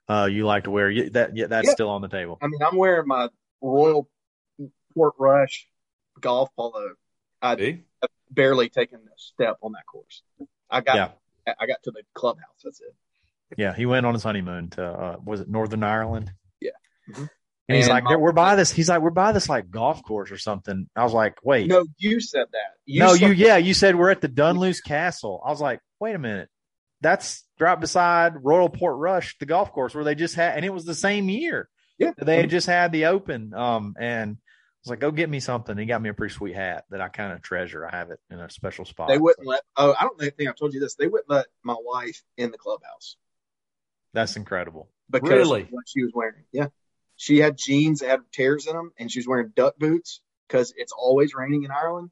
uh 0.08 0.28
you 0.32 0.46
like 0.46 0.66
to 0.66 0.70
wear. 0.70 0.92
You, 0.92 1.10
that 1.10 1.36
yeah, 1.36 1.48
that's 1.48 1.70
Yeah. 1.70 1.74
still 1.74 1.90
on 1.90 2.04
the 2.04 2.10
table. 2.10 2.38
I 2.44 2.46
mean, 2.48 2.62
I'm 2.62 2.78
wearing 2.78 3.08
my 3.08 3.30
Royal 3.60 4.08
Portrush 4.96 5.66
golf 6.20 6.50
polo. 6.56 6.92
I 7.42 7.56
See? 7.58 7.82
barely 8.30 8.70
taken 8.70 9.00
a 9.00 9.18
step 9.18 9.58
on 9.64 9.72
that 9.72 9.88
course. 9.92 10.22
I 10.70 10.82
got 10.82 10.96
Yeah. 11.48 11.54
I 11.60 11.66
got 11.66 11.82
to 11.86 11.92
the 11.92 12.04
clubhouse. 12.14 12.62
That's 12.64 12.82
it. 12.82 12.94
Yeah, 13.58 13.74
he 13.74 13.88
went 13.88 14.06
on 14.06 14.14
his 14.14 14.22
honeymoon 14.22 14.70
to 14.72 14.86
uh, 14.86 15.18
was 15.26 15.42
it 15.42 15.50
Northern 15.50 15.82
Ireland? 15.84 16.32
Yeah. 16.62 16.70
Mhm. 17.10 17.30
And 17.70 17.78
he's 17.78 17.88
like, 17.88 18.04
my- 18.04 18.18
we're 18.18 18.34
by 18.34 18.56
this. 18.56 18.72
He's 18.72 18.90
like, 18.90 19.02
we're 19.02 19.10
by 19.12 19.32
this 19.32 19.48
like 19.48 19.70
golf 19.72 20.04
course 20.04 20.32
or 20.32 20.38
something. 20.38 20.90
I 20.96 21.04
was 21.04 21.14
like, 21.14 21.38
wait, 21.44 21.68
No, 21.68 21.86
you 21.98 22.20
said 22.20 22.46
that. 22.52 22.74
You 22.86 23.00
no, 23.00 23.14
said- 23.16 23.22
you, 23.22 23.34
yeah, 23.34 23.58
you 23.58 23.74
said 23.74 23.96
we're 23.96 24.12
at 24.12 24.22
the 24.22 24.28
Dunluce 24.28 24.82
Castle. 24.82 25.42
I 25.46 25.50
was 25.50 25.62
like, 25.62 25.80
wait 26.00 26.14
a 26.16 26.20
minute, 26.20 26.50
that's 27.02 27.44
right 27.60 27.80
beside 27.80 28.34
Royal 28.44 28.70
Portrush, 28.70 29.38
the 29.40 29.46
golf 29.46 29.72
course 29.72 29.96
where 29.96 30.04
they 30.04 30.16
just 30.16 30.36
had, 30.36 30.56
and 30.58 30.66
it 30.66 30.74
was 30.74 30.84
the 30.86 30.94
same 30.96 31.30
year. 31.30 31.70
Yeah. 31.98 32.12
they 32.18 32.38
had 32.42 32.50
just 32.50 32.68
had 32.68 32.92
the 32.92 33.06
Open. 33.06 33.54
Um, 33.54 33.96
and 33.98 34.32
I 34.32 34.40
was 34.84 34.90
like, 34.90 35.00
go 35.00 35.12
get 35.12 35.30
me 35.30 35.40
something. 35.40 35.78
He 35.78 35.86
got 35.86 36.02
me 36.02 36.10
a 36.10 36.14
pretty 36.14 36.34
sweet 36.34 36.56
hat 36.56 36.84
that 36.90 37.00
I 37.00 37.08
kind 37.08 37.32
of 37.32 37.42
treasure. 37.42 37.86
I 37.88 37.96
have 37.96 38.10
it 38.12 38.20
in 38.30 38.40
a 38.40 38.50
special 38.50 38.84
spot. 38.84 39.08
They 39.08 39.18
wouldn't 39.18 39.48
let. 39.48 39.62
Oh, 39.78 39.96
I 39.98 40.04
don't 40.04 40.20
think 40.20 40.50
I 40.50 40.52
told 40.52 40.74
you 40.74 40.82
this. 40.82 40.96
They 40.96 41.08
wouldn't 41.08 41.30
let 41.30 41.46
my 41.64 41.76
wife 41.80 42.22
in 42.36 42.52
the 42.52 42.58
clubhouse 42.58 43.16
That's 44.14 44.36
incredible. 44.36 44.90
because 45.10 45.30
Really? 45.30 45.62
of 45.62 45.68
what 45.70 45.86
she 45.88 46.04
was 46.04 46.12
wearing. 46.14 46.44
Yeah, 46.52 46.68
she 47.24 47.38
had 47.38 47.58
jeans 47.58 48.02
that 48.02 48.10
had 48.10 48.20
tears 48.34 48.68
in 48.68 48.76
them, 48.76 48.92
and 49.00 49.10
she 49.10 49.20
was 49.20 49.28
wearing 49.28 49.54
duck 49.56 49.78
boots 49.78 50.20
because 50.48 50.74
it's 50.76 50.92
always 50.92 51.34
raining 51.34 51.64
in 51.64 51.72
Ireland. 51.72 52.10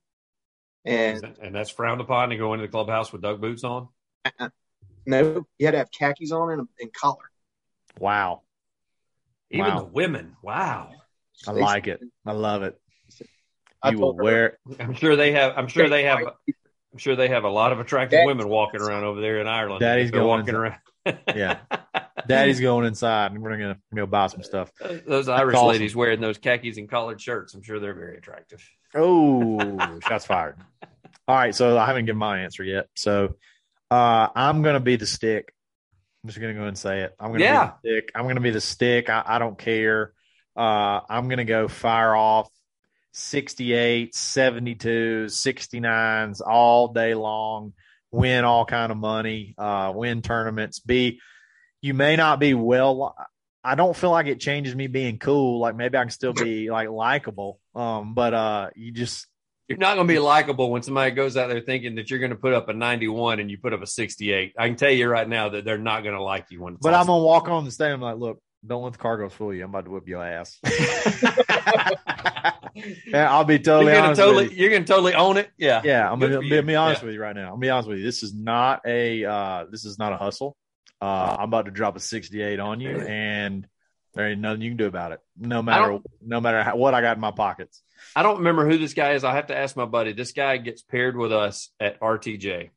And 0.85 1.35
And 1.41 1.53
that's 1.53 1.69
frowned 1.69 1.99
upon 1.99 2.29
to 2.29 2.37
go 2.37 2.53
into 2.53 2.65
the 2.65 2.71
clubhouse 2.71 3.11
with 3.11 3.21
duck 3.21 3.41
boots 3.41 3.65
on. 3.65 3.89
Uh-uh. 4.23 4.49
no, 5.05 5.45
you 5.59 5.65
had 5.67 5.71
to 5.71 5.79
have 5.79 5.91
khakis 5.91 6.31
on 6.31 6.51
and, 6.51 6.67
and 6.79 6.93
collar. 6.93 7.29
Wow. 7.99 8.43
Even 9.51 9.65
Wow. 9.65 9.79
the 9.79 9.85
women. 9.85 10.37
Wow. 10.41 10.91
I 11.45 11.51
like 11.51 11.87
it. 11.87 11.99
I 12.25 12.31
love 12.31 12.63
it. 12.63 12.79
I 13.83 13.89
You 13.89 13.97
will 13.97 14.13
told 14.13 14.17
her- 14.19 14.23
wear 14.23 14.57
I'm 14.79 14.93
sure 14.93 15.17
they 15.17 15.33
have. 15.33 15.53
I'm 15.57 15.67
sure 15.67 15.89
they 15.89 16.03
have. 16.03 16.19
I'm 16.93 16.97
sure 16.99 17.15
they 17.17 17.27
have 17.27 17.43
a 17.43 17.49
lot 17.49 17.73
of 17.73 17.79
attractive 17.81 18.11
Daddy's 18.19 18.27
women 18.27 18.47
walking 18.47 18.79
around 18.79 19.03
over 19.03 19.19
there 19.19 19.39
in 19.41 19.47
Ireland. 19.47 19.81
Daddy's 19.81 20.09
They're 20.11 20.21
going 20.21 20.39
walking 20.39 20.55
around. 20.55 20.79
Yeah. 21.35 21.57
Daddy's 22.27 22.59
going 22.59 22.85
inside 22.85 23.31
and 23.31 23.41
we're 23.41 23.51
gonna 23.57 23.77
go 23.93 24.05
buy 24.05 24.27
some 24.27 24.43
stuff. 24.43 24.71
those 25.07 25.27
Irish 25.29 25.59
ladies 25.59 25.95
wearing 25.95 26.21
those 26.21 26.37
khakis 26.37 26.77
and 26.77 26.89
collared 26.89 27.19
shirts. 27.21 27.53
I'm 27.53 27.61
sure 27.63 27.79
they're 27.79 27.93
very 27.93 28.17
attractive. 28.17 28.67
Oh, 28.95 29.99
shots 30.07 30.25
fired. 30.25 30.57
All 31.27 31.35
right, 31.35 31.55
so 31.55 31.77
I 31.77 31.85
haven't 31.85 32.05
given 32.05 32.19
my 32.19 32.39
answer 32.41 32.63
yet. 32.63 32.87
So 32.95 33.35
uh 33.89 34.27
I'm 34.35 34.61
gonna 34.61 34.79
be 34.79 34.95
the 34.95 35.05
stick. 35.07 35.53
I'm 36.23 36.29
just 36.29 36.39
gonna 36.39 36.53
go 36.53 36.63
and 36.65 36.77
say 36.77 37.01
it. 37.01 37.15
I'm 37.19 37.31
gonna 37.31 37.43
Yeah. 37.43 37.71
be 37.83 37.89
the 37.89 37.95
stick. 38.01 38.11
I'm 38.15 38.27
gonna 38.27 38.41
be 38.41 38.51
the 38.51 38.61
stick. 38.61 39.09
I, 39.09 39.23
I 39.25 39.39
don't 39.39 39.57
care. 39.57 40.13
Uh 40.55 41.01
I'm 41.09 41.29
gonna 41.29 41.45
go 41.45 41.67
fire 41.67 42.15
off 42.15 42.49
68, 43.13 44.15
72, 44.15 45.25
69s 45.27 46.41
all 46.45 46.89
day 46.93 47.13
long, 47.13 47.73
win 48.11 48.45
all 48.45 48.65
kind 48.65 48.91
of 48.91 48.97
money, 48.97 49.53
uh 49.57 49.91
win 49.95 50.21
tournaments, 50.21 50.79
be 50.79 51.19
you 51.81 51.93
may 51.93 52.15
not 52.15 52.39
be 52.39 52.53
well 52.53 53.15
I 53.63 53.75
don't 53.75 53.95
feel 53.95 54.09
like 54.09 54.25
it 54.25 54.39
changes 54.39 54.75
me 54.75 54.87
being 54.87 55.19
cool. 55.19 55.59
Like 55.59 55.75
maybe 55.75 55.97
I 55.97 56.01
can 56.01 56.09
still 56.09 56.33
be 56.33 56.71
like 56.71 56.89
likable. 56.89 57.59
Um, 57.75 58.15
but 58.15 58.33
uh, 58.33 58.69
you 58.75 58.91
just 58.91 59.27
You're 59.67 59.77
not 59.77 59.95
going 59.95 60.07
to 60.07 60.13
be 60.13 60.19
likable 60.19 60.71
when 60.71 60.81
somebody 60.81 61.11
goes 61.11 61.37
out 61.37 61.47
there 61.47 61.61
thinking 61.61 61.95
that 61.95 62.09
you're 62.09 62.19
going 62.19 62.31
to 62.31 62.37
put 62.37 62.53
up 62.53 62.69
a 62.69 62.73
91 62.73 63.39
and 63.39 63.51
you 63.51 63.59
put 63.59 63.73
up 63.73 63.83
a 63.83 63.87
68. 63.87 64.53
I 64.57 64.67
can 64.67 64.77
tell 64.77 64.89
you 64.89 65.07
right 65.07 65.29
now 65.29 65.49
that 65.49 65.63
they're 65.63 65.77
not 65.77 66.01
going 66.01 66.15
to 66.15 66.23
like 66.23 66.47
you 66.49 66.61
when. 66.61 66.77
But 66.81 66.95
I'm 66.95 67.05
gonna 67.05 67.23
walk 67.23 67.49
on 67.49 67.65
the 67.65 67.71
stage. 67.71 67.93
I'm 67.93 68.01
like, 68.01 68.17
look, 68.17 68.41
don't 68.65 68.83
let 68.83 68.93
the 68.93 68.99
cargoes 68.99 69.33
fool 69.33 69.53
you. 69.53 69.63
I'm 69.63 69.69
about 69.69 69.85
to 69.85 69.91
whip 69.91 70.07
your 70.07 70.23
ass. 70.25 70.57
yeah, 72.75 73.31
I'll 73.31 73.43
be 73.43 73.59
totally 73.59 73.91
you're 73.91 74.01
gonna 74.01 74.15
totally, 74.15 74.45
you. 74.45 74.57
you're 74.57 74.69
going 74.69 74.83
to 74.85 74.87
totally 74.87 75.13
own 75.13 75.37
it. 75.37 75.49
Yeah. 75.57 75.81
Yeah, 75.83 76.11
I'm 76.11 76.19
Good 76.19 76.31
gonna 76.31 76.41
be, 76.41 76.61
be 76.61 76.75
honest 76.75 77.01
Yeah. 77.01 77.05
with 77.05 77.15
you 77.15 77.21
right 77.21 77.35
now. 77.35 77.43
I'm 77.43 77.49
gonna 77.51 77.59
be 77.61 77.69
honest 77.69 77.89
with 77.89 77.99
you. 77.99 78.03
This 78.03 78.23
is 78.23 78.33
not 78.33 78.81
a 78.85 79.23
uh, 79.25 79.65
this 79.69 79.85
is 79.85 79.99
not 79.99 80.13
a 80.13 80.17
hustle. 80.17 80.55
Uh, 81.01 81.37
I'm 81.39 81.45
about 81.49 81.65
to 81.65 81.71
drop 81.71 81.95
a 81.95 81.99
68 81.99 82.59
on 82.59 82.79
you, 82.79 82.99
and 82.99 83.67
There 84.13 84.27
ain't 84.27 84.41
nothing 84.41 84.61
you 84.61 84.71
can 84.71 84.77
do 84.77 84.87
about 84.87 85.13
it. 85.13 85.19
No 85.37 85.61
matter 85.61 85.99
no 86.21 86.41
matter 86.41 86.63
how, 86.63 86.75
what 86.75 86.93
I 86.93 87.01
got 87.01 87.17
in 87.17 87.21
my 87.21 87.31
pockets. 87.31 87.81
I 88.15 88.23
don't 88.23 88.37
remember 88.39 88.67
who 88.67 88.77
this 88.77 88.93
guy 88.93 89.13
is. 89.13 89.23
I 89.23 89.33
have 89.35 89.47
to 89.47 89.57
ask 89.57 89.75
my 89.75 89.85
buddy. 89.85 90.13
This 90.13 90.31
guy 90.33 90.57
gets 90.57 90.81
paired 90.81 91.15
with 91.15 91.31
us 91.31 91.69
at 91.79 91.99
RTJ. 92.01 92.71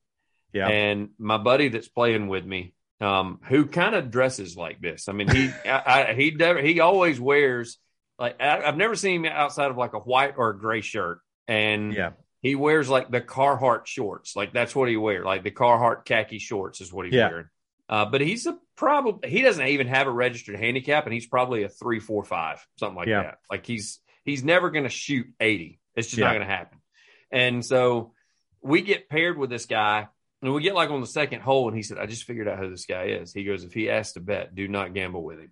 Yeah. 0.53 0.69
And 0.69 1.09
my 1.19 1.39
buddy 1.39 1.69
that's 1.69 1.89
playing 1.89 2.29
with 2.29 2.45
me, 2.47 2.75
um, 3.01 3.41
who 3.49 3.67
kind 3.67 3.97
of 3.97 4.11
dresses 4.13 4.57
like 4.57 4.81
this. 4.81 5.09
I 5.09 5.13
mean, 5.13 5.29
he 5.29 5.51
I, 5.69 6.11
I, 6.11 6.15
he 6.15 6.31
never, 6.31 6.63
he 6.63 6.79
always 6.81 7.19
wears 7.19 7.79
like 8.19 8.41
I, 8.41 8.61
have 8.61 8.77
never 8.77 8.95
seen 8.95 9.25
him 9.25 9.33
outside 9.35 9.71
of 9.73 9.77
like 9.77 9.95
a 9.95 9.99
white 9.99 10.35
or 10.37 10.51
a 10.51 10.59
gray 10.59 10.83
shirt, 10.83 11.19
and 11.49 11.93
yeah, 11.93 12.11
he 12.43 12.55
wears 12.55 12.89
like 12.89 13.11
the 13.11 13.21
Carhartt 13.21 13.87
shorts. 13.87 14.37
Like 14.37 14.53
that's 14.53 14.77
what 14.77 14.89
he 14.89 14.97
wears. 14.97 15.25
Like 15.25 15.43
the 15.43 15.51
Carhartt 15.51 16.05
khaki 16.05 16.39
shorts 16.39 16.81
is 16.81 16.93
what 16.93 17.07
he's 17.07 17.15
Yeah. 17.15 17.29
wearing. 17.29 17.47
Uh, 17.89 18.07
but 18.07 18.21
he's 18.21 18.47
a 18.47 18.57
probably 18.77 19.29
he 19.31 19.43
doesn't 19.43 19.67
even 19.67 19.87
have 19.89 20.07
a 20.07 20.11
registered 20.11 20.57
handicap, 20.59 21.05
and 21.05 21.13
he's 21.13 21.27
probably 21.27 21.65
a 21.65 21.69
three, 21.69 22.01
four, 22.01 22.25
five, 22.25 22.65
something 22.79 22.97
like 22.97 23.09
Yeah. 23.09 23.23
that. 23.23 23.39
Like 23.51 23.67
he's 23.67 24.01
he's 24.25 24.43
never 24.43 24.71
going 24.71 24.85
to 24.85 24.91
shoot 24.91 25.27
eighty. 25.41 25.81
It's 25.95 26.09
just 26.09 26.19
Yeah. 26.19 26.27
not 26.27 26.33
going 26.35 26.47
to 26.49 26.53
happen. 26.55 26.79
And 27.31 27.65
so 27.65 28.13
we 28.63 28.81
get 28.83 29.09
paired 29.09 29.37
with 29.37 29.51
this 29.51 29.67
guy, 29.67 30.09
and 30.41 30.55
we 30.55 30.63
get 30.63 30.75
like 30.75 30.91
on 30.91 31.01
the 31.03 31.07
second 31.07 31.43
hole, 31.43 31.69
and 31.69 31.77
he 31.77 31.83
said, 31.83 31.99
"I 31.99 32.07
just 32.07 32.25
figured 32.25 32.49
out 32.49 32.59
who 32.59 32.71
this 32.71 32.87
guy 32.87 33.05
is." 33.05 33.33
He 33.35 33.45
goes, 33.45 33.65
"If 33.65 33.75
he 33.75 33.91
asks 33.91 34.15
to 34.15 34.21
bet, 34.21 34.55
do 34.55 34.67
not 34.67 34.95
gamble 34.95 35.23
with 35.23 35.41
him." 35.41 35.51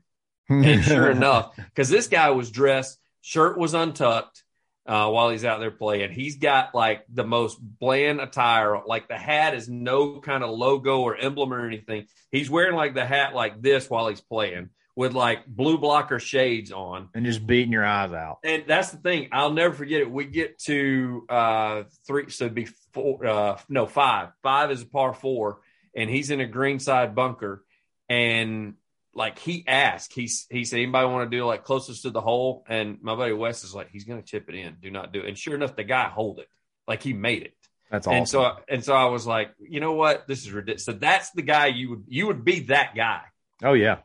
And 0.49 0.83
sure 0.83 1.11
enough, 1.11 1.55
because 1.57 1.89
this 1.91 2.09
guy 2.09 2.31
was 2.31 2.51
dressed, 2.51 2.99
shirt 3.21 3.59
was 3.59 3.75
untucked 3.75 4.43
uh, 4.87 5.09
while 5.09 5.31
he's 5.31 5.45
out 5.45 5.61
there 5.61 5.71
playing. 5.71 6.13
He's 6.13 6.37
got 6.37 6.75
like 6.75 7.05
the 7.13 7.25
most 7.25 7.59
bland 7.61 8.21
attire. 8.21 8.81
Like 8.85 9.09
the 9.09 9.19
hat 9.19 9.55
is 9.55 9.69
no 9.69 10.21
kind 10.21 10.43
of 10.43 10.51
logo 10.51 11.01
or 11.01 11.17
emblem 11.17 11.53
or 11.53 11.67
anything. 11.67 12.07
He's 12.31 12.51
wearing 12.51 12.75
like 12.75 12.95
the 12.95 13.07
hat 13.07 13.35
like 13.35 13.61
this 13.63 13.89
while 13.89 14.09
he's 14.09 14.21
playing 14.21 14.71
with 14.95 15.15
like 15.15 15.47
BluBlocker 15.47 16.21
shades 16.21 16.73
on. 16.73 17.09
and 17.15 17.25
just 17.25 17.47
beating 17.47 17.73
your 17.73 17.85
eyes 17.85 18.13
out. 18.13 18.39
And 18.45 18.65
that's 18.67 18.91
the 18.91 18.99
thing. 18.99 19.29
I'll 19.33 19.53
never 19.53 19.75
forget 19.75 20.01
it. 20.01 20.11
We 20.11 20.27
get 20.27 20.59
to 20.65 21.25
uh 21.29 21.83
three, 22.07 22.31
so 22.31 22.45
it'd 22.45 22.55
be 22.55 22.69
four, 22.93 23.25
uh, 23.25 23.59
no 23.69 23.87
five. 23.87 24.31
Five 24.43 24.71
is 24.71 24.83
a 24.83 24.87
par 24.87 25.15
four, 25.15 25.61
and 25.95 26.11
he's 26.11 26.31
in 26.31 26.41
a 26.41 26.47
greenside 26.47 27.15
bunker. 27.15 27.65
And 28.09 28.75
like 29.15 29.39
he 29.39 29.65
asked, 29.67 30.13
he's 30.15 30.47
he 30.51 30.65
said, 30.65 30.77
anybody 30.79 31.07
want 31.07 31.31
to 31.31 31.37
do 31.37 31.45
like 31.45 31.65
closest 31.65 32.03
to 32.03 32.11
the 32.11 32.21
hole? 32.21 32.65
And 32.69 32.99
my 33.03 33.15
buddy 33.15 33.33
Wes 33.33 33.65
is 33.65 33.75
like, 33.75 33.91
he's 33.91 34.05
gonna 34.05 34.23
chip 34.23 34.49
it 34.49 34.55
in. 34.55 34.77
Do 34.81 34.91
not 34.91 35.13
do 35.13 35.21
it. 35.21 35.29
And 35.29 35.39
sure 35.39 35.55
enough, 35.55 35.77
the 35.77 35.85
guy 35.85 36.09
hold 36.09 36.39
it. 36.39 36.49
Like 36.89 37.03
he 37.03 37.13
made 37.13 37.43
it. 37.43 37.55
That's 37.91 38.07
awesome. 38.07 38.17
And 38.19 38.29
so 38.29 38.43
I- 38.43 38.57
and 38.69 38.85
so 38.85 38.95
I 38.95 39.05
was 39.07 39.27
like, 39.27 39.51
you 39.61 39.81
know 39.81 39.93
what? 39.93 40.27
This 40.27 40.43
is 40.43 40.51
ridiculous. 40.51 40.85
So 40.85 40.93
that's 40.93 41.31
the 41.33 41.43
guy 41.43 41.67
you 41.67 41.91
would 41.91 42.05
you 42.09 42.27
would 42.29 42.45
be 42.45 42.61
that 42.61 42.95
guy. 42.95 43.21
oh 43.63 43.75
yeah, 43.75 43.99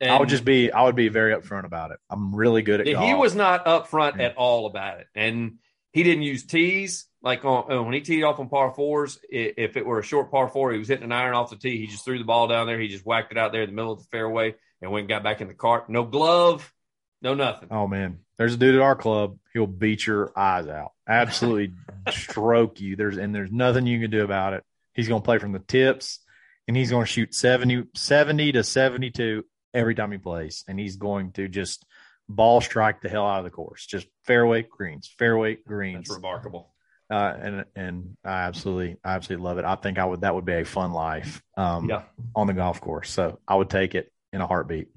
And 0.00 0.10
I 0.10 0.18
would 0.20 0.28
just 0.28 0.44
be 0.44 0.70
I 0.70 0.84
would 0.84 0.96
be 0.96 1.08
very 1.08 1.34
upfront 1.34 1.64
about 1.64 1.90
it. 1.90 1.98
I'm 2.08 2.34
really 2.34 2.62
good 2.62 2.80
at 2.80 2.86
golf. 2.86 3.04
he 3.04 3.14
was 3.14 3.34
not 3.34 3.66
upfront 3.66 4.18
Yeah. 4.18 4.26
at 4.26 4.36
all 4.36 4.66
about 4.66 5.00
it, 5.00 5.06
and 5.14 5.58
he 5.92 6.02
didn't 6.02 6.22
use 6.22 6.44
tees. 6.44 7.06
Like 7.22 7.44
on, 7.44 7.70
uh, 7.70 7.82
when 7.82 7.94
he 7.94 8.00
teed 8.00 8.24
off 8.24 8.40
on 8.40 8.48
par 8.48 8.72
fours, 8.74 9.20
if 9.30 9.76
it 9.76 9.86
were 9.86 10.00
a 10.00 10.02
short 10.04 10.30
par 10.30 10.48
four, 10.48 10.72
he 10.72 10.78
was 10.78 10.88
hitting 10.88 11.04
an 11.04 11.12
iron 11.12 11.34
off 11.34 11.50
the 11.50 11.56
tee. 11.56 11.78
He 11.78 11.86
just 11.86 12.04
threw 12.04 12.18
the 12.18 12.24
ball 12.24 12.48
down 12.48 12.66
there. 12.66 12.80
He 12.80 12.88
just 12.88 13.06
whacked 13.06 13.30
it 13.30 13.38
out 13.38 13.52
there 13.52 13.62
in 13.62 13.70
the 13.70 13.76
middle 13.76 13.92
of 13.92 14.00
the 14.00 14.08
fairway 14.10 14.56
and 14.80 14.90
went 14.90 15.02
and 15.02 15.08
got 15.08 15.22
back 15.22 15.40
in 15.40 15.46
the 15.46 15.54
cart. 15.54 15.88
No 15.88 16.02
glove, 16.04 16.72
no 17.20 17.34
nothing. 17.34 17.68
Oh 17.70 17.86
man, 17.86 18.18
there's 18.38 18.54
a 18.54 18.56
dude 18.56 18.74
at 18.74 18.80
our 18.80 18.96
club. 18.96 19.38
He'll 19.52 19.68
beat 19.68 20.04
your 20.04 20.36
eyes 20.36 20.66
out. 20.66 20.92
Absolutely 21.08 21.74
stroke 22.10 22.80
you. 22.80 22.96
There's 22.96 23.18
and 23.18 23.32
there's 23.32 23.52
nothing 23.52 23.86
you 23.86 24.00
can 24.00 24.10
do 24.10 24.24
about 24.24 24.54
it. 24.54 24.64
He's 24.94 25.08
going 25.08 25.22
to 25.22 25.24
play 25.24 25.38
from 25.38 25.52
the 25.52 25.60
tips, 25.60 26.18
and 26.66 26.76
he's 26.76 26.90
going 26.90 27.06
to 27.06 27.10
shoot 27.10 27.34
70, 27.34 27.84
70 27.94 28.52
to 28.52 28.64
72 28.64 29.44
every 29.72 29.94
time 29.94 30.12
he 30.12 30.18
plays, 30.18 30.64
and 30.68 30.78
he's 30.78 30.96
going 30.96 31.32
to 31.32 31.48
just 31.48 31.86
ball 32.28 32.60
strike 32.60 33.00
the 33.02 33.08
hell 33.08 33.26
out 33.26 33.38
of 33.38 33.44
the 33.44 33.50
course. 33.50 33.86
Just 33.86 34.06
fairway 34.24 34.62
greens, 34.62 35.12
fairway 35.18 35.56
greens. 35.66 36.08
That's 36.08 36.16
remarkable. 36.16 36.72
uh, 37.10 37.34
and 37.40 37.64
and 37.76 38.16
I 38.24 38.42
absolutely 38.42 38.96
I 39.04 39.14
absolutely 39.14 39.44
love 39.44 39.58
it. 39.58 39.64
I 39.64 39.74
think 39.76 39.98
I 39.98 40.04
would 40.04 40.22
that 40.22 40.34
would 40.34 40.44
be 40.46 40.54
a 40.54 40.64
fun 40.64 40.92
life 40.92 41.42
um, 41.56 41.88
Yeah. 41.88 42.02
on 42.34 42.46
the 42.46 42.54
golf 42.54 42.80
course. 42.80 43.10
So 43.10 43.38
I 43.46 43.54
would 43.56 43.68
take 43.70 43.94
it 43.94 44.10
in 44.32 44.40
a 44.40 44.46
heartbeat. 44.46 44.88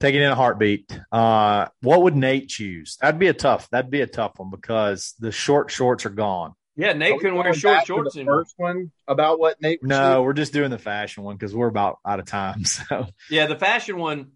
Take 0.00 0.14
it 0.16 0.20
in 0.22 0.30
a 0.30 0.34
heartbeat. 0.34 1.00
Uh, 1.10 1.68
what 1.80 2.02
would 2.02 2.14
Nate 2.16 2.48
choose? 2.48 2.98
That'd 3.00 3.18
be 3.20 3.28
a 3.28 3.32
tough. 3.32 3.70
That'd 3.70 3.90
be 3.90 4.02
a 4.02 4.06
tough 4.06 4.32
one 4.36 4.50
because 4.50 5.14
the 5.18 5.32
short 5.32 5.70
shorts 5.70 6.04
are 6.04 6.10
gone. 6.10 6.52
Yeah, 6.76 6.92
Nate 6.92 7.12
we 7.14 7.20
couldn't 7.20 7.36
wear 7.36 7.54
short 7.54 7.74
back 7.76 7.82
to 7.84 7.86
shorts 7.86 8.14
the 8.14 8.20
anymore. 8.20 8.42
First 8.42 8.54
one 8.56 8.90
about 9.06 9.38
what 9.38 9.62
Nate. 9.62 9.80
was 9.80 9.88
No, 9.88 10.22
we're 10.22 10.32
just 10.34 10.52
doing 10.52 10.70
the 10.70 10.78
fashion 10.78 11.22
one 11.22 11.36
because 11.36 11.54
we're 11.54 11.68
about 11.68 12.00
out 12.04 12.18
of 12.18 12.26
time. 12.26 12.64
So 12.66 13.06
Yeah, 13.30 13.46
the 13.46 13.56
fashion 13.56 13.96
one. 13.96 14.32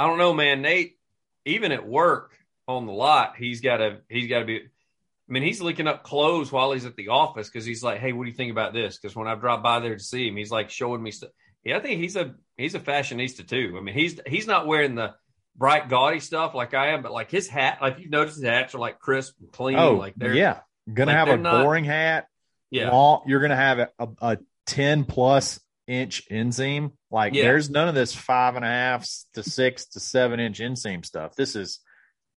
I 0.00 0.06
don't 0.06 0.16
know, 0.16 0.32
man. 0.32 0.62
Nate, 0.62 0.96
even 1.44 1.72
at 1.72 1.86
work 1.86 2.32
on 2.66 2.86
the 2.86 2.92
lot, 2.92 3.34
he's 3.36 3.60
got 3.60 3.76
to 3.78 3.98
he's 4.08 4.28
got 4.28 4.38
to 4.38 4.44
be. 4.46 4.56
I 4.60 5.32
mean, 5.32 5.42
he's 5.42 5.60
looking 5.60 5.86
up 5.86 6.04
clothes 6.04 6.50
while 6.50 6.72
he's 6.72 6.86
at 6.86 6.96
the 6.96 7.08
office 7.08 7.50
because 7.50 7.66
he's 7.66 7.82
like, 7.82 8.00
"Hey, 8.00 8.12
what 8.14 8.24
do 8.24 8.30
you 8.30 8.34
think 8.34 8.50
about 8.50 8.72
this?" 8.72 8.96
Because 8.98 9.14
when 9.14 9.28
I 9.28 9.34
drop 9.34 9.62
by 9.62 9.78
there 9.80 9.94
to 9.94 10.02
see 10.02 10.28
him, 10.28 10.36
he's 10.36 10.50
like 10.50 10.70
showing 10.70 11.02
me 11.02 11.10
stuff. 11.10 11.28
Yeah, 11.64 11.76
I 11.76 11.80
think 11.80 12.00
he's 12.00 12.16
a 12.16 12.34
he's 12.56 12.74
a 12.74 12.80
fashionista 12.80 13.46
too. 13.46 13.74
I 13.76 13.82
mean, 13.82 13.94
he's 13.94 14.18
he's 14.26 14.46
not 14.46 14.66
wearing 14.66 14.94
the 14.94 15.14
bright 15.54 15.90
gaudy 15.90 16.20
stuff 16.20 16.54
like 16.54 16.72
I 16.72 16.92
am, 16.92 17.02
but 17.02 17.12
like 17.12 17.30
his 17.30 17.46
hat, 17.46 17.80
like 17.82 17.98
you 17.98 18.08
notice 18.08 18.36
his 18.36 18.44
hats 18.44 18.74
are 18.74 18.78
like 18.78 19.00
crisp 19.00 19.34
and 19.40 19.52
clean. 19.52 19.78
oh 19.78 19.96
like 19.96 20.14
they're 20.16 20.32
yeah, 20.32 20.60
gonna 20.92 21.10
like 21.12 21.18
have 21.18 21.28
a 21.28 21.36
not- 21.36 21.62
boring 21.62 21.84
hat. 21.84 22.26
yeah. 22.70 22.90
long, 22.90 23.24
you're 23.26 23.40
gonna 23.42 23.54
have 23.54 23.78
a, 23.80 23.88
a, 23.98 24.08
a 24.22 24.38
10 24.66 25.04
plus 25.04 25.60
inch 25.90 26.22
inseam. 26.30 26.92
Like 27.10 27.34
Yeah. 27.34 27.42
there's 27.42 27.68
none 27.68 27.88
of 27.88 27.94
this 27.94 28.14
five 28.14 28.54
and 28.56 28.64
a 28.64 28.68
half 28.68 29.08
to 29.34 29.42
six 29.42 29.86
to 29.86 30.00
seven 30.00 30.38
inch 30.38 30.60
inseam 30.60 31.04
stuff. 31.04 31.34
This 31.34 31.56
is 31.56 31.80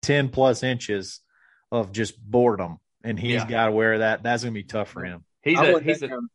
10 0.02 0.30
plus 0.30 0.62
inches 0.62 1.20
of 1.70 1.92
just 1.92 2.18
boredom. 2.18 2.78
And 3.04 3.18
he's 3.18 3.42
Yeah. 3.42 3.48
got 3.48 3.66
to 3.66 3.72
wear 3.72 3.98
that. 3.98 4.22
That's 4.22 4.42
gonna 4.42 4.52
be 4.52 4.62
tough 4.64 4.88
for 4.88 5.04
him. 5.04 5.24
He's 5.42 5.58
I 5.58 5.66
a 5.66 5.72
went, 5.74 5.84
he's 5.84 6.00
met 6.00 6.10
a 6.10 6.14
him, 6.14 6.30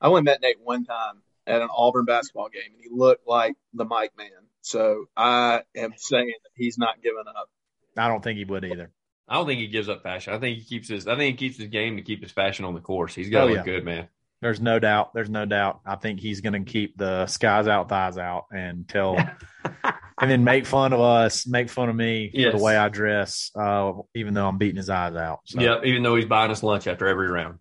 I 0.00 0.08
went 0.08 0.18
and 0.18 0.24
met 0.26 0.40
Nate 0.42 0.60
one 0.60 0.84
time 0.84 1.22
at 1.46 1.62
an 1.62 1.68
Auburn 1.74 2.04
basketball 2.04 2.48
game, 2.50 2.72
and 2.74 2.82
he 2.82 2.88
looked 2.90 3.26
like 3.26 3.56
the 3.72 3.84
Mike 3.84 4.12
Man. 4.18 4.30
So 4.60 5.06
I 5.16 5.62
am 5.74 5.94
saying 5.96 6.34
that 6.42 6.50
he's 6.54 6.76
not 6.76 7.00
giving 7.02 7.24
up. 7.26 7.48
I 7.96 8.08
don't 8.08 8.22
think 8.22 8.36
he 8.38 8.44
would 8.44 8.64
either. 8.64 8.90
I 9.26 9.34
don't 9.34 9.46
think 9.46 9.60
he 9.60 9.68
gives 9.68 9.88
up 9.88 10.02
fashion. 10.02 10.34
I 10.34 10.38
think 10.38 10.58
he 10.58 10.64
keeps 10.64 10.88
his. 10.88 11.06
I 11.06 11.16
think 11.16 11.38
he 11.38 11.48
keeps 11.48 11.58
his 11.58 11.68
game 11.68 11.96
to 11.96 12.02
keep 12.02 12.22
his 12.22 12.32
fashion 12.32 12.64
on 12.64 12.74
the 12.74 12.80
course. 12.80 13.14
He's 13.14 13.30
got 13.30 13.44
oh, 13.44 13.46
to 13.48 13.52
Oh, 13.52 13.56
look 13.56 13.66
yeah. 13.66 13.72
good, 13.72 13.84
man. 13.84 14.08
There's 14.40 14.60
no 14.60 14.78
doubt. 14.78 15.14
There's 15.14 15.30
no 15.30 15.44
doubt. 15.44 15.80
I 15.84 15.96
think 15.96 16.20
he's 16.20 16.40
gonna 16.40 16.64
keep 16.64 16.96
the 16.96 17.26
skies 17.26 17.66
out, 17.66 17.88
thighs 17.88 18.18
out, 18.18 18.46
and 18.52 18.86
tell, 18.88 19.16
and 20.20 20.30
then 20.30 20.44
make 20.44 20.64
fun 20.64 20.92
of 20.92 21.00
us, 21.00 21.46
make 21.46 21.68
fun 21.68 21.88
of 21.88 21.96
me 21.96 22.30
for 22.32 22.56
the 22.56 22.62
way 22.62 22.76
I 22.76 22.88
dress, 22.88 23.50
uh, 23.58 23.92
even 24.14 24.34
though 24.34 24.46
I'm 24.46 24.58
beating 24.58 24.76
his 24.76 24.90
eyes 24.90 25.16
out. 25.16 25.40
So. 25.44 25.60
Yep. 25.60 25.84
Even 25.84 26.02
though 26.02 26.14
he's 26.16 26.26
buying 26.26 26.50
us 26.50 26.62
lunch 26.62 26.86
after 26.86 27.06
every 27.06 27.28
round. 27.28 27.58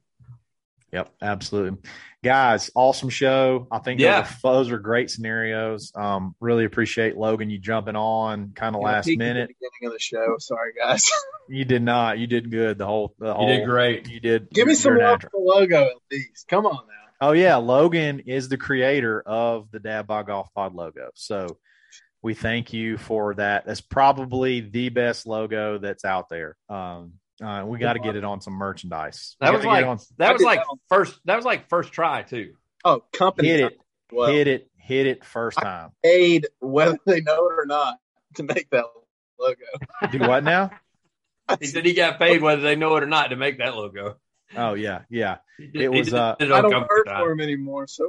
Yep, 0.94 1.10
absolutely. 1.22 1.80
Guys, 2.24 2.72
awesome 2.76 3.10
show. 3.10 3.68
I 3.72 3.80
think 3.80 4.00
Yeah. 4.00 4.22
those, 4.22 4.32
are, 4.32 4.54
those 4.54 4.72
are 4.72 4.80
great 4.80 5.10
scenarios. 5.12 5.92
Um, 5.96 6.34
really 6.40 6.66
appreciate 6.66 7.18
Logan 7.18 7.50
you 7.50 7.60
jumping 7.60 7.96
on 7.96 8.52
kind 8.56 8.76
of 8.76 8.82
last 8.82 9.08
minute. 9.08 9.50
beginning 9.50 9.86
of 9.88 9.92
the 9.94 10.00
show. 10.00 10.36
Sorry, 10.40 10.72
guys. 10.80 11.10
You 11.50 11.64
did 11.64 11.82
not. 11.82 12.18
You 12.20 12.28
did 12.28 12.52
good. 12.52 12.78
The 12.78 12.86
whole 12.86 13.16
the 13.20 13.28
You 13.28 13.32
whole 13.34 13.48
did 13.48 13.66
great. 13.66 14.10
You 14.10 14.20
did. 14.20 14.50
Give 14.50 14.68
me 14.68 14.74
some 14.74 14.98
love 14.98 15.22
for 15.22 15.30
the 15.32 15.40
logo 15.40 15.86
at 15.86 15.94
least. 16.12 16.46
Come 16.50 16.66
on 16.66 16.74
now. 16.76 17.28
Oh 17.30 17.32
yeah, 17.32 17.56
Logan 17.56 18.20
is 18.26 18.50
the 18.50 18.58
creator 18.58 19.22
of 19.26 19.72
the 19.72 19.80
Dad 19.80 20.08
Bod 20.08 20.28
Golf 20.28 20.50
Pod 20.54 20.76
logo. 20.76 21.10
So 21.16 21.58
we 22.22 22.34
thank 22.34 22.74
you 22.74 22.98
for 22.98 23.34
that. 23.36 23.66
That's 23.66 23.80
probably 23.80 24.60
the 24.60 24.90
best 24.90 25.26
logo 25.26 25.78
that's 25.78 26.04
out 26.04 26.28
there. 26.28 26.58
Um, 26.68 27.14
uh, 27.44 27.64
we 27.66 27.78
got 27.80 27.94
to 27.94 28.00
get 28.00 28.16
it 28.16 28.24
on 28.24 28.42
some 28.42 28.54
merchandise. 28.54 29.36
That 29.40 29.54
was 29.54 29.66
like 29.66 29.86
on- 29.86 30.00
that 30.18 30.30
I 30.30 30.34
was 30.34 30.42
like 30.42 30.60
that 30.60 30.66
on- 30.70 30.80
first. 30.90 31.20
That 31.26 31.36
was 31.36 31.46
like 31.46 31.70
first 31.70 31.92
try 31.94 32.24
too. 32.24 32.54
Oh, 32.86 33.02
company 33.14 33.50
hit 33.50 33.60
it, 33.62 33.78
well. 34.12 34.32
hit 34.32 34.48
it, 34.48 34.70
hit 34.78 35.08
it 35.08 35.26
first 35.26 35.58
time. 35.58 35.92
paid 36.04 36.48
whether 36.60 36.98
they 37.06 37.22
know 37.22 37.48
it 37.50 37.54
or 37.60 37.66
not 37.66 37.98
to 38.36 38.44
make 38.44 38.70
that 38.72 38.86
logo. 39.40 39.62
Do 40.12 40.20
what 40.20 40.44
now? 40.44 40.72
He 41.62 41.66
said 41.68 41.86
he 41.86 41.94
got 41.94 42.20
paid 42.20 42.42
whether 42.42 42.62
they 42.62 42.76
know 42.76 42.98
it 42.98 43.04
or 43.04 43.08
not 43.08 43.30
to 43.30 43.38
make 43.38 43.60
that 43.60 43.74
logo. 43.74 44.18
Oh 44.58 44.74
yeah, 44.74 45.04
yeah. 45.10 45.38
Did- 45.58 45.76
It 45.78 45.90
was, 45.90 46.14
uh, 46.14 46.36
it 46.42 46.52
I 46.52 46.60
don't 46.62 46.74
work 46.90 47.06
for 47.08 47.32
him 47.32 47.40
anymore, 47.40 47.88
so 47.88 48.06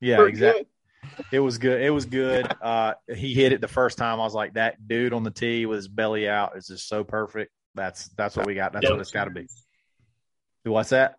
Yeah, 0.00 0.24
exactly. 0.26 0.64
good. 0.64 1.26
It 1.30 1.38
was 1.38 1.58
good. 1.58 1.80
It 1.80 1.90
was 1.90 2.06
good. 2.06 2.52
Uh, 2.60 2.94
he 3.14 3.34
hit 3.34 3.52
it 3.52 3.60
the 3.60 3.68
first 3.68 3.98
time. 3.98 4.14
I 4.18 4.24
was 4.24 4.34
like, 4.34 4.54
that 4.54 4.84
dude 4.88 5.12
on 5.12 5.22
the 5.22 5.30
tee 5.30 5.64
with 5.66 5.76
his 5.76 5.86
belly 5.86 6.28
out 6.28 6.56
is 6.56 6.66
just 6.66 6.88
so 6.88 7.04
perfect. 7.04 7.52
That's 7.76 8.08
that's 8.16 8.36
what 8.36 8.46
we 8.46 8.54
got. 8.54 8.72
That's 8.72 8.90
what 8.90 8.98
it's 9.00 9.12
got 9.12 9.24
to 9.24 9.30
be. 9.30 9.46
What's 10.64 10.90
that? 10.90 11.16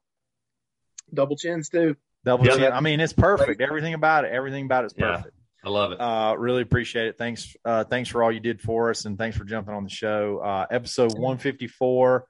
Double 1.13 1.37
chins 1.37 1.69
too. 1.69 1.95
Double 2.25 2.45
Yeah. 2.45 2.55
chin. 2.57 2.73
I 2.73 2.81
mean, 2.81 2.99
it's 2.99 3.13
perfect. 3.13 3.61
Everything 3.61 3.93
about 3.93 4.25
it. 4.25 4.31
Everything 4.33 4.65
about 4.65 4.83
it's 4.85 4.93
Yeah. 4.97 5.17
perfect. 5.17 5.35
I 5.63 5.69
love 5.69 5.91
it. 5.91 5.99
Uh, 6.01 6.35
really 6.37 6.61
appreciate 6.61 7.07
it. 7.07 7.17
Thanks. 7.17 7.55
Uh, 7.63 7.83
thanks 7.83 8.09
for 8.09 8.23
all 8.23 8.31
you 8.31 8.39
did 8.39 8.61
for 8.61 8.89
us, 8.89 9.05
and 9.05 9.17
thanks 9.17 9.37
for 9.37 9.43
jumping 9.45 9.73
on 9.73 9.83
the 9.83 9.89
show. 9.89 10.39
Uh, 10.39 10.65
episode 10.69 11.17
one 11.17 11.37
fifty 11.37 11.67
four, 11.67 12.25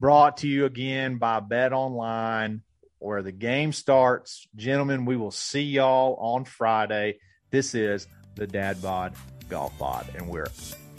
brought 0.00 0.38
to 0.38 0.48
you 0.48 0.64
again 0.64 1.18
by 1.18 1.40
BetOnline, 1.40 2.60
where 2.98 3.22
the 3.22 3.32
game 3.32 3.72
starts. 3.72 4.46
Gentlemen, 4.56 5.04
we 5.04 5.16
will 5.16 5.30
see 5.30 5.62
y'all 5.62 6.16
on 6.16 6.44
Friday. 6.44 7.18
This 7.50 7.74
is 7.74 8.06
the 8.34 8.46
Dad 8.46 8.80
Bod 8.82 9.14
Golf 9.48 9.76
Pod, 9.78 10.06
and 10.16 10.28
we're 10.28 10.46